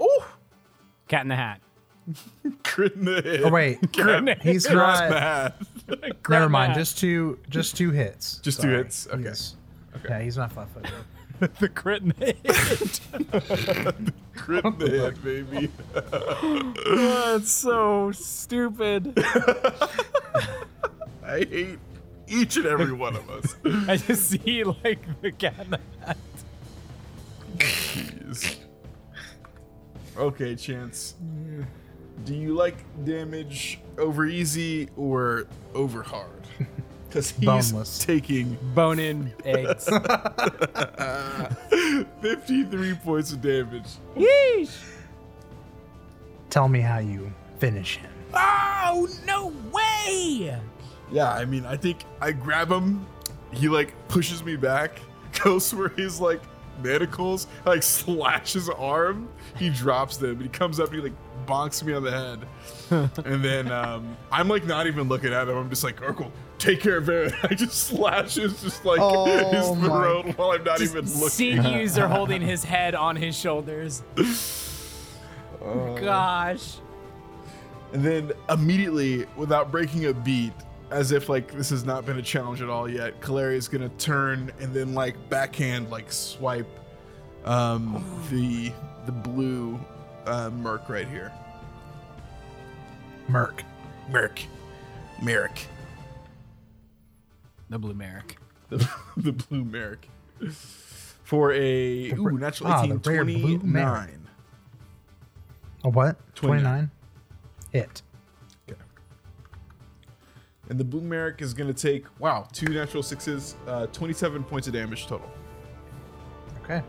Oh, 0.00 0.26
Cat 1.06 1.22
in 1.22 1.28
the 1.28 1.36
hat. 1.36 1.60
crit 2.64 2.94
in 2.94 3.04
the 3.04 3.22
head. 3.22 3.42
Oh 3.44 3.50
wait. 3.50 3.92
God, 3.92 4.36
He's 4.42 4.64
that's 4.64 4.74
not 4.74 5.10
bad. 5.10 5.54
never 6.28 6.48
mind. 6.48 6.74
Just 6.74 6.98
two 6.98 7.38
just 7.48 7.76
two 7.76 7.90
hits. 7.90 8.38
Just 8.38 8.60
two 8.60 8.68
hits? 8.70 9.06
Okay. 9.06 9.32
He's- 9.94 10.04
Yeah, 10.10 10.20
he's 10.20 10.36
not 10.36 10.52
flat 10.52 10.68
footed. 10.70 10.90
the 11.58 11.68
crit 11.68 12.02
in 12.02 12.14
the 12.18 12.26
hit. 12.26 13.00
Crit 14.36 14.64
in 14.64 14.78
the 14.78 14.90
head, 14.90 15.22
baby. 15.24 15.70
That's 16.96 17.50
so 17.50 18.12
stupid. 18.12 19.12
I 21.24 21.38
hate 21.38 21.78
each 22.28 22.56
and 22.56 22.66
every 22.66 22.92
one 22.92 23.16
of 23.16 23.28
us. 23.30 23.56
I 23.88 23.96
just 23.96 24.28
see 24.30 24.64
like 24.64 25.00
the 25.22 25.32
cat 25.32 25.54
in 25.64 25.70
the 25.70 25.80
hat. 26.04 26.16
Jeez. 27.56 28.56
Okay, 30.16 30.54
Chance. 30.54 31.14
Do 32.24 32.34
you 32.34 32.54
like 32.54 32.76
damage 33.04 33.80
over 33.98 34.24
easy 34.26 34.88
or 34.96 35.46
over 35.74 36.02
hard? 36.02 36.42
Because 37.14 37.30
he's 37.30 37.46
Boneless. 37.46 37.98
taking 38.00 38.58
Bone 38.74 38.98
in 38.98 39.32
eggs. 39.44 39.84
53 42.20 42.94
points 42.94 43.32
of 43.32 43.40
damage. 43.40 43.86
Yeesh. 44.16 44.82
Tell 46.50 46.68
me 46.68 46.80
how 46.80 46.98
you 46.98 47.32
finish 47.60 47.98
him. 47.98 48.10
Oh, 48.34 49.08
no 49.24 49.52
way. 49.70 50.58
Yeah, 51.12 51.32
I 51.32 51.44
mean, 51.44 51.64
I 51.64 51.76
think 51.76 52.02
I 52.20 52.32
grab 52.32 52.68
him. 52.68 53.06
He 53.52 53.68
like 53.68 53.94
pushes 54.08 54.42
me 54.42 54.56
back, 54.56 54.98
goes 55.44 55.72
where 55.72 55.90
he's 55.90 56.18
like 56.18 56.42
manacles, 56.82 57.46
like 57.64 57.84
slash 57.84 58.54
his 58.54 58.68
arm. 58.70 59.28
He 59.56 59.70
drops 59.70 60.16
them, 60.16 60.32
and 60.32 60.42
he 60.42 60.48
comes 60.48 60.80
up 60.80 60.88
and 60.88 60.96
he 60.96 61.02
like 61.02 61.12
bonks 61.46 61.80
me 61.84 61.92
on 61.92 62.02
the 62.02 62.10
head. 62.10 62.44
and 63.24 63.44
then 63.44 63.70
um, 63.70 64.16
I'm 64.32 64.48
like 64.48 64.64
not 64.64 64.88
even 64.88 65.08
looking 65.08 65.32
at 65.32 65.48
him. 65.48 65.56
I'm 65.56 65.70
just 65.70 65.84
like, 65.84 66.00
Urkel, 66.00 66.32
take 66.58 66.80
care 66.80 66.96
of 66.96 67.08
it. 67.08 67.32
I 67.42 67.54
just 67.54 67.74
slashes 67.88 68.62
just 68.62 68.84
like 68.84 69.00
Oh 69.00 69.50
his 69.50 69.70
my- 69.76 69.86
throat 69.86 70.38
while 70.38 70.50
I'm 70.52 70.64
not 70.64 70.78
Just 70.78 70.94
even 70.94 71.04
looking. 71.20 71.62
Sinews 71.62 71.98
are 71.98 72.08
holding 72.08 72.40
his 72.42 72.64
head 72.64 72.94
on 72.94 73.16
his 73.16 73.36
shoulders. 73.36 74.02
Oh. 75.62 75.96
Gosh. 76.00 76.76
And 77.92 78.02
then 78.04 78.32
immediately, 78.50 79.26
without 79.36 79.70
breaking 79.70 80.06
a 80.06 80.12
beat, 80.14 80.52
as 80.90 81.12
if 81.12 81.28
like 81.28 81.52
this 81.52 81.70
has 81.70 81.84
not 81.84 82.04
been 82.04 82.18
a 82.18 82.22
challenge 82.22 82.60
at 82.60 82.68
all 82.68 82.88
yet, 82.90 83.20
Calere 83.20 83.54
is 83.56 83.68
gonna 83.68 83.88
turn 83.90 84.52
and 84.60 84.72
then 84.74 84.94
like 84.94 85.16
backhand 85.30 85.90
like 85.90 86.10
swipe 86.12 86.68
um 87.44 88.04
the 88.30 88.72
the 89.06 89.12
blue 89.12 89.78
uh 90.26 90.50
merc 90.50 90.88
right 90.88 91.08
here. 91.08 91.32
Merc. 93.28 93.62
Merc. 94.10 94.40
Merc. 95.22 95.58
The 97.70 97.78
blue 97.78 97.94
Merrick. 97.94 98.38
The, 98.68 98.88
the 99.16 99.32
blue 99.32 99.64
merc. 99.64 100.06
For 101.22 101.52
a 101.52 102.10
The 102.10 102.20
ooh, 102.20 102.38
natural 102.38 102.70
ah, 102.70 102.82
18, 102.82 102.98
the 102.98 103.10
rare 103.10 103.24
blue 103.24 103.58
29. 103.58 103.72
merc. 103.72 104.10
A 105.84 105.88
what? 105.88 106.34
29. 106.34 106.62
29? 106.62 106.90
Hit. 107.72 108.02
And 110.70 110.80
the 110.80 110.84
blue 110.84 111.02
merc 111.02 111.42
is 111.42 111.52
gonna 111.52 111.74
take 111.74 112.06
wow, 112.18 112.48
two 112.52 112.68
natural 112.68 113.02
sixes, 113.02 113.54
uh 113.66 113.86
27 113.88 114.42
points 114.44 114.66
of 114.66 114.72
damage 114.72 115.06
total. 115.06 115.30
Okay. 116.62 116.82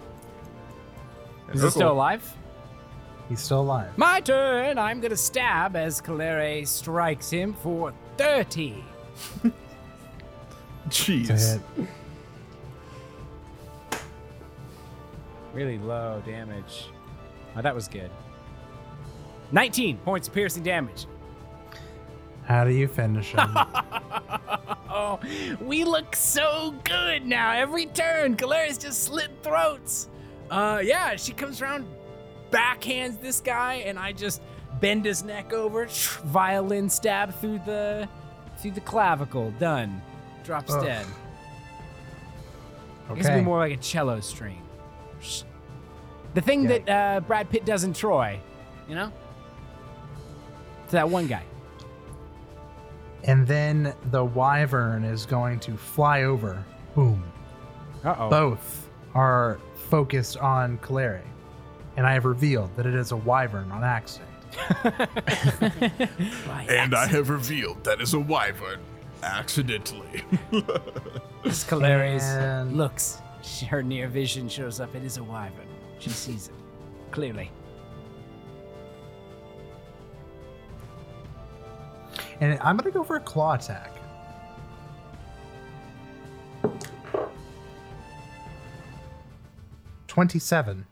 And 1.47 1.55
Is 1.55 1.61
he 1.61 1.69
still 1.69 1.91
alive? 1.91 2.33
He's 3.27 3.41
still 3.41 3.61
alive. 3.61 3.97
My 3.97 4.21
turn. 4.21 4.77
I'm 4.77 5.01
gonna 5.01 5.17
stab 5.17 5.75
as 5.75 5.99
Calere 5.99 6.65
strikes 6.65 7.29
him 7.29 7.53
for 7.53 7.93
30. 8.17 8.83
To 10.89 11.11
Jeez. 11.13 11.59
hit. 11.77 11.87
Really 15.53 15.77
low 15.77 16.21
damage. 16.25 16.87
Oh, 17.55 17.61
that 17.61 17.73
was 17.73 17.87
good. 17.87 18.11
19 19.51 19.97
points 19.99 20.27
of 20.27 20.33
piercing 20.33 20.63
damage. 20.63 21.05
How 22.45 22.63
do 22.65 22.71
you 22.71 22.87
finish 22.87 23.31
him? 23.31 23.49
Oh, 24.97 25.19
we 25.59 25.83
look 25.83 26.15
so 26.15 26.73
good 26.85 27.25
now. 27.25 27.51
Every 27.51 27.85
turn, 27.87 28.37
Calere's 28.37 28.77
just 28.77 29.03
slit 29.03 29.29
throats. 29.43 30.07
Uh, 30.49 30.79
yeah, 30.81 31.17
she 31.17 31.33
comes 31.33 31.61
around, 31.61 31.85
backhands 32.49 33.19
this 33.19 33.41
guy, 33.41 33.75
and 33.85 33.99
I 33.99 34.13
just 34.13 34.41
bend 34.79 35.03
his 35.03 35.21
neck 35.21 35.51
over, 35.51 35.87
violin 36.27 36.89
stab 36.89 37.33
through 37.41 37.59
the 37.65 38.07
through 38.59 38.71
the 38.71 38.79
clavicle. 38.81 39.51
Done. 39.59 40.01
Drops 40.45 40.71
Ugh. 40.73 40.83
dead. 40.83 41.05
I 43.09 43.15
guess 43.15 43.25
it'd 43.25 43.31
okay. 43.31 43.39
be 43.39 43.45
more 43.45 43.59
like 43.59 43.73
a 43.73 43.77
cello 43.77 44.19
string. 44.19 44.61
The 46.33 46.41
thing 46.41 46.63
Yeah. 46.63 46.77
that 46.79 46.89
uh, 46.89 47.19
Brad 47.21 47.49
Pitt 47.49 47.65
does 47.65 47.83
in 47.83 47.93
Troy, 47.93 48.39
you 48.87 48.95
know? 48.95 49.11
To 50.87 50.91
that 50.91 51.09
one 51.09 51.27
guy. 51.27 51.43
And 53.23 53.47
then 53.47 53.93
the 54.11 54.23
wyvern 54.23 55.03
is 55.03 55.25
going 55.25 55.59
to 55.61 55.75
fly 55.77 56.23
over. 56.23 56.63
Boom. 56.93 57.23
Uh 58.03 58.15
oh. 58.19 58.29
Both 58.29 58.89
are 59.15 59.59
focused 59.89 60.37
on 60.37 60.77
Calere. 60.79 61.23
And 61.97 62.05
I 62.05 62.13
have 62.13 62.25
revealed 62.25 62.75
that 62.75 62.85
it 62.85 62.93
is 62.93 63.11
a 63.11 63.17
wyvern 63.17 63.71
on 63.71 63.83
accident. 63.83 64.29
And 66.69 66.93
I 66.93 67.07
have 67.07 67.29
revealed 67.29 67.83
that 67.83 67.99
is 68.01 68.13
a 68.13 68.19
wyvern 68.19 68.79
accidentally. 69.25 70.23
This 71.43 71.63
Calere's 71.63 72.23
And- 72.23 72.77
looks. 72.77 73.21
She- 73.41 73.65
Her 73.65 73.83
near 73.83 74.07
vision 74.07 74.47
shows 74.49 74.79
up. 74.79 74.95
It 74.95 75.03
is 75.03 75.17
a 75.17 75.23
wyvern. 75.23 75.67
She 75.99 76.09
sees 76.09 76.47
it 76.47 76.53
clearly. 77.11 77.51
And 82.41 82.59
I'm 82.61 82.77
going 82.77 82.91
to 82.91 82.97
go 82.97 83.03
for 83.03 83.15
a 83.17 83.19
claw 83.21 83.53
attack. 83.53 83.91
Twenty-seven. 90.07 90.85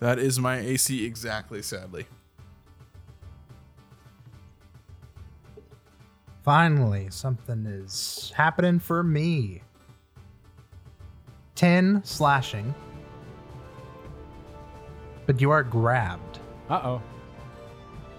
that 0.00 0.18
is 0.18 0.38
my 0.38 0.58
AC 0.58 1.04
exactly, 1.04 1.60
sadly. 1.62 2.06
Finally, 6.48 7.08
something 7.10 7.66
is 7.66 8.32
happening 8.34 8.78
for 8.78 9.02
me. 9.02 9.60
10 11.56 12.02
slashing. 12.04 12.74
But 15.26 15.42
you 15.42 15.50
are 15.50 15.62
grabbed. 15.62 16.38
Uh 16.70 16.80
oh. 16.82 17.02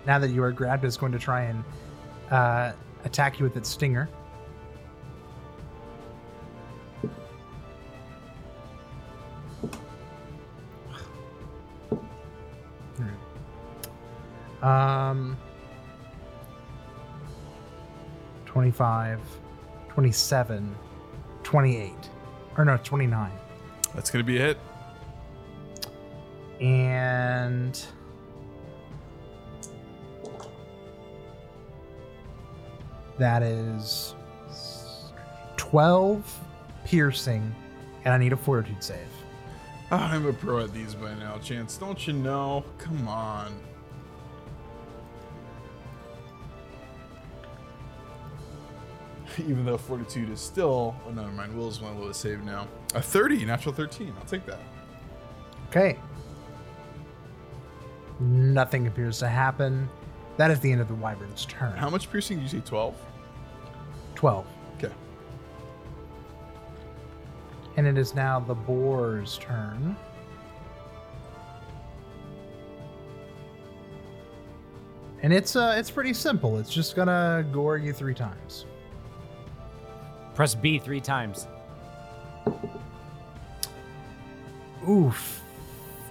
Now 0.05 0.19
that 0.19 0.30
you 0.30 0.43
are 0.43 0.51
grabbed, 0.51 0.86
it's 0.86 0.95
going 0.95 1.11
to 1.11 1.17
try 1.17 1.45
and 1.45 1.63
uh, 2.30 2.73
attack 3.03 3.39
you 3.39 3.45
with 3.45 3.57
its 3.57 3.67
stinger. 3.67 4.07
25, 18.80 19.19
27, 19.89 20.75
28. 21.43 21.93
Or 22.57 22.63
no, 22.63 22.80
29. 22.82 23.30
That's 23.93 24.09
gonna 24.09 24.23
be 24.23 24.38
a 24.38 24.39
hit. 24.39 24.57
And 26.61 27.86
that 33.17 33.43
is 33.43 34.15
12 35.57 36.39
piercing, 36.86 37.53
and 38.05 38.13
I 38.13 38.17
need 38.17 38.32
a 38.32 38.38
fortitude 38.38 38.82
save. 38.82 38.97
Oh, 39.91 39.97
I'm 39.97 40.25
a 40.25 40.32
pro 40.32 40.59
at 40.63 40.73
these 40.73 40.95
by 40.95 41.13
now, 41.15 41.38
Chance. 41.39 41.75
Don't 41.75 42.07
you 42.07 42.13
know? 42.13 42.63
Come 42.77 43.09
on. 43.09 43.59
Even 49.47 49.65
though 49.65 49.77
fortitude 49.77 50.29
is 50.29 50.39
still, 50.39 50.95
oh, 51.07 51.11
never 51.11 51.29
mind. 51.29 51.55
Will's 51.55 51.81
my 51.81 51.91
lowest 51.91 52.21
save 52.21 52.43
now. 52.43 52.67
A 52.95 53.01
30, 53.01 53.45
natural 53.45 53.73
13. 53.73 54.13
I'll 54.17 54.25
take 54.25 54.45
that. 54.45 54.59
Okay. 55.69 55.97
Nothing 58.19 58.87
appears 58.87 59.19
to 59.19 59.27
happen. 59.27 59.87
That 60.37 60.51
is 60.51 60.59
the 60.59 60.71
end 60.71 60.81
of 60.81 60.87
the 60.87 60.95
wyvern's 60.95 61.45
turn. 61.45 61.77
How 61.77 61.89
much 61.89 62.11
piercing 62.11 62.37
did 62.37 62.43
you 62.51 62.59
say? 62.59 62.65
12? 62.65 62.95
12. 64.15 64.45
Okay. 64.77 64.93
And 67.77 67.87
it 67.87 67.97
is 67.97 68.15
now 68.15 68.39
the 68.39 68.55
boar's 68.55 69.37
turn. 69.37 69.95
And 75.21 75.33
it's 75.33 75.55
uh 75.55 75.75
it's 75.77 75.91
pretty 75.91 76.13
simple. 76.13 76.57
It's 76.57 76.73
just 76.73 76.95
gonna 76.95 77.45
gore 77.51 77.77
you 77.77 77.91
three 77.91 78.13
times. 78.13 78.65
Press 80.39 80.55
B 80.55 80.79
three 80.79 81.01
times. 81.01 81.49
Oof. 84.87 85.41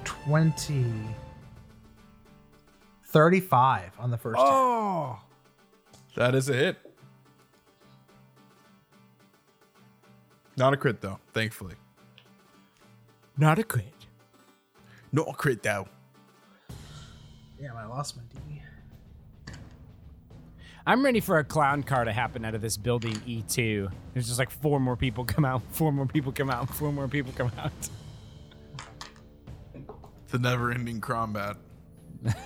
20 0.04 0.84
35 3.04 3.92
on 3.98 4.10
the 4.10 4.18
first 4.18 4.38
hit. 4.38 4.46
Oh! 4.46 5.18
That 6.14 6.34
is 6.34 6.50
a 6.50 6.52
hit. 6.52 6.76
Not 10.58 10.74
a 10.74 10.76
crit, 10.76 11.00
though, 11.00 11.18
thankfully. 11.32 11.76
Not 13.38 13.58
a 13.58 13.64
crit. 13.64 13.94
Not 15.10 15.30
a 15.30 15.32
crit, 15.32 15.62
though. 15.62 15.88
Damn, 17.58 17.78
I 17.78 17.86
lost 17.86 18.18
my 18.18 18.24
D. 18.24 18.60
I'm 20.88 21.04
ready 21.04 21.20
for 21.20 21.38
a 21.38 21.44
clown 21.44 21.82
car 21.82 22.04
to 22.06 22.12
happen 22.12 22.46
out 22.46 22.54
of 22.54 22.62
this 22.62 22.78
building 22.78 23.12
E2. 23.12 23.92
There's 24.14 24.26
just 24.26 24.38
like 24.38 24.48
four 24.48 24.80
more 24.80 24.96
people 24.96 25.22
come 25.22 25.44
out, 25.44 25.60
four 25.70 25.92
more 25.92 26.06
people 26.06 26.32
come 26.32 26.48
out, 26.48 26.74
four 26.74 26.90
more 26.90 27.06
people 27.06 27.30
come 27.36 27.52
out. 27.58 27.72
The 30.30 30.38
never 30.38 30.70
ending 30.70 31.02
combat. 31.02 31.58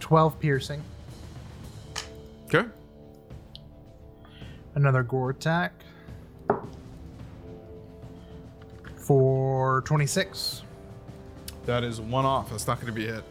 Twelve 0.00 0.40
piercing. 0.40 0.82
Okay. 2.46 2.66
Another 4.74 5.02
gore 5.02 5.28
attack 5.28 5.74
for 8.96 9.82
26. 9.82 10.62
That 11.66 11.84
is 11.84 12.00
one 12.00 12.24
off. 12.24 12.48
That's 12.48 12.66
not 12.66 12.76
going 12.80 12.86
to 12.86 12.92
be 12.94 13.06
a 13.06 13.16
hit. 13.16 13.24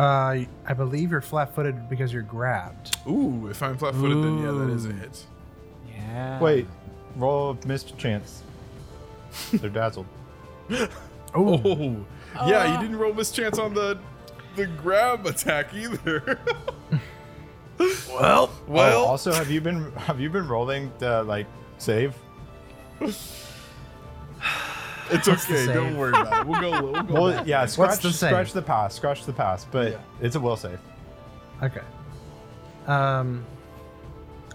Uh, 0.00 0.44
I 0.66 0.72
believe 0.74 1.10
you're 1.10 1.20
flat-footed 1.20 1.88
because 1.90 2.12
you're 2.12 2.22
grabbed. 2.22 2.96
Ooh, 3.06 3.48
if 3.50 3.62
I'm 3.62 3.76
flat 3.76 3.94
footed, 3.94 4.24
then 4.24 4.38
yeah, 4.38 4.52
that 4.52 4.70
is 4.72 4.86
a 4.86 4.92
hit. 4.92 5.24
Yeah. 5.94 6.40
Wait, 6.40 6.66
roll 7.16 7.58
mischance. 7.66 8.42
They're 9.52 9.68
dazzled. 9.70 10.06
Oh, 11.34 12.04
Oh, 12.38 12.48
yeah, 12.48 12.74
you 12.74 12.80
didn't 12.80 12.96
roll 12.96 13.12
mischance 13.12 13.58
on 13.58 13.74
the 13.74 13.98
the 14.56 14.66
grab 14.66 15.26
attack 15.26 15.74
either. 15.74 16.38
well, 18.08 18.50
well, 18.66 19.02
Oh, 19.04 19.06
also, 19.06 19.32
have 19.32 19.50
you 19.50 19.60
been 19.60 19.90
have 19.92 20.20
you 20.20 20.30
been 20.30 20.46
rolling 20.48 20.92
to 21.00 21.22
like 21.24 21.46
save? 21.78 22.14
it's 25.12 25.28
okay. 25.28 25.36
save? 25.66 25.74
Don't 25.74 25.96
worry 25.96 26.10
about 26.10 26.42
it. 26.42 26.46
We'll 26.48 26.60
go. 26.60 26.70
We'll 26.92 27.02
go. 27.02 27.14
Well, 27.14 27.32
back. 27.32 27.46
yeah, 27.46 27.66
scratch 27.66 28.00
the 28.02 28.12
save? 28.12 28.30
scratch 28.30 28.52
the 28.52 28.62
pass, 28.62 28.94
scratch 28.94 29.24
the 29.24 29.32
pass, 29.32 29.64
but 29.70 30.00
it's 30.20 30.36
a 30.36 30.40
will 30.40 30.56
save. 30.56 30.78
Okay. 31.62 31.80
Um, 32.86 33.44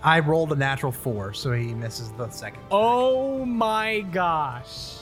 I 0.03 0.19
rolled 0.19 0.51
a 0.51 0.55
natural 0.55 0.91
four, 0.91 1.33
so 1.33 1.51
he 1.51 1.73
misses 1.73 2.11
the 2.13 2.29
second. 2.29 2.61
Oh 2.71 3.45
my 3.45 4.01
gosh. 4.11 4.97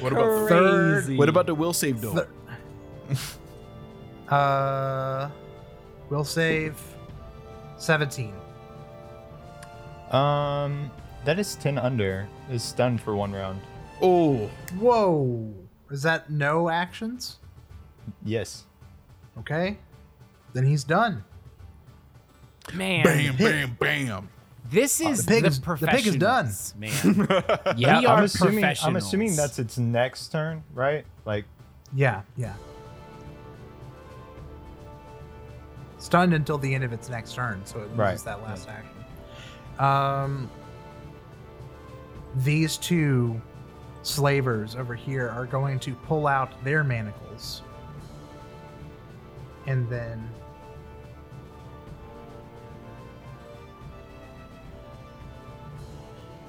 What 0.00 0.12
about 0.12 0.48
Third- 0.48 1.04
Crazy. 1.04 1.16
what 1.16 1.28
about 1.28 1.46
the 1.46 1.54
will 1.54 1.72
save 1.72 2.00
though? 2.00 2.14
Thir- 2.14 2.28
Uh, 4.28 5.28
will 6.08 6.24
save 6.24 6.80
17. 7.76 8.32
Um, 10.10 10.90
that 11.26 11.38
is 11.38 11.56
ten 11.56 11.76
under. 11.78 12.26
Is 12.50 12.62
stunned 12.62 13.00
for 13.02 13.14
one 13.14 13.32
round. 13.32 13.60
Oh, 14.02 14.50
Whoa. 14.78 15.52
Is 15.90 16.02
that 16.02 16.30
no 16.30 16.68
actions? 16.68 17.36
Yes. 18.24 18.64
Okay. 19.38 19.78
Then 20.52 20.66
he's 20.66 20.84
done. 20.84 21.24
Man, 22.72 23.04
bam, 23.04 23.36
bam, 23.36 23.76
bam. 23.78 24.28
this 24.70 25.00
is 25.00 25.26
the 25.26 25.32
pig 25.32 25.42
the, 25.42 25.48
is- 25.48 25.60
the 25.60 25.86
pig 25.86 26.06
is 26.06 26.16
done. 26.16 26.50
Man, 26.78 27.26
Yeah, 27.76 28.00
we 28.00 28.06
I'm 28.06 28.20
are 28.20 28.22
assuming. 28.24 28.64
I'm 28.82 28.96
assuming 28.96 29.36
that's 29.36 29.58
its 29.58 29.76
next 29.76 30.28
turn, 30.28 30.62
right? 30.72 31.04
Like, 31.26 31.44
Yeah, 31.94 32.22
yeah. 32.36 32.54
Stunned 35.98 36.34
until 36.34 36.58
the 36.58 36.74
end 36.74 36.84
of 36.84 36.92
its 36.92 37.08
next 37.08 37.34
turn, 37.34 37.60
so 37.64 37.78
it 37.78 37.82
loses 37.82 37.96
Right. 37.98 38.18
that 38.20 38.42
last 38.42 38.68
action. 38.68 38.90
Um, 39.78 40.50
these 42.36 42.76
two 42.76 43.40
slavers 44.04 44.76
over 44.76 44.94
here 44.94 45.28
are 45.30 45.46
going 45.46 45.80
to 45.80 45.94
pull 45.94 46.26
out 46.26 46.62
their 46.62 46.84
manacles, 46.84 47.62
and 49.66 49.88
then 49.88 50.30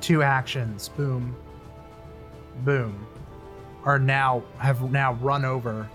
two 0.02 0.22
actions. 0.22 0.90
Boom, 0.90 1.36
boom 2.64 3.08
are 3.86 4.00
now 4.00 4.44
have 4.58 4.92
now 4.92 5.14
run 5.14 5.46
over. 5.46 5.90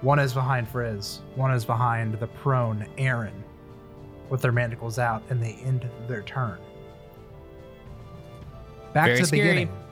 One 0.00 0.18
is 0.18 0.32
behind 0.34 0.68
Frizz. 0.68 1.20
One 1.34 1.52
is 1.52 1.64
behind 1.64 2.18
the 2.18 2.26
prone 2.26 2.86
Aaron, 2.98 3.44
with 4.28 4.42
their 4.42 4.52
manacles 4.52 4.98
out, 4.98 5.22
and 5.30 5.42
they 5.42 5.52
end 5.64 5.88
their 6.08 6.22
turn. 6.22 6.58
Back 8.92 9.06
Very 9.06 9.16
to 9.16 9.22
the 9.22 9.26
scary. 9.28 9.42
beginning. 9.42 9.83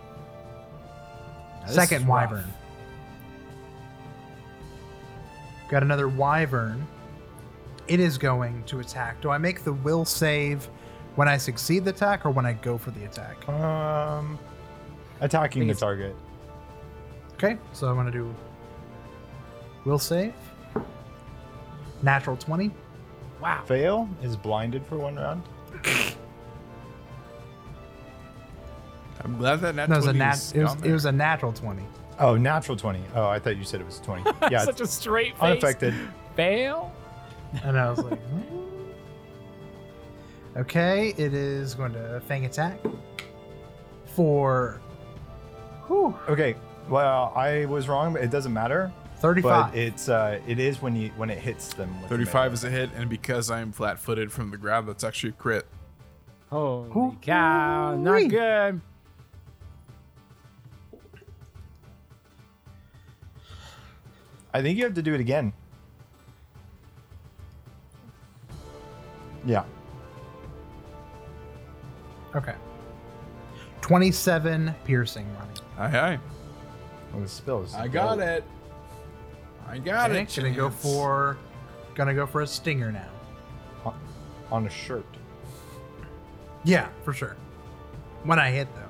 This 1.67 1.75
Second 1.75 2.07
wyvern. 2.07 2.45
Got 5.69 5.83
another 5.83 6.09
wyvern. 6.09 6.87
It 7.89 8.01
is 8.01 8.19
going 8.19 8.63
to 8.65 8.81
attack. 8.81 9.21
Do 9.21 9.31
I 9.31 9.39
make 9.39 9.65
the 9.65 9.73
will 9.73 10.05
save 10.05 10.69
when 11.17 11.29
I 11.29 11.37
succeed 11.37 11.85
the 11.85 11.91
attack 11.91 12.25
or 12.27 12.31
when 12.31 12.47
I 12.47 12.53
go 12.55 12.79
for 12.79 12.91
the 12.91 13.05
attack? 13.05 13.47
um, 13.49 14.39
attacking 15.21 15.63
the 15.63 15.71
it's- 15.71 15.81
target. 15.81 16.15
Okay, 17.35 17.59
so 17.73 17.89
I'm 17.89 17.97
gonna 17.97 18.11
do 18.13 18.33
will 19.85 19.99
save. 19.99 20.33
Natural 22.03 22.37
20. 22.37 22.71
Wow. 23.41 23.63
Fail 23.67 24.09
is 24.23 24.37
blinded 24.37 24.87
for 24.87 24.97
one 24.97 25.17
round. 25.17 25.43
I'm 29.25 29.39
glad 29.39 29.61
that 29.61 29.75
nat 29.75 29.89
No, 29.89 29.97
it 29.97 29.99
was 29.99 30.07
a 30.07 30.13
nat. 30.13 30.35
is 30.35 30.53
It 30.53 30.63
was, 30.63 30.83
it 30.83 30.93
was 30.93 31.05
a 31.05 31.13
natural 31.13 31.53
20. 31.53 31.83
Oh, 32.19 32.37
natural 32.37 32.77
twenty. 32.77 33.01
Oh, 33.15 33.27
I 33.27 33.39
thought 33.39 33.57
you 33.57 33.65
said 33.65 33.81
it 33.81 33.87
was 33.87 33.99
twenty. 33.99 34.31
Yeah, 34.51 34.65
Such 34.65 34.81
a 34.83 34.87
straight 34.87 35.33
face. 35.35 35.43
unaffected. 35.43 35.95
Fail. 36.37 36.93
And 37.65 37.79
I 37.79 37.91
was 37.91 37.99
like, 38.01 38.21
"Hmm." 38.29 38.59
okay, 40.59 41.15
it 41.17 41.35
is 41.35 41.75
going 41.75 41.93
to 41.95 42.21
fang 42.27 42.45
attack 42.45 42.79
for 44.15 44.81
whew, 45.87 46.15
Okay. 46.29 46.55
Well, 46.89 47.33
I 47.37 47.65
was 47.67 47.89
wrong, 47.89 48.13
but 48.13 48.23
it 48.23 48.31
doesn't 48.31 48.53
matter. 48.53 48.93
35. 49.19 49.71
But 49.73 49.79
it's 49.79 50.09
uh, 50.09 50.41
it 50.49 50.59
is 50.59 50.83
when 50.83 50.97
you 50.97 51.11
when 51.17 51.31
it 51.31 51.39
hits 51.39 51.73
them. 51.75 51.91
with 52.03 52.03
the 52.03 52.09
35 52.17 52.35
melee. 52.35 52.53
is 52.55 52.65
a 52.65 52.71
hit, 52.71 52.91
and 52.97 53.09
because 53.09 53.51
I'm 53.51 53.73
flat 53.73 53.99
footed 53.99 54.33
from 54.33 54.51
the 54.51 54.57
grab, 54.59 54.87
that's 54.87 55.05
actually 55.05 55.31
a 55.31 55.35
crit. 55.35 55.67
Holy 56.51 56.91
Hoo- 56.91 57.17
cow. 57.23 57.97
Not 57.97 58.19
hoo-wee. 58.19 58.29
good. 58.29 58.81
I 64.55 64.61
think 64.63 64.77
you 64.79 64.85
have 64.85 64.95
to 64.95 65.03
do 65.03 65.15
it 65.15 65.21
again. 65.21 65.53
Yeah. 69.45 69.65
okay. 72.37 72.55
27 73.81 74.73
piercing 74.85 75.27
running. 75.35 75.57
Aye, 75.97 75.99
aye. 76.13 76.19
Well, 77.13 77.23
the 77.23 77.29
spills. 77.29 77.75
I 77.75 77.89
got 77.89 78.21
it. 78.21 78.45
I 79.67 79.79
got 79.79 80.11
Okay, 80.13 80.23
it. 80.23 80.35
gonna 80.37 80.51
go 80.55 80.69
Chance. 80.69 80.83
for 80.83 81.39
gonna 81.97 82.15
go 82.15 82.27
for 82.27 82.43
a 82.43 82.47
stinger 82.47 82.93
now. 82.93 83.09
on 84.53 84.67
a 84.67 84.71
shirt. 84.71 85.07
Yeah, 86.65 86.89
for 87.05 87.13
sure. 87.13 87.37
When 88.25 88.39
I 88.39 88.51
hit 88.53 88.69
though. 88.77 88.83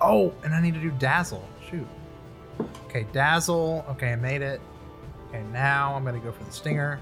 Oh, 0.00 0.34
and 0.42 0.52
I 0.54 0.60
need 0.60 0.74
to 0.74 0.80
do 0.80 0.90
dazzle. 0.92 1.46
Shoot. 1.70 1.86
Okay, 2.86 3.06
dazzle. 3.12 3.84
Okay, 3.90 4.12
I 4.12 4.16
made 4.16 4.42
it. 4.42 4.60
Okay, 5.28 5.42
now 5.52 5.94
I'm 5.94 6.04
gonna 6.04 6.18
go 6.20 6.32
for 6.32 6.44
the 6.44 6.52
stinger. 6.52 7.00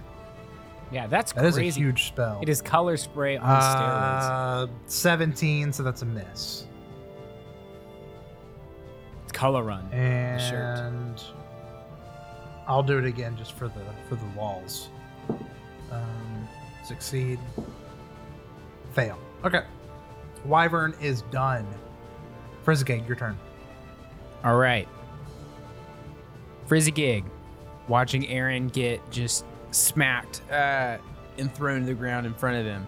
Yeah, 0.91 1.07
that's 1.07 1.33
That 1.33 1.45
is 1.47 1.55
crazy. 1.55 1.81
a 1.81 1.85
huge 1.85 2.05
spell. 2.09 2.39
It 2.43 2.49
is 2.51 2.61
color 2.61 2.97
spray 2.99 3.37
on 3.39 3.49
steroids. 3.49 4.65
Uh, 4.65 4.67
17, 4.87 5.73
so 5.73 5.83
that's 5.83 6.03
a 6.03 6.05
miss. 6.07 6.67
It's 9.25 9.33
color 9.33 9.63
run. 9.63 9.89
And 9.93 10.41
shirt. 10.41 11.33
I'll 12.67 12.83
do 12.83 12.99
it 12.99 13.05
again 13.05 13.37
just 13.37 13.53
for 13.55 13.69
the 13.69 13.81
for 14.09 14.17
the 14.17 14.27
walls. 14.37 14.89
Um, 15.91 16.49
succeed. 16.85 17.39
Fail. 18.93 19.19
Okay. 19.45 19.63
Wyvern 20.45 20.95
is 21.01 21.23
done. 21.31 21.67
Frizzigig, 22.65 23.07
your 23.07 23.17
turn. 23.17 23.39
All 24.45 24.57
right. 24.57 24.89
Frizzigig, 26.67 27.25
watching 27.89 28.27
Aaron 28.29 28.69
get 28.69 29.09
just 29.11 29.45
smacked 29.71 30.43
uh, 30.51 30.99
and 31.39 31.55
thrown 31.55 31.81
to 31.81 31.87
the 31.87 31.95
ground 31.95 32.27
in 32.27 32.35
front 32.35 32.57
of 32.57 32.67
him, 32.67 32.87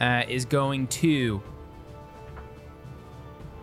uh, 0.00 0.22
is 0.28 0.44
going 0.44 0.86
to. 0.88 1.42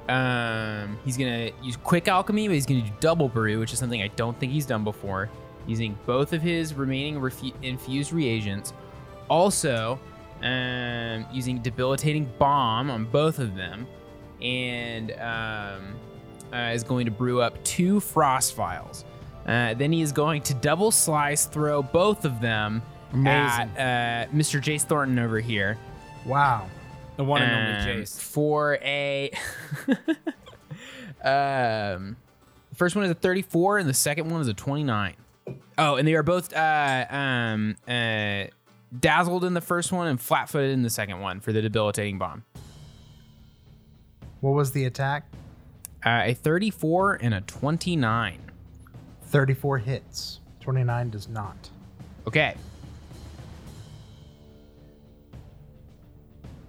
Um, 0.08 0.98
he's 1.06 1.18
gonna 1.18 1.52
use 1.62 1.78
quick 1.78 2.08
alchemy, 2.08 2.48
but 2.48 2.56
he's 2.56 2.66
gonna 2.66 2.82
do 2.82 2.92
double 3.00 3.30
brew, 3.30 3.60
which 3.60 3.74
is 3.74 3.80
something 3.80 4.02
I 4.02 4.08
don't 4.08 4.38
think 4.40 4.52
he's 4.52 4.66
done 4.66 4.84
before. 4.84 5.30
Using 5.68 5.98
both 6.08 6.34
of 6.34 6.42
his 6.42 6.74
remaining 6.74 7.22
refu- 7.22 7.54
infused 7.62 8.12
reagents, 8.12 8.74
also 9.30 10.00
um, 10.42 11.26
using 11.32 11.60
debilitating 11.60 12.28
bomb 12.40 12.90
on 12.90 13.06
both 13.06 13.38
of 13.38 13.56
them, 13.56 13.86
and 14.42 15.12
um, 15.20 15.96
uh, 16.54 16.72
is 16.74 16.84
going 16.84 17.06
to 17.06 17.12
brew 17.12 17.42
up 17.42 17.62
two 17.64 18.00
frost 18.00 18.56
vials. 18.56 19.06
Uh, 19.50 19.74
then 19.74 19.92
he 19.92 20.04
is 20.04 20.12
going 20.12 20.44
to 20.44 20.54
double 20.54 20.92
slice 20.92 21.48
throw 21.48 21.82
both 21.82 22.24
of 22.24 22.40
them 22.40 22.84
Amazing. 23.12 23.76
at 23.78 24.28
uh, 24.28 24.32
Mr. 24.32 24.62
Jace 24.62 24.84
Thornton 24.84 25.18
over 25.18 25.40
here. 25.40 25.76
Wow. 26.24 26.68
The 27.18 27.24
one 27.24 27.42
and 27.42 27.82
um, 27.82 27.90
only 27.90 28.04
Jace. 28.04 28.20
for 28.20 28.76
a. 28.76 29.32
um, 31.24 32.16
the 32.70 32.76
first 32.76 32.96
one 32.96 33.06
is 33.06 33.10
a 33.10 33.16
34, 33.16 33.80
and 33.80 33.90
the 33.90 33.94
second 33.96 34.30
one 34.30 34.40
is 34.40 34.48
a 34.48 34.54
29. 34.54 35.16
Oh, 35.80 35.96
and 35.96 36.08
they 36.08 36.14
are 36.14 36.22
both 36.22 36.54
uh, 36.54 37.06
um, 37.10 37.76
uh, 37.88 38.44
dazzled 39.00 39.44
in 39.46 39.56
the 39.56 39.62
first 39.62 39.92
one 39.92 40.06
and 40.06 40.22
flat 40.22 40.48
footed 40.48 40.70
in 40.70 40.84
the 40.84 40.92
second 40.92 41.22
one 41.22 41.40
for 41.40 41.52
the 41.52 41.64
debilitating 41.64 42.20
bomb. 42.20 42.44
What 44.42 44.52
was 44.52 44.74
the 44.74 44.86
attack? 44.86 45.26
Uh, 46.06 46.22
a 46.26 46.34
34 46.36 47.16
and 47.16 47.34
a 47.34 47.42
29. 47.42 48.49
34 49.30 49.78
hits. 49.78 50.40
29 50.60 51.10
does 51.12 51.30
not. 51.30 51.70
Okay. 52.28 52.56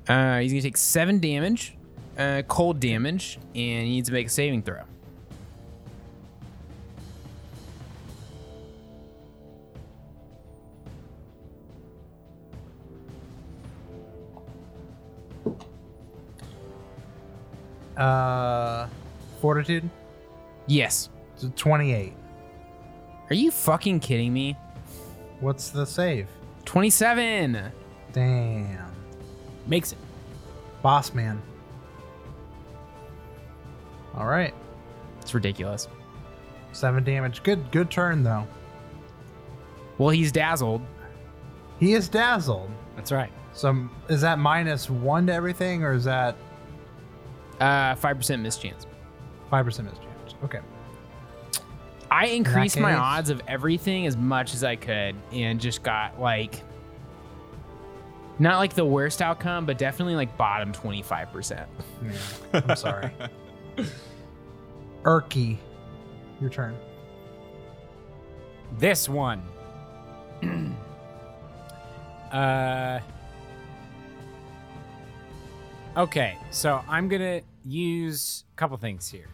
Uh, 0.06 0.40
he's 0.40 0.52
gonna 0.52 0.62
take 0.62 0.76
seven 0.76 1.18
damage, 1.20 1.74
uh, 2.18 2.42
cold 2.48 2.80
damage, 2.80 3.38
and 3.54 3.86
he 3.86 3.90
needs 3.90 4.08
to 4.08 4.12
make 4.12 4.26
a 4.26 4.30
saving 4.30 4.62
throw. 4.62 4.82
Uh, 17.96 18.88
fortitude. 19.40 19.88
Yes. 20.66 21.10
So 21.36 21.52
28. 21.54 22.14
Are 23.30 23.34
you 23.36 23.50
fucking 23.50 24.00
kidding 24.00 24.32
me? 24.32 24.56
What's 25.40 25.70
the 25.70 25.86
save? 25.86 26.28
27. 26.64 27.70
Damn. 28.12 28.92
Makes 29.66 29.92
it. 29.92 29.98
Boss 30.82 31.14
man. 31.14 31.40
All 34.14 34.26
right. 34.26 34.52
It's 35.20 35.32
ridiculous. 35.34 35.88
Seven 36.72 37.04
damage. 37.04 37.42
Good. 37.42 37.70
Good 37.70 37.90
turn 37.90 38.22
though. 38.22 38.46
Well, 39.98 40.10
he's 40.10 40.32
dazzled. 40.32 40.82
He 41.78 41.92
is 41.92 42.08
dazzled. 42.08 42.70
That's 42.96 43.12
right. 43.12 43.30
So 43.52 43.88
is 44.08 44.20
that 44.22 44.38
minus 44.38 44.88
one 44.90 45.26
to 45.26 45.32
everything, 45.32 45.82
or 45.84 45.92
is 45.92 46.04
that 46.04 46.36
Uh, 47.60 47.94
5% 47.94 48.40
mischance. 48.40 48.86
five 49.50 49.64
percent 49.66 49.88
mischance? 49.88 50.34
Okay. 50.44 50.60
I 52.10 52.26
increased 52.26 52.78
my 52.78 52.94
odds 52.94 53.30
of 53.30 53.40
everything 53.46 54.06
as 54.06 54.16
much 54.16 54.54
as 54.54 54.64
I 54.64 54.76
could 54.76 55.14
and 55.32 55.60
just 55.60 55.82
got 55.82 56.20
like 56.20 56.62
not 58.40 58.58
like 58.58 58.74
the 58.74 58.84
worst 58.84 59.20
outcome, 59.22 59.66
but 59.66 59.76
definitely 59.78 60.16
like 60.16 60.36
bottom 60.36 60.72
25%. 60.72 61.66
Yeah. 62.02 62.62
I'm 62.66 62.76
sorry. 62.76 63.12
Erky, 65.02 65.58
your 66.40 66.50
turn. 66.50 66.74
This 68.78 69.08
one. 69.08 69.42
uh. 72.32 73.00
Okay, 75.96 76.38
so 76.50 76.82
I'm 76.88 77.08
gonna 77.08 77.42
use 77.64 78.44
a 78.54 78.56
couple 78.56 78.76
things 78.78 79.08
here. 79.08 79.28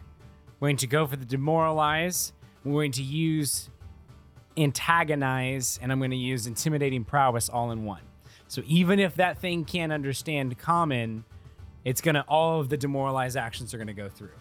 We're 0.59 0.69
going 0.69 0.77
to 0.77 0.87
go 0.87 1.05
for 1.07 1.15
the 1.15 1.25
demoralize. 1.25 2.33
We're 2.67 2.81
going 2.81 2.91
to 2.93 3.03
use 3.03 3.69
antagonize, 4.57 5.79
and 5.81 5.91
I'm 5.91 5.99
going 5.99 6.11
to 6.11 6.17
use 6.17 6.47
intimidating 6.47 7.03
prowess 7.03 7.47
all 7.49 7.71
in 7.71 7.85
one. 7.85 8.01
So 8.47 8.61
even 8.65 8.99
if 8.99 9.15
that 9.15 9.37
thing 9.39 9.65
can't 9.65 9.91
understand 9.91 10.57
common, 10.57 11.25
it's 11.85 12.01
gonna 12.01 12.25
all 12.27 12.59
of 12.59 12.67
the 12.67 12.75
demoralize 12.77 13.37
actions 13.37 13.73
are 13.73 13.77
gonna 13.77 13.93
go 13.93 14.09
through 14.09 14.31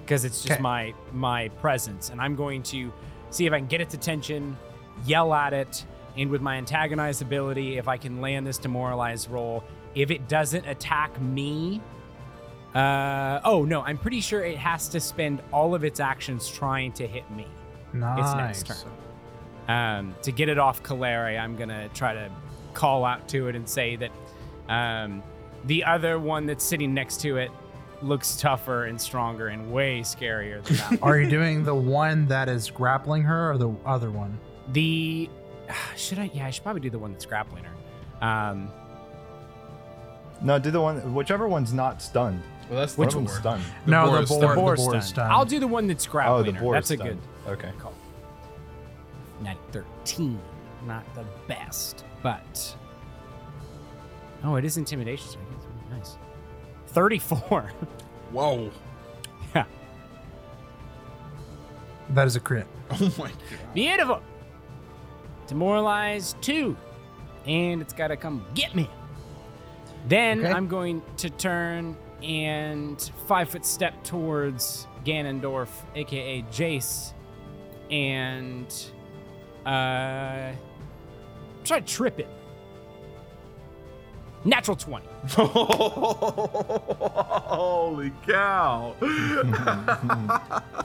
because 0.00 0.24
it's 0.24 0.42
just 0.42 0.52
Okay. 0.54 0.62
my 0.62 0.94
my 1.12 1.48
presence 1.48 2.10
and 2.10 2.20
i'm 2.20 2.36
going 2.36 2.62
to 2.62 2.92
see 3.30 3.46
if 3.46 3.52
i 3.54 3.58
can 3.58 3.66
get 3.66 3.80
its 3.80 3.94
attention 3.94 4.54
yell 5.06 5.32
at 5.32 5.54
it 5.54 5.86
and 6.18 6.28
with 6.30 6.42
my 6.42 6.56
antagonized 6.56 7.22
ability 7.22 7.78
if 7.78 7.88
i 7.88 7.96
can 7.96 8.20
land 8.20 8.46
this 8.46 8.58
demoralized 8.58 9.30
roll 9.30 9.64
if 9.94 10.10
it 10.10 10.28
doesn't 10.28 10.66
attack 10.66 11.18
me 11.22 11.80
uh 12.76 13.40
oh 13.44 13.64
no 13.64 13.80
i'm 13.82 13.96
pretty 13.98 14.20
sure 14.20 14.44
it 14.44 14.58
has 14.58 14.88
to 14.88 15.00
spend 15.00 15.40
all 15.52 15.74
of 15.74 15.82
its 15.84 15.98
actions 16.00 16.48
trying 16.48 16.92
to 16.92 17.06
hit 17.06 17.28
me 17.30 17.46
Nice. 17.92 18.18
Its 18.52 18.64
next 18.66 18.82
turn. 18.84 18.92
um, 19.68 20.14
to 20.22 20.30
get 20.32 20.48
it 20.50 20.58
off 20.58 20.82
Calere, 20.82 21.38
I'm 21.38 21.56
gonna 21.56 21.88
try 21.94 22.12
to 22.12 22.30
call 22.74 23.04
out 23.06 23.26
to 23.28 23.48
it 23.48 23.56
and 23.56 23.66
say 23.66 23.96
that 23.96 24.10
um, 24.68 25.22
the 25.64 25.84
other 25.84 26.18
one 26.18 26.44
that's 26.44 26.62
sitting 26.64 26.92
next 26.92 27.20
to 27.22 27.38
it 27.38 27.50
looks 28.02 28.36
tougher 28.36 28.84
and 28.84 29.00
stronger 29.00 29.46
and 29.48 29.72
way 29.72 30.00
scarier 30.00 30.62
than 30.64 30.76
that. 30.76 30.98
Are 31.02 31.18
you 31.18 31.30
doing 31.30 31.64
the 31.64 31.74
one 31.74 32.26
that 32.26 32.50
is 32.50 32.70
grappling 32.70 33.22
her, 33.22 33.52
or 33.52 33.56
the 33.56 33.70
other 33.86 34.10
one? 34.10 34.38
the 34.72 35.30
should 35.96 36.18
I? 36.18 36.30
Yeah, 36.34 36.46
I 36.46 36.50
should 36.50 36.64
probably 36.64 36.82
do 36.82 36.90
the 36.90 36.98
one 36.98 37.12
that's 37.12 37.24
grappling 37.24 37.64
her. 37.64 38.26
Um, 38.26 38.70
No, 40.42 40.58
do 40.58 40.70
the 40.70 40.80
one, 40.82 41.14
whichever 41.14 41.48
one's 41.48 41.72
not 41.72 42.02
stunned. 42.02 42.42
Well, 42.68 42.80
that's 42.80 42.98
Which 42.98 43.10
the 43.10 43.16
one's 43.18 43.30
board. 43.30 43.40
stunned? 43.40 43.64
no, 43.86 44.06
boar 44.06 44.16
the 44.16 44.22
is 44.22 44.28
boar. 44.28 44.40
The 44.40 44.46
boar 44.54 44.76
boar 44.76 44.96
is 44.96 45.04
stunned. 45.06 45.32
I'll 45.32 45.44
do 45.44 45.60
the 45.60 45.66
one 45.68 45.86
that's 45.86 46.06
Oh, 46.06 46.10
grappling 46.10 46.46
the 46.46 46.52
her. 46.52 46.60
boar. 46.64 46.74
That's 46.74 46.90
a 46.90 46.94
stunned. 46.96 47.20
good 47.46 47.52
Okay. 47.52 47.70
call. 47.78 47.92
Nat 49.42 49.56
13, 49.72 50.40
not 50.86 51.04
the 51.14 51.24
best, 51.46 52.04
but 52.22 52.74
oh, 54.44 54.56
it 54.56 54.64
is 54.64 54.76
intimidation. 54.78 55.28
So 55.28 55.38
I 55.38 55.42
guess 55.54 55.64
it's 55.64 55.66
really 55.90 55.98
nice. 55.98 56.16
34. 56.88 57.70
Whoa. 58.32 58.70
yeah. 59.54 59.64
That 62.10 62.26
is 62.26 62.36
a 62.36 62.40
crit. 62.40 62.66
Oh 62.90 63.12
my 63.18 63.28
god. 63.28 63.32
Beautiful. 63.74 64.22
Demoralize 65.48 66.34
two. 66.40 66.76
And 67.46 67.80
it's 67.82 67.92
got 67.92 68.08
to 68.08 68.16
come 68.16 68.44
get 68.54 68.74
me. 68.74 68.88
Then 70.08 70.40
Okay. 70.40 70.52
I'm 70.52 70.66
going 70.68 71.02
to 71.18 71.30
turn 71.30 71.96
and 72.22 73.00
five 73.26 73.48
foot 73.48 73.64
step 73.66 74.02
towards 74.04 74.86
Ganondorf, 75.04 75.68
aka 75.94 76.42
Jace, 76.50 77.12
and 77.90 78.66
uh, 79.64 80.52
try 81.64 81.80
to 81.80 81.86
trip 81.86 82.18
it. 82.18 82.28
Natural 84.44 84.76
20. 84.76 85.06
Holy 87.48 88.12
cow. 88.26 88.94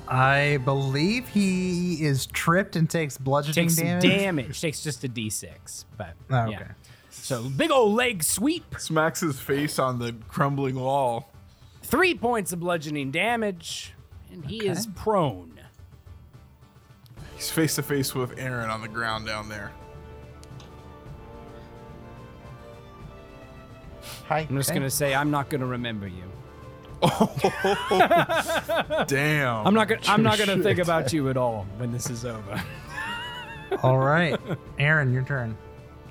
I 0.07 0.57
believe 0.65 1.27
he 1.27 2.03
is 2.03 2.25
tripped 2.27 2.75
and 2.75 2.89
takes 2.89 3.17
bludgeoning 3.19 3.67
Takes 3.69 3.75
damage. 3.75 4.03
damage. 4.03 4.61
Takes 4.61 4.83
just 4.83 5.03
a 5.03 5.09
d6. 5.09 5.85
But 5.97 6.13
Oh, 6.31 6.45
yeah. 6.49 6.69
Okay. 7.11 7.21
So 7.23 7.49
big 7.49 7.71
old 7.71 7.95
leg 7.95 8.23
sweep. 8.23 8.75
Smacks 8.77 9.21
his 9.21 9.39
face 9.39 9.79
on 9.79 9.99
the 9.99 10.15
crumbling 10.27 10.75
wall. 10.75 11.29
Three 11.83 12.13
points 12.15 12.53
of 12.53 12.59
bludgeoning 12.61 13.11
damage, 13.11 13.93
and 14.31 14.45
he 14.45 14.67
is 14.67 14.87
prone. 14.95 15.59
He's 17.35 17.49
face 17.49 17.75
to 17.75 17.83
face 17.83 18.13
with 18.15 18.37
Aaron 18.37 18.69
on 18.69 18.81
the 18.81 18.87
ground 18.87 19.25
down 19.25 19.49
there. 19.49 19.71
Hi. 24.27 24.47
I'm 24.49 24.57
just 24.57 24.69
Okay. 24.69 24.79
gonna 24.79 24.89
say 24.89 25.13
I'm 25.13 25.31
not 25.31 25.49
gonna 25.49 25.65
remember 25.65 26.07
you. 26.07 26.23
Oh 27.03 29.03
Damn. 29.07 29.65
I'm 29.67 29.73
not 29.73 29.87
gonna. 29.87 30.01
I'm 30.07 30.23
not 30.23 30.37
gonna 30.37 30.61
think 30.61 30.79
about 30.79 31.11
you 31.11 31.29
at 31.29 31.37
all 31.37 31.65
when 31.77 31.91
this 31.91 32.09
is 32.09 32.25
over. 32.25 32.61
All 33.83 33.97
right, 33.97 34.39
Aaron, 34.77 35.13
your 35.13 35.23
turn. 35.23 35.57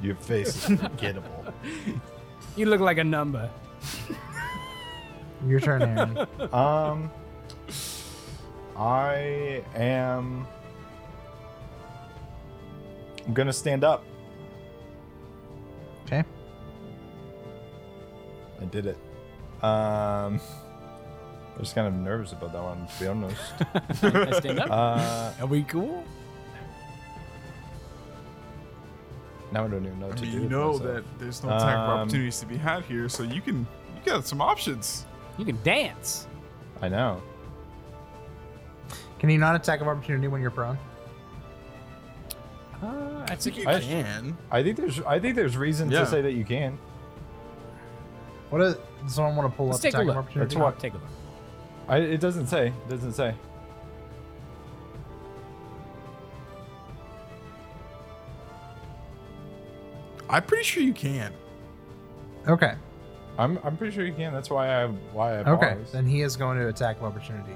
Your 0.02 0.14
face 0.16 0.68
is 0.70 0.80
forgettable. 0.80 1.44
You 2.56 2.66
look 2.66 2.80
like 2.80 2.98
a 2.98 3.04
number. 3.04 3.48
Your 5.46 5.60
turn, 5.60 5.82
Aaron. 5.82 6.18
um, 6.52 7.10
I 8.76 9.62
am. 9.76 10.46
I'm 13.26 13.32
gonna 13.34 13.52
stand 13.52 13.84
up. 13.84 14.04
Okay. 16.06 16.24
I 18.60 18.64
did 18.64 18.86
it. 18.86 18.98
Um, 19.62 20.40
I 21.56 21.58
was 21.60 21.72
kind 21.72 21.86
of 21.86 21.94
nervous 21.94 22.32
about 22.32 22.52
that 22.52 22.62
one, 22.62 22.86
to 22.88 23.00
be 23.00 23.06
honest. 23.06 23.40
I 24.02 24.38
stand 24.40 24.58
up. 24.60 24.70
Uh, 24.70 25.32
Are 25.40 25.46
we 25.46 25.62
cool? 25.62 26.02
Now 29.52 29.64
I 29.64 29.68
don't 29.68 29.84
even 29.84 29.98
know 30.00 30.06
what 30.06 30.16
I 30.16 30.18
to 30.18 30.22
mean, 30.22 30.30
do. 30.32 30.36
you 30.36 30.42
with 30.44 30.50
know 30.52 30.72
myself. 30.72 30.82
that 30.94 31.04
there's 31.18 31.42
no 31.42 31.48
attack 31.56 31.76
of 31.76 31.88
Um, 31.90 31.98
opportunities 32.00 32.40
to 32.40 32.46
be 32.46 32.56
had 32.56 32.84
here, 32.84 33.08
so 33.08 33.22
you 33.22 33.40
can 33.40 33.66
you 33.96 34.12
got 34.12 34.26
some 34.26 34.40
options. 34.40 35.06
You 35.38 35.44
can 35.44 35.58
dance. 35.62 36.26
I 36.82 36.88
know. 36.88 37.22
Can 39.18 39.28
you 39.30 39.38
not 39.38 39.54
attack 39.54 39.80
of 39.80 39.88
opportunity 39.88 40.28
when 40.28 40.40
you're 40.40 40.50
prone? 40.50 40.78
Uh, 42.82 43.26
I 43.28 43.34
think 43.34 43.58
you 43.58 43.68
I- 43.68 43.80
can. 43.80 44.36
I 44.50 44.62
think 44.62 44.76
there's. 44.76 45.00
I 45.02 45.18
think 45.20 45.36
there's 45.36 45.56
reason 45.56 45.90
Yeah. 45.90 46.00
to 46.00 46.06
say 46.06 46.22
that 46.22 46.32
you 46.32 46.44
can. 46.44 46.78
What 48.48 48.62
is? 48.62 48.76
Does 49.04 49.14
someone 49.14 49.36
want 49.36 49.50
to 49.52 49.56
pull 49.56 49.66
Let's 49.66 49.78
up 49.78 49.82
take 49.82 49.94
a 49.94 49.96
attack 49.98 50.06
look. 50.06 50.16
of 50.16 50.24
opportunity? 50.24 50.54
That's 50.54 50.60
what- 50.62 50.78
Take 50.78 50.92
a 50.94 50.96
look. 50.96 51.06
I, 51.88 51.98
it 51.98 52.20
doesn't 52.20 52.46
say. 52.46 52.68
It 52.68 52.88
doesn't 52.88 53.12
say. 53.12 53.34
I'm 60.30 60.44
pretty 60.44 60.62
sure 60.64 60.82
you 60.82 60.92
can. 60.94 61.32
Okay. 62.48 62.74
I'm 63.36 63.58
I'm 63.64 63.76
pretty 63.76 63.94
sure 63.94 64.04
you 64.06 64.12
can. 64.14 64.32
That's 64.32 64.48
why 64.48 64.68
I 64.82 64.86
why 64.86 65.34
I 65.34 65.50
Okay. 65.50 65.74
paused. 65.74 65.92
Then 65.92 66.06
he 66.06 66.22
is 66.22 66.36
going 66.36 66.56
to 66.58 66.68
attack 66.68 66.98
of 66.98 67.04
opportunity. 67.04 67.54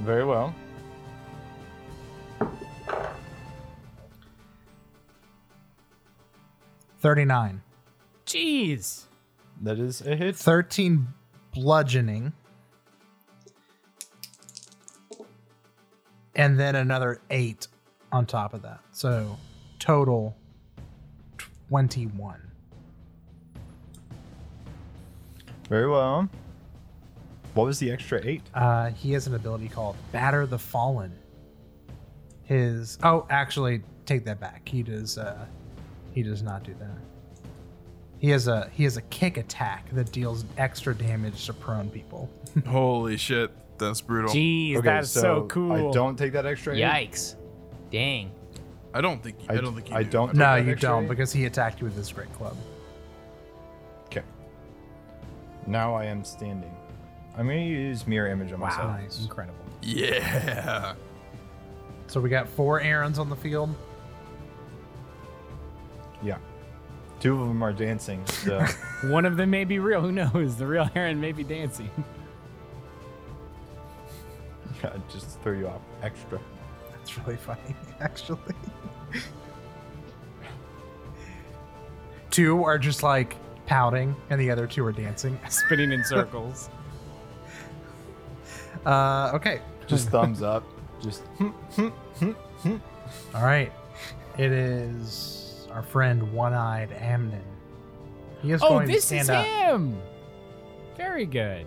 Very 0.00 0.24
well. 0.24 0.54
Thirty-nine. 7.00 7.62
Jeez. 8.26 9.04
That 9.62 9.78
is 9.78 10.00
a 10.02 10.16
hit. 10.16 10.36
13 10.36 11.06
bludgeoning. 11.52 12.32
And 16.34 16.58
then 16.60 16.74
another 16.74 17.20
8 17.30 17.66
on 18.12 18.26
top 18.26 18.54
of 18.54 18.62
that. 18.62 18.80
So 18.92 19.36
total 19.78 20.36
21. 21.68 22.40
Very 25.68 25.88
well. 25.88 26.28
What 27.54 27.64
was 27.64 27.78
the 27.78 27.90
extra 27.90 28.20
eight? 28.24 28.42
Uh, 28.54 28.90
he 28.90 29.12
has 29.12 29.26
an 29.26 29.34
ability 29.34 29.68
called 29.68 29.96
Batter 30.12 30.46
the 30.46 30.58
Fallen. 30.58 31.12
His 32.44 32.98
oh, 33.02 33.26
actually, 33.30 33.82
take 34.04 34.24
that 34.26 34.38
back. 34.38 34.68
He 34.68 34.82
does 34.82 35.18
uh, 35.18 35.46
he 36.12 36.22
does 36.22 36.42
not 36.42 36.62
do 36.62 36.74
that. 36.78 36.98
He 38.18 38.30
has 38.30 38.46
a 38.46 38.70
he 38.72 38.84
has 38.84 38.96
a 38.96 39.02
kick 39.02 39.36
attack 39.38 39.88
that 39.92 40.12
deals 40.12 40.44
extra 40.56 40.94
damage 40.94 41.46
to 41.46 41.52
prone 41.52 41.90
people. 41.90 42.30
Holy 42.66 43.16
shit, 43.16 43.50
that's 43.78 44.00
brutal. 44.00 44.32
Jeez, 44.32 44.82
that's 44.82 45.10
so, 45.10 45.46
cool. 45.48 45.72
I 45.72 45.92
don't 45.92 46.16
take 46.16 46.32
that 46.34 46.46
extra 46.46 46.76
eight. 46.76 46.82
Yikes. 46.82 47.36
Dang. 47.90 48.30
I 48.94 49.00
don't 49.00 49.22
think. 49.22 49.36
I, 49.48 49.54
I, 49.54 49.56
don't 49.60 49.74
think 49.74 49.90
you 49.90 49.96
I 49.96 50.02
do. 50.02 50.10
don't. 50.10 50.28
take 50.28 50.36
no, 50.36 50.54
you 50.56 50.72
extra 50.72 50.88
don't 50.88 51.08
because 51.08 51.32
he 51.32 51.44
attacked 51.44 51.80
you 51.80 51.86
with 51.86 51.96
his 51.96 52.10
great 52.12 52.32
club. 52.32 52.56
Okay. 54.06 54.22
Now 55.66 55.94
I 55.94 56.04
am 56.04 56.24
standing. 56.24 56.74
I'm 57.36 57.46
gonna 57.46 57.60
use 57.60 58.06
mirror 58.06 58.28
image 58.28 58.52
on 58.52 58.60
myself. 58.60 58.98
Nice. 58.98 59.22
Incredible. 59.22 59.58
Yeah. 59.82 60.94
So 62.08 62.20
we 62.20 62.30
got 62.30 62.48
four 62.48 62.80
Aarons 62.80 63.18
on 63.18 63.28
the 63.28 63.36
field. 63.36 63.74
Yeah. 66.22 66.38
Two 67.20 67.40
of 67.40 67.48
them 67.48 67.62
are 67.62 67.72
dancing. 67.72 68.24
So 68.26 68.64
One 69.04 69.26
of 69.26 69.36
them 69.36 69.50
may 69.50 69.64
be 69.64 69.78
real. 69.78 70.00
Who 70.00 70.12
knows? 70.12 70.56
The 70.56 70.66
real 70.66 70.88
Aaron 70.94 71.20
may 71.20 71.32
be 71.32 71.44
dancing. 71.44 71.90
yeah, 74.82 74.92
just 75.12 75.40
threw 75.42 75.58
you 75.58 75.68
off 75.68 75.82
extra. 76.02 76.40
That's 77.06 77.18
really 77.18 77.38
funny, 77.38 77.76
actually. 78.00 78.38
two 82.30 82.64
are 82.64 82.78
just 82.78 83.04
like 83.04 83.36
pouting, 83.66 84.16
and 84.28 84.40
the 84.40 84.50
other 84.50 84.66
two 84.66 84.84
are 84.84 84.90
dancing. 84.90 85.38
Spinning 85.48 85.92
in 85.92 86.02
circles. 86.04 86.68
Uh, 88.84 89.32
okay. 89.34 89.62
Just 89.88 90.10
thumbs 90.10 90.42
up. 90.42 90.62
Just 91.02 91.24
All 91.40 91.52
right. 93.34 93.72
It 94.38 94.52
is 94.52 95.66
our 95.72 95.82
friend 95.82 96.32
One 96.32 96.54
Eyed 96.54 96.92
Amnon. 96.92 97.42
He 98.42 98.52
is 98.52 98.62
oh, 98.62 98.68
going 98.68 98.86
to 98.86 98.92
this 98.92 99.06
stand 99.06 99.22
is 99.22 99.30
up. 99.30 99.44
him. 99.44 100.00
Very 100.96 101.26
good. 101.26 101.66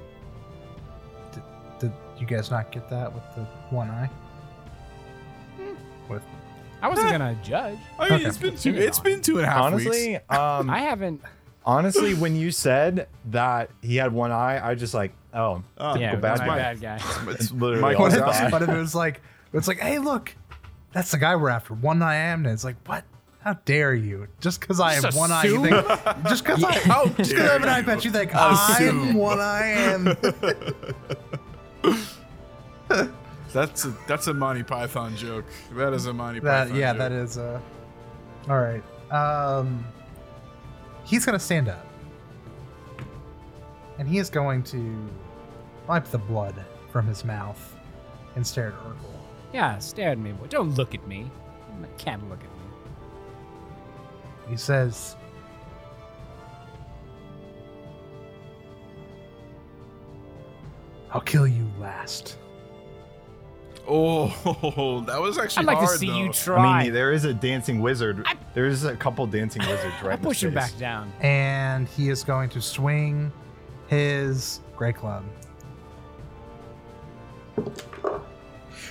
Did, 1.34 1.44
did 1.80 1.92
you 2.18 2.26
guys 2.26 2.50
not 2.50 2.72
get 2.72 2.90
that 2.90 3.14
with 3.14 3.24
the 3.36 3.44
one 3.70 3.90
eye? 3.90 4.10
With 6.10 6.24
I 6.82 6.88
wasn't 6.90 7.12
gonna 7.12 7.38
judge. 7.44 7.78
I 8.00 8.04
mean, 8.10 8.14
Okay. 8.20 8.26
it's 8.26 8.38
been 8.38 8.56
two. 8.58 8.74
It's 8.76 9.00
been 9.00 9.22
two 9.22 9.38
and 9.38 9.46
a 9.46 9.50
half 9.50 9.62
honestly, 9.64 10.12
weeks. 10.14 10.24
um, 10.30 10.70
I 10.70 10.80
haven't. 10.80 11.22
honestly, 11.66 12.14
when 12.16 12.36
you 12.36 12.52
said 12.52 13.08
that 13.32 13.70
he 13.82 13.98
had 13.98 14.12
one 14.14 14.32
eye, 14.32 14.66
I 14.66 14.76
just 14.76 14.94
like, 14.94 15.12
oh, 15.34 15.62
Oh, 15.78 15.96
Yeah, 15.96 16.16
bad 16.16 16.40
one-eyed 16.40 16.48
guy. 16.48 16.58
bad 16.58 16.82
guy. 17.02 17.32
It's 17.32 17.52
literally 17.52 17.82
Mike 17.82 17.98
all 18.00 18.06
was 18.06 18.16
I 18.16 18.26
what 18.26 18.36
thought. 18.36 18.44
if, 18.48 18.52
what 18.54 18.62
if 18.64 18.70
it 18.70 18.78
was 18.78 18.96
like 18.96 19.22
it's 19.54 19.68
like, 19.68 19.80
hey, 19.80 20.00
look, 20.00 20.34
that's 20.94 21.12
the 21.12 21.18
guy 21.18 21.36
we're 21.36 21.50
after. 21.50 21.74
One 21.74 22.02
Eye 22.02 22.16
Amnon. 22.16 22.54
It's 22.54 22.64
like, 22.64 22.76
what? 22.88 23.04
How 23.42 23.54
dare 23.66 23.94
you? 23.94 24.28
Just 24.42 24.60
because 24.60 24.80
I 24.82 24.94
have 24.94 25.04
Just 25.04 25.18
one 25.18 25.32
eye, 25.32 25.44
you 25.46 25.64
assume? 25.66 25.84
think? 25.86 26.24
Just 26.28 26.44
because 26.44 26.62
I, 26.64 26.74
How 26.80 27.06
just 27.08 27.34
'cause 27.36 27.40
I 27.40 27.54
have 27.54 27.64
an 27.64 27.70
eye 27.70 27.78
you. 27.80 27.84
patch, 27.86 28.06
you 28.06 28.12
think 28.12 28.32
I'm 28.36 29.14
one 29.14 29.40
eye 29.40 29.66
am. 29.68 30.06
That's 33.54 33.86
a 33.86 33.94
that's 34.08 34.28
a 34.28 34.34
Monty 34.34 34.64
Python 34.64 35.16
joke. 35.16 35.46
That 35.74 35.94
is 35.94 36.06
a 36.06 36.14
Monty 36.14 36.40
That 36.40 36.66
Python. 36.68 36.80
yeah, 36.80 36.92
joke. 36.94 37.00
that 37.00 37.12
is 37.12 37.38
uh 37.38 37.60
all 38.50 38.60
right. 38.60 38.84
Um 39.12 39.86
he's 41.04 41.26
gonna 41.26 41.40
stand 41.40 41.68
up. 41.70 41.86
And 43.98 44.08
he 44.08 44.18
is 44.20 44.30
going 44.30 44.64
to 44.64 45.10
wipe 45.88 46.06
the 46.06 46.18
blood 46.20 46.56
from 46.92 47.06
his 47.08 47.26
mouth 47.26 47.76
and 48.36 48.46
stare 48.48 48.68
at 48.70 48.74
Urkel. 48.76 48.96
Yeah, 49.52 49.78
stare 49.80 50.12
at 50.12 50.20
me, 50.20 50.32
boy. 50.32 50.46
Don't 50.48 50.76
look 50.76 50.94
at 50.96 51.06
me. 51.08 51.30
You 51.82 51.88
can't 51.98 52.30
look 52.30 52.40
at 52.40 52.46
me. 52.46 52.50
He 54.52 54.56
says 54.58 55.16
I'll 61.12 61.22
kill 61.22 61.48
you 61.48 61.68
last. 61.80 62.38
Oh, 63.90 65.02
that 65.08 65.20
was 65.20 65.38
actually 65.40 65.62
I'd 65.62 65.68
like 65.68 65.78
hard 65.78 65.90
to 65.90 65.98
see 65.98 66.08
though. 66.08 66.18
you 66.52 66.54
I 66.56 66.84
mean, 66.84 66.94
there 66.94 67.12
is 67.12 67.26
a 67.26 67.34
dancing 67.34 67.80
wizard. 67.82 68.24
I- 68.26 68.36
There's 68.54 68.84
a 68.84 68.96
couple 68.96 69.26
dancing 69.28 69.62
wizards 69.64 69.96
right 70.04 70.12
I 70.12 70.14
in 70.16 70.22
the 70.22 70.28
push 70.28 70.44
him 70.44 70.54
face. 70.54 70.72
back 70.72 70.78
down. 70.80 71.12
And 71.22 71.88
he 71.88 72.10
is 72.10 72.24
going 72.24 72.50
to 72.50 72.62
swing 72.62 73.32
his 73.88 74.60
great 74.78 74.96
club. 74.96 75.24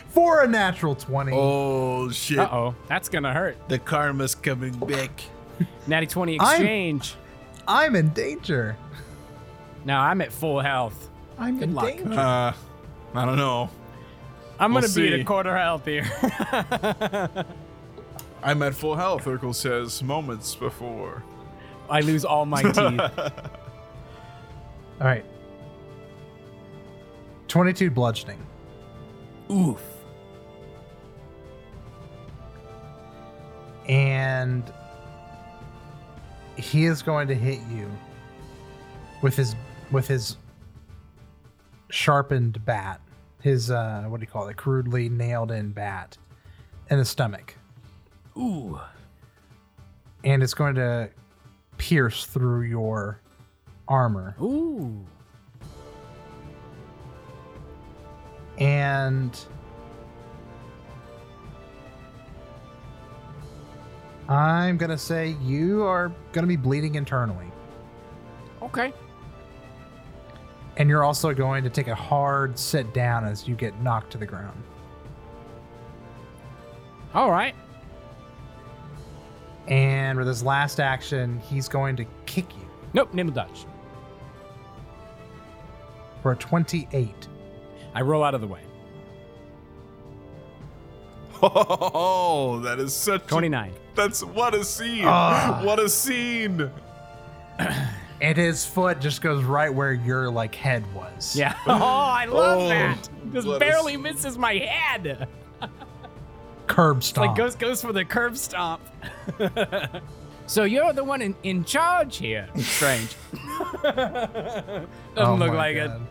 For 0.09 0.43
a 0.43 0.49
natural 0.49 0.95
20. 0.95 1.33
Oh 1.35 2.11
shit! 2.11 2.39
Uh 2.39 2.49
oh, 2.51 2.75
that's 2.89 3.09
gonna 3.09 3.33
hurt. 3.33 3.57
The 3.69 3.79
karma's 3.79 4.35
coming 4.35 4.73
back. 4.81 5.11
Natty 5.87 6.07
20 6.07 6.39
I'm- 6.41 6.51
exchange. 6.51 7.15
I'm 7.67 7.95
in 7.97 8.09
danger. 8.11 8.77
Now 9.85 10.03
I'm 10.03 10.21
at 10.23 10.33
full 10.33 10.61
health. 10.61 11.09
I'm 11.39 11.59
Good 11.59 11.69
in 11.69 11.75
luck. 11.75 11.87
danger. 11.87 12.13
Uh, 12.19 12.53
I 13.15 13.25
don't 13.25 13.37
know. 13.37 13.71
I'm 14.61 14.73
We'll 14.73 14.83
gonna 14.83 14.95
be 14.95 15.15
at 15.15 15.21
a 15.21 15.25
quarter 15.25 15.57
health 15.57 15.85
here. 15.85 16.05
I'm 18.43 18.63
at 18.63 18.75
full 18.75 18.97
health. 18.97 19.25
Urkel 19.25 19.55
says 19.55 20.03
moments 20.03 20.55
before. 20.55 21.23
I 21.91 22.01
lose 22.01 22.25
all 22.25 22.45
my 22.45 22.63
teeth. 22.73 23.01
All 23.01 23.31
right. 25.01 25.25
22 27.49 27.91
bludgeoning. 27.91 28.45
Oof. 29.51 29.83
And 33.89 34.71
he 36.57 36.85
is 36.85 37.01
going 37.01 37.29
to 37.29 37.35
hit 37.35 37.61
you 37.71 37.91
with 39.23 39.37
his 39.37 39.57
with 39.91 40.07
his 40.07 40.37
sharpened 41.91 42.63
bat. 42.67 43.01
His 43.41 43.71
uh 43.71 44.05
what 44.09 44.21
do 44.21 44.25
you 44.25 44.31
call 44.31 44.49
it? 44.49 44.57
Crudely 44.57 45.09
nailed 45.09 45.51
in 45.51 45.71
bat 45.71 46.17
in 46.91 46.99
the 46.99 47.05
stomach. 47.05 47.55
Ooh. 48.37 48.81
And 50.25 50.43
it's 50.43 50.55
going 50.55 50.75
to 50.77 51.11
pierce 51.77 52.27
through 52.27 52.63
your 52.63 53.21
armor. 53.87 54.35
Ooh. 54.41 55.07
and 58.59 59.39
I'm 64.29 64.77
gonna 64.77 64.99
say 64.99 65.37
you 65.43 65.85
are 65.85 66.13
gonna 66.33 66.47
be 66.47 66.57
bleeding 66.57 66.97
internally, 66.97 67.47
Okay. 68.61 68.93
And 70.79 70.89
you're 70.89 71.05
also 71.05 71.35
going 71.35 71.63
to 71.65 71.71
take 71.71 71.89
a 71.89 71.95
hard 71.95 72.59
sit 72.59 72.95
down 72.95 73.25
as 73.25 73.47
you 73.47 73.55
get 73.55 73.81
knocked 73.83 74.11
to 74.13 74.19
the 74.19 74.27
ground. 74.27 74.63
All 77.15 77.31
right. 77.31 77.55
And 79.67 80.17
with 80.19 80.27
his 80.27 80.43
last 80.43 80.81
action, 80.81 81.39
he's 81.41 81.69
going 81.69 81.95
to 81.97 82.07
kick 82.25 82.55
you 82.57 82.63
Nope. 82.95 83.13
Nimble 83.13 83.35
dodge. 83.35 83.67
for 86.23 86.33
a 86.33 86.37
28. 86.37 87.29
I 87.95 88.01
roll 88.01 88.25
out 88.25 88.35
of 88.35 88.41
the 88.41 88.47
way. 88.47 88.61
Oh, 91.41 92.59
that 92.65 92.81
is 92.81 92.93
such. 92.95 93.23
a- 93.25 93.29
29. 93.29 93.73
that's 93.95 94.25
what 94.25 94.55
a 94.55 94.65
scene! 94.65 95.05
Ah. 95.07 95.61
What 95.63 95.79
a 95.79 95.89
scene! 95.89 96.69
And 98.21 98.37
his 98.37 98.67
foot 98.67 99.01
just 99.01 99.23
goes 99.23 99.45
right 99.45 99.73
where 99.73 99.93
your 99.93 100.29
like 100.31 100.55
head 100.55 100.85
was. 100.95 101.37
Yeah. 101.37 101.55
Oh, 101.67 101.75
I 101.77 102.25
love 102.25 102.63
Oh, 102.63 102.69
that. 102.69 103.09
Just 103.33 103.47
what 103.47 103.57
a 103.57 103.59
barely 103.61 103.93
scene. 103.93 104.03
misses 104.03 104.37
my 104.39 104.55
head. 104.55 105.29
curb 106.67 107.03
stomp. 107.05 107.29
Like 107.29 107.37
goes 107.37 107.55
goes 107.55 107.81
for 107.81 107.93
the 107.93 108.05
curb 108.05 108.37
stomp. 108.37 108.81
so 110.47 110.65
you're 110.65 110.93
the 110.93 111.05
one 111.05 111.23
in, 111.23 111.37
in 111.45 111.65
charge 111.65 112.17
here. 112.17 112.49
Strange. 112.57 113.15
Doesn't 113.83 114.89
Oh 115.17 115.35
look 115.37 115.51
my 115.51 115.57
like 115.57 115.77
it. 115.77 115.87
God. 115.89 116.07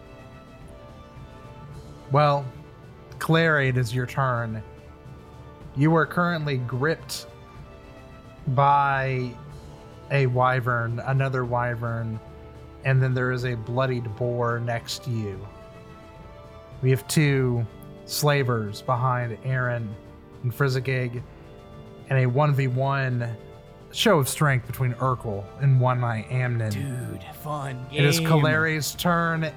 Well, 2.11 2.45
Calere, 3.19 3.67
it 3.67 3.77
is 3.77 3.93
your 3.93 4.05
turn. 4.05 4.63
You 5.75 5.93
are 5.95 6.05
currently 6.05 6.57
gripped 6.59 7.27
by 8.49 9.31
a 10.11 10.25
wyvern, 10.27 10.99
another 11.05 11.43
wyvern, 11.45 12.19
and 12.85 13.01
then 13.01 13.13
there 13.13 13.31
is 13.31 13.45
a 13.45 13.55
bloodied 13.55 14.13
boar 14.15 14.59
next 14.59 15.03
to 15.05 15.09
you. 15.11 15.45
We 16.81 16.89
have 16.91 17.07
two 17.07 17.65
slavers 18.05 18.81
behind 18.81 19.37
Aaron 19.43 19.93
and 20.43 20.53
Frizzigig, 20.53 21.21
and 22.09 22.19
a 22.19 22.29
1v1 22.31 23.35
show 23.91 24.19
of 24.19 24.29
strength 24.29 24.67
between 24.67 24.93
Urkel 24.95 25.43
and 25.61 25.79
One 25.81 26.03
Eye 26.03 26.25
Amnon. 26.29 26.71
Dude, 26.71 27.23
fun. 27.41 27.85
It 27.91 28.05
is 28.05 28.19
game. 28.19 28.29
Calere's 28.29 28.93
turn, 28.95 29.51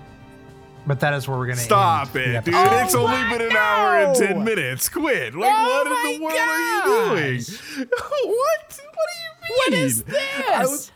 but 0.86 0.98
that 1.01 1.12
is 1.14 1.28
where 1.28 1.36
we're 1.38 1.46
going 1.46 1.59
to 1.59 1.62
Stop 1.64 2.14
end 2.16 2.36
it, 2.36 2.44
dude. 2.46 2.55
episode. 2.55 2.84
it's 2.84 2.94
oh 2.94 3.07
only 3.07 3.38
been 3.38 3.46
an 3.51 3.57
hour 3.57 3.98
and 3.98 4.16
10 4.16 4.42
minutes. 4.42 4.88
Quit. 4.88 5.34
Like, 5.34 5.53
Oh 5.55 5.84
what 5.84 5.86
in 5.86 5.92
the 5.92 6.18
my 6.18 6.24
world 6.24 6.38
are 6.38 6.59
you 6.61 7.36
doing? 7.36 7.88
what? 7.90 8.80
What 8.94 9.09
are 9.09 9.20
you 9.20 9.30
mean? 9.30 9.30
What 9.57 9.72
is 9.72 10.03
this? 10.05 10.44
I 10.48 10.61
was- 10.66 10.92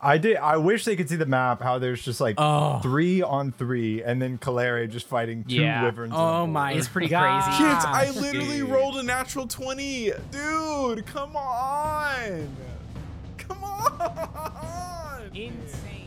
I 0.00 0.16
did. 0.16 0.36
I 0.36 0.58
wish 0.58 0.84
they 0.84 0.94
could 0.94 1.08
see 1.08 1.16
the 1.16 1.26
map. 1.26 1.60
How 1.60 1.80
there's 1.80 2.00
just 2.04 2.20
like 2.20 2.36
Oh. 2.38 2.78
three 2.84 3.20
on 3.20 3.50
three, 3.50 4.00
and 4.00 4.22
then 4.22 4.38
Calere 4.38 4.86
just 4.88 5.08
fighting 5.08 5.42
two 5.42 5.56
yeah. 5.56 5.82
wyverns. 5.82 6.12
Oh 6.14 6.46
my 6.46 6.72
It's 6.74 6.86
pretty 6.86 7.08
God. 7.08 7.42
crazy. 7.42 7.64
Kids, 7.64 7.84
I 7.84 8.10
literally 8.20 8.58
dude. 8.60 8.68
rolled 8.68 8.96
a 8.98 9.02
natural 9.02 9.48
20. 9.48 10.12
Dude, 10.30 11.04
come 11.06 11.34
on. 11.36 12.48
Come 13.38 13.64
on. 13.64 15.30
Insane. 15.34 15.97